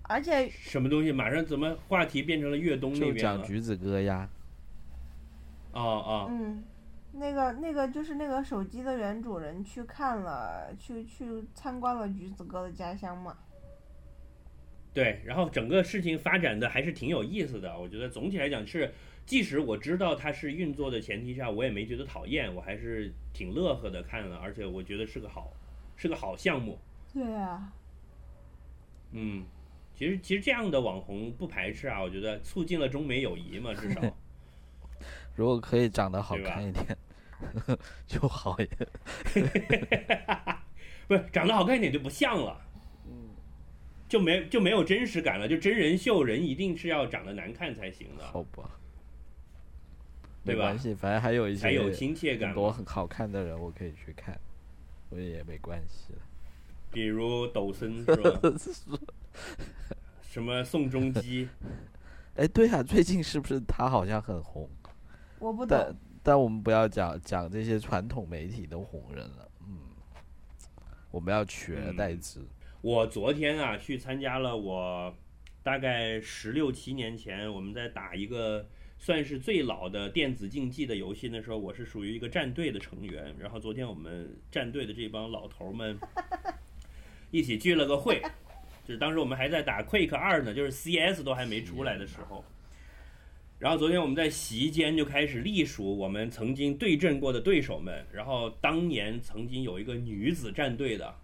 [0.03, 1.11] 而且什么东西？
[1.11, 3.37] 马上怎么话题变成了粤东那就边了？
[3.37, 4.27] 讲橘子哥呀，
[5.73, 6.63] 哦哦，嗯，
[7.11, 13.37] 那个那个就是那个手机的原主人去看了，去去参观了橘子哥的家乡嘛。
[14.93, 17.77] 对，然后整个事情发展的还是挺有意思的。
[17.77, 18.91] 我觉得总体来讲是，
[19.27, 25.51] 即使我知道它是运作的前提下，我也没觉得讨厌，我还是挺乐呵的看了，而且我觉得是个好，
[25.97, 26.79] 是个好项目。
[27.13, 27.73] 对啊，
[29.11, 29.43] 嗯，
[29.93, 34.01] 其实其实这样的网红不排斥啊，我觉得促进了中美友谊嘛，至少。
[35.35, 36.97] 如果可以长得好看一点，
[38.07, 38.89] 就好一点。
[41.07, 42.59] 不是长得好看一点就不像了，
[43.05, 43.29] 嗯
[44.07, 45.47] 就没就没有真实感了。
[45.47, 48.79] 就真人秀人一定是要长得难看才行的，好吧
[50.47, 52.49] 没关系，反正还有一些还有亲切感。
[52.49, 54.39] 很多很好看的人，我可以去看，
[55.09, 56.19] 我也没关系了。
[56.91, 58.39] 比如抖森是吧？
[60.21, 61.47] 什么宋仲基，
[62.35, 64.69] 哎，对啊，最近是不是他好像很红？
[65.39, 69.77] 我不懂，但我们不要讲讲这些传统媒体的红人了，嗯，
[71.11, 72.39] 我们要取而代嗯之。
[72.81, 75.13] 我昨天啊去参加了我
[75.61, 78.65] 大概十六七年前我们在打一个
[78.99, 83.33] 算是最老的电子竞技的游戏，那时候我是属于一个战队的成员。
[83.39, 85.97] 然后昨天我们战队的这帮老头儿们
[87.31, 88.21] 一起聚了个会，
[88.85, 92.43] 就是当时我们还在打 Quake 二呢，就是 CS 都还没出来的时候。
[93.59, 101.15] 然后昨天我们在席间就开始隶属我们曾经对阵过的对手们，然后当年曾经有一个女子战队的，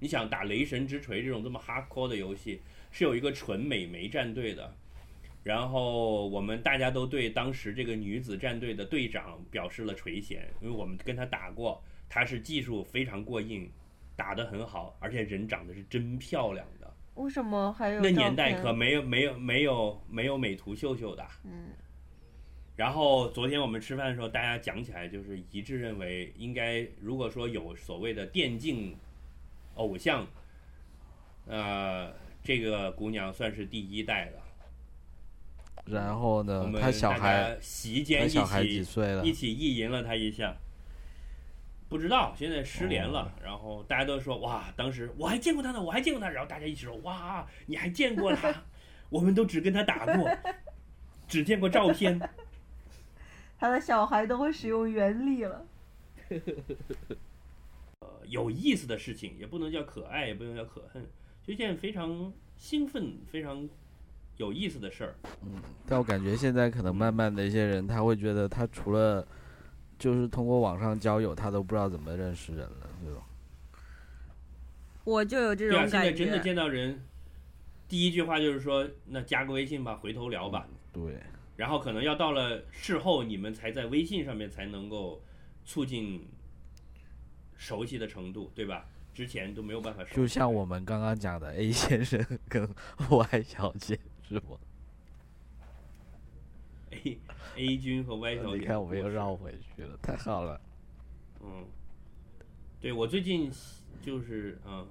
[0.00, 2.60] 你想打雷神之锤这种这么 hardcore 的游戏，
[2.90, 4.76] 是有一个纯美眉战队的。
[5.42, 13.70] 然后我们大家都对当时这个女子战队的队长表示了垂涎，因为我们跟她打过，她是技术非常过硬，
[14.14, 16.94] 打得很好，而且人长得是真漂亮的。
[17.14, 21.26] 为什么还有那年代可没有没有没有没有美图秀秀的。
[21.44, 21.70] 嗯，
[22.76, 28.94] 然后昨天我们吃饭的时候，大家讲起来就是一致认为，应该如果说有所谓的电竞
[29.74, 30.26] 偶像，
[31.46, 32.12] 呃，
[32.42, 34.42] 这个姑娘算是第一代的。
[35.90, 39.32] 然后呢，我们他小孩，席间一他小孩几起岁了一？
[39.32, 40.56] 起意淫了他一下。
[41.88, 43.20] 不知道，现在失联了。
[43.22, 46.28] 哦然后大家都说哇，当时我还见过他呢，我还见过他。
[46.28, 48.54] 然后大家一起说哇，你还见过他？
[49.08, 50.30] 我们都只跟他打过，
[51.26, 52.20] 只见过照片。
[53.58, 55.66] 他的小孩都会使用原力了。
[58.00, 61.02] 呃有意思的事情，也不能叫可爱，也不能叫可恨，
[61.42, 63.66] 就一件非常兴奋、非常
[64.38, 65.14] 有意思的事儿。
[65.42, 69.26] 嗯但我感觉现在可能慢慢的一些人，他会觉得他除了
[69.98, 73.22] 就是通过网上交友，他都不知道怎么认识人了，这种？
[75.04, 76.38] 我就有这对啊，种感现在真的。
[76.40, 77.02] 见到人，
[77.88, 80.68] 第一句话就是说，那加个微信吧，回头聊吧。
[80.92, 81.18] 对，
[81.56, 85.22] 然后可能要到了事后，你们才在微信上面才能够
[85.64, 86.26] 促进
[87.56, 88.86] 熟悉的程度，对吧？
[89.14, 90.14] 之前都没有办法熟悉。
[90.14, 92.68] 就像我们刚刚讲的 A 先生跟
[93.10, 93.98] Y 小姐，
[94.28, 94.58] 是吗
[96.90, 97.18] ？A
[97.56, 100.60] A 君和 Y 小姐，你看我们又绕回去了，太好了。
[101.40, 101.64] 嗯，
[102.78, 103.50] 对我最近
[104.02, 104.86] 就是嗯，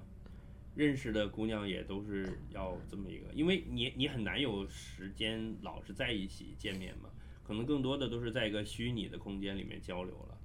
[0.76, 7.09] 认识的姑娘也都是要这么一个，因为你你很难有时间老是在一起见面嘛，
[7.43, 10.38] 可能更多的都是在一个虚拟的空间里面交流了。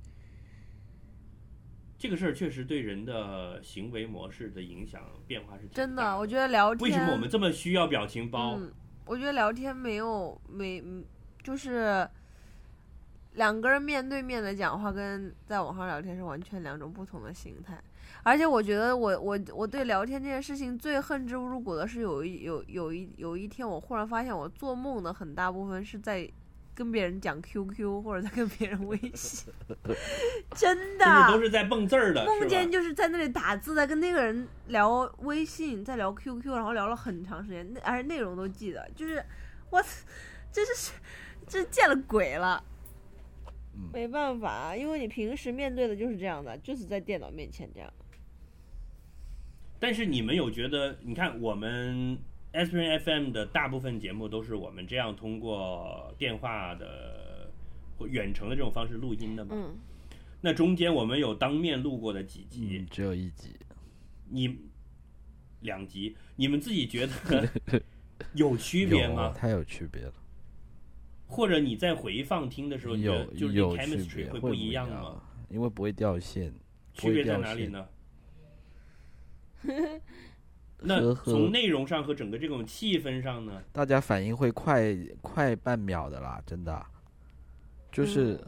[1.96, 8.56] 这个事儿确实对人的行为模式的影响变化是挺真的，我觉得聊天为什么我们这么需要表情包？
[8.58, 8.72] 嗯，
[9.04, 10.82] 我觉得聊天没有没
[11.42, 12.08] 就是
[13.34, 17.82] 两个人面对面的讲话跟在网上聊天是完全两种不同的形态。
[18.24, 26.30] 而且我觉得我我我对聊天这件事情最恨之入骨的是有一有有一有一天我忽然发现我做梦的很大部分是在
[26.74, 29.52] 跟别人讲 QQ 或者在跟别人微信，
[30.56, 31.04] 真的。
[31.28, 32.24] 都是在蹦字儿的？
[32.24, 39.24] 梦见就是在那里打字，在跟那个人聊微信，在聊 QQ，然后聊了很长时间，那而且内容都记得，就是
[39.70, 39.82] 我，
[40.50, 40.92] 这是
[41.46, 42.62] 这见了鬼了。
[43.74, 47.90] 嗯没办法，因为你平时面对的就是这样的，就是在电脑面前这样。
[49.80, 52.18] 但是你们有觉得，你看我们
[52.52, 57.50] Aspirin FM 的大部分节目都是我们这样通过电话的
[57.96, 59.52] 或远程的这种方式录音的嘛？
[59.56, 59.74] 嗯，
[60.40, 63.56] 那中间我们有当面录过的几集，嗯，只有一集。
[64.28, 64.58] 你
[65.60, 67.48] 两集，你们自己觉得
[68.34, 69.32] 有区别有吗？
[69.34, 70.12] 太有区别了。
[71.26, 75.22] 或者你在回放听的时候，你有就是有这区别，chemistry 会不不一样吗？？
[75.48, 76.52] 因为不会掉线。
[76.92, 77.88] 区别在哪里呢？
[80.84, 83.62] 那从内容上和整个这种气氛上呢？
[83.72, 86.84] 大家反应会快快半秒的啦，真的。
[87.90, 88.40] 就是、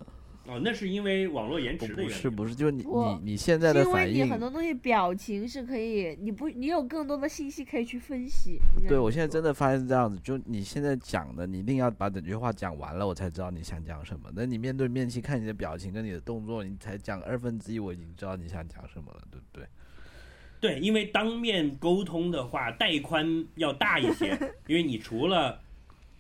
[0.47, 2.09] 哦，那是因为网络延迟的原因。
[2.09, 8.59] 不是不是，就你你你现在的因为反应你很，多东西表情是可以，你不你有更多的信息可以去分析。
[8.89, 14.31] 对我现在真的发现是这样子，就你现在讲的，你一定要把整句话讲完了，我才知道你想讲什么。
[14.35, 19.67] 那你面对面去看你的表情跟你的动作，你才讲二分之一，我已经知道你想讲什么了，对不对？
[20.65, 24.31] 对，因为当面沟通的话，带宽要大一些，
[24.67, 25.61] 因为你除了，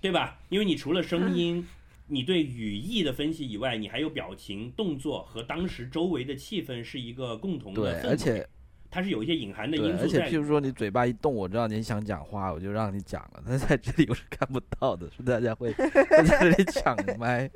[0.02, 0.38] 对吧？
[0.50, 1.66] 因为你除了声音，
[2.08, 8.46] 你对语义的分析以外，你还有表情、动作和当时周围的气氛是一个共同的对氛，围，而且
[8.90, 13.42] 它是有一些隐含的，因素在且譬如说你嘴巴一动，我知道你想讲话，我就让你讲了。
[13.48, 15.88] 但在这里我是看不到的，是大家会会
[16.22, 17.50] 在这里抢麦，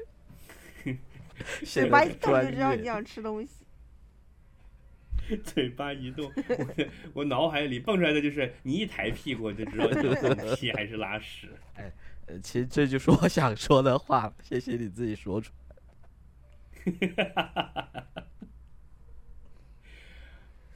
[1.67, 3.58] 嘴巴一动就知道你想吃东西。
[5.37, 6.67] 嘴巴一动，我
[7.13, 11.49] 我脑海里蹦出来的就是你一抬屁股就知道你是放屁还是拉屎。
[12.27, 15.51] 呃，其实这就是我想说的话，谢谢你自己说出
[17.17, 17.33] 来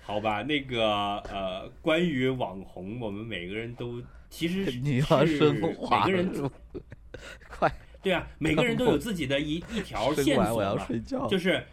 [0.00, 5.74] 好吧，那个呃，关于网红，我们每个人都其实 你要是每
[6.04, 6.50] 个人了，
[7.48, 7.70] 快
[8.02, 11.28] 对啊，每个人都有自己的一一条生线索。
[11.28, 11.64] 就是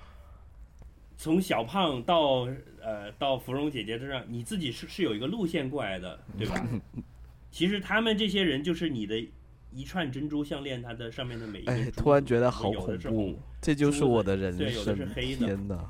[1.20, 2.48] 从小胖到
[2.82, 6.66] 呃到芙蓉姐姐这上，你自己是是有一个路线过来的，对吧？
[7.52, 9.22] 其实他们这些人就是你的
[9.70, 15.14] 一串珍珠项链，它的上面的每一个哎，突然觉得好恐怖，这就是我的人对有的是生。
[15.14, 15.86] 黑的天哪，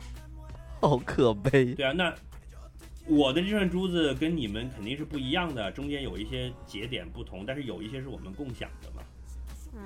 [0.81, 1.75] 好可悲。
[1.75, 2.11] 对啊，那
[3.05, 9.03] 我的这串珠子跟你们肯定是不一样的，中间有一些节点不同，但是有一些是我们共享的嘛。
[9.75, 9.81] 嗯，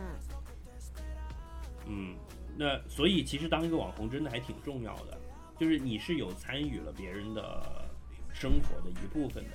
[1.90, 2.16] 嗯，
[2.58, 5.20] 那所以其实当一个网红真的还挺重要的，
[5.60, 7.86] 就是你是有参与了别人的
[8.34, 9.52] 生活的一部分的，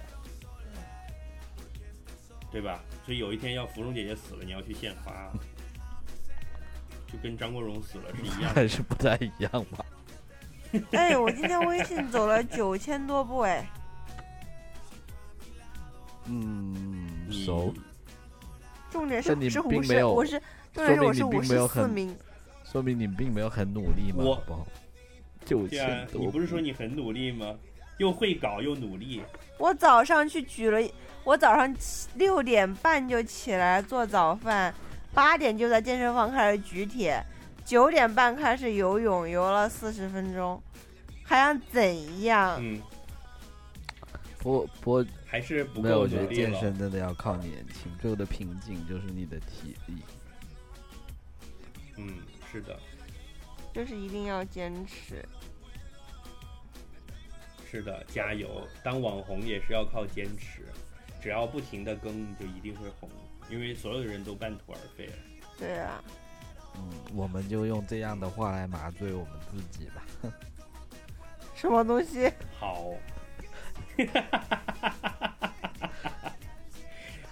[2.50, 2.80] 对吧？
[3.04, 5.30] 所以有一天要芙蓉姐姐死了，你要去献花，
[7.06, 8.48] 就跟张国荣死了是一样的。
[8.48, 9.84] 还是不太一样吧？
[10.92, 13.66] 哎，我今天微信走了九千多步哎，
[16.26, 17.74] 嗯，你熟。
[18.90, 20.42] 重点是你是是五十，并没有我是
[20.72, 22.16] 重点是我是五十四名，
[22.64, 24.66] 说明你并没有很努力嘛，我好不好？
[25.48, 27.54] 九对啊千，多，你不是说你很努力吗？
[27.96, 29.22] 又会搞又努力，
[29.58, 30.78] 我早上去举了，
[31.24, 34.72] 我早上起六点半就起来做早饭，
[35.12, 37.20] 八点就在健身房开始举铁，
[37.64, 40.62] 九点半开始游泳，游了四十分钟，
[41.24, 42.56] 还想怎样？
[42.60, 42.80] 嗯，
[44.38, 46.60] 不过不还是不没有，够我觉得健努力了。
[46.60, 49.96] 身真的要靠年轻，最后的瓶颈就是你的体力。
[51.96, 52.14] 嗯，
[52.52, 52.78] 是的，
[53.74, 55.26] 就是一定要坚持。
[57.70, 58.66] 是的，加油！
[58.82, 60.62] 当网红也是要靠坚持，
[61.20, 63.10] 只要不停的更，你就一定会红，
[63.50, 65.12] 因为所有的人都半途而废了。
[65.58, 66.02] 对啊，
[66.76, 70.02] 嗯，我们就用这样的话来麻醉我们自己吧。
[71.54, 72.32] 什么东西？
[72.58, 72.86] 好，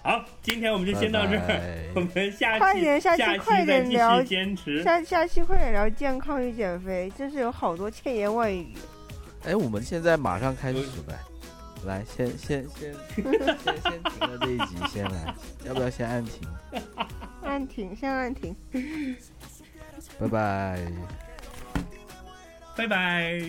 [0.02, 4.82] 好，今天我们就先到这儿，拜我们下期快点下期快点聊坚持。
[4.82, 8.74] 下下期快点聊健康与减肥，真是有好多千言万语。
[9.46, 11.14] 哎，我们现在马上开始呗。
[11.84, 12.92] 来，先先先
[13.22, 13.24] 先
[13.80, 16.48] 先停了这一集，先来，要不要先按停？
[17.44, 18.56] 按停，先按停。
[20.18, 20.80] 拜拜。
[22.76, 23.40] 拜拜。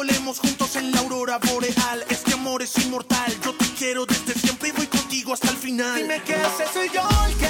[0.00, 2.06] Volemos juntos en la aurora boreal.
[2.08, 3.38] Este amor es inmortal.
[3.44, 5.94] Yo te quiero desde siempre y voy contigo hasta el final.
[5.94, 7.49] Dime que ese soy yo el que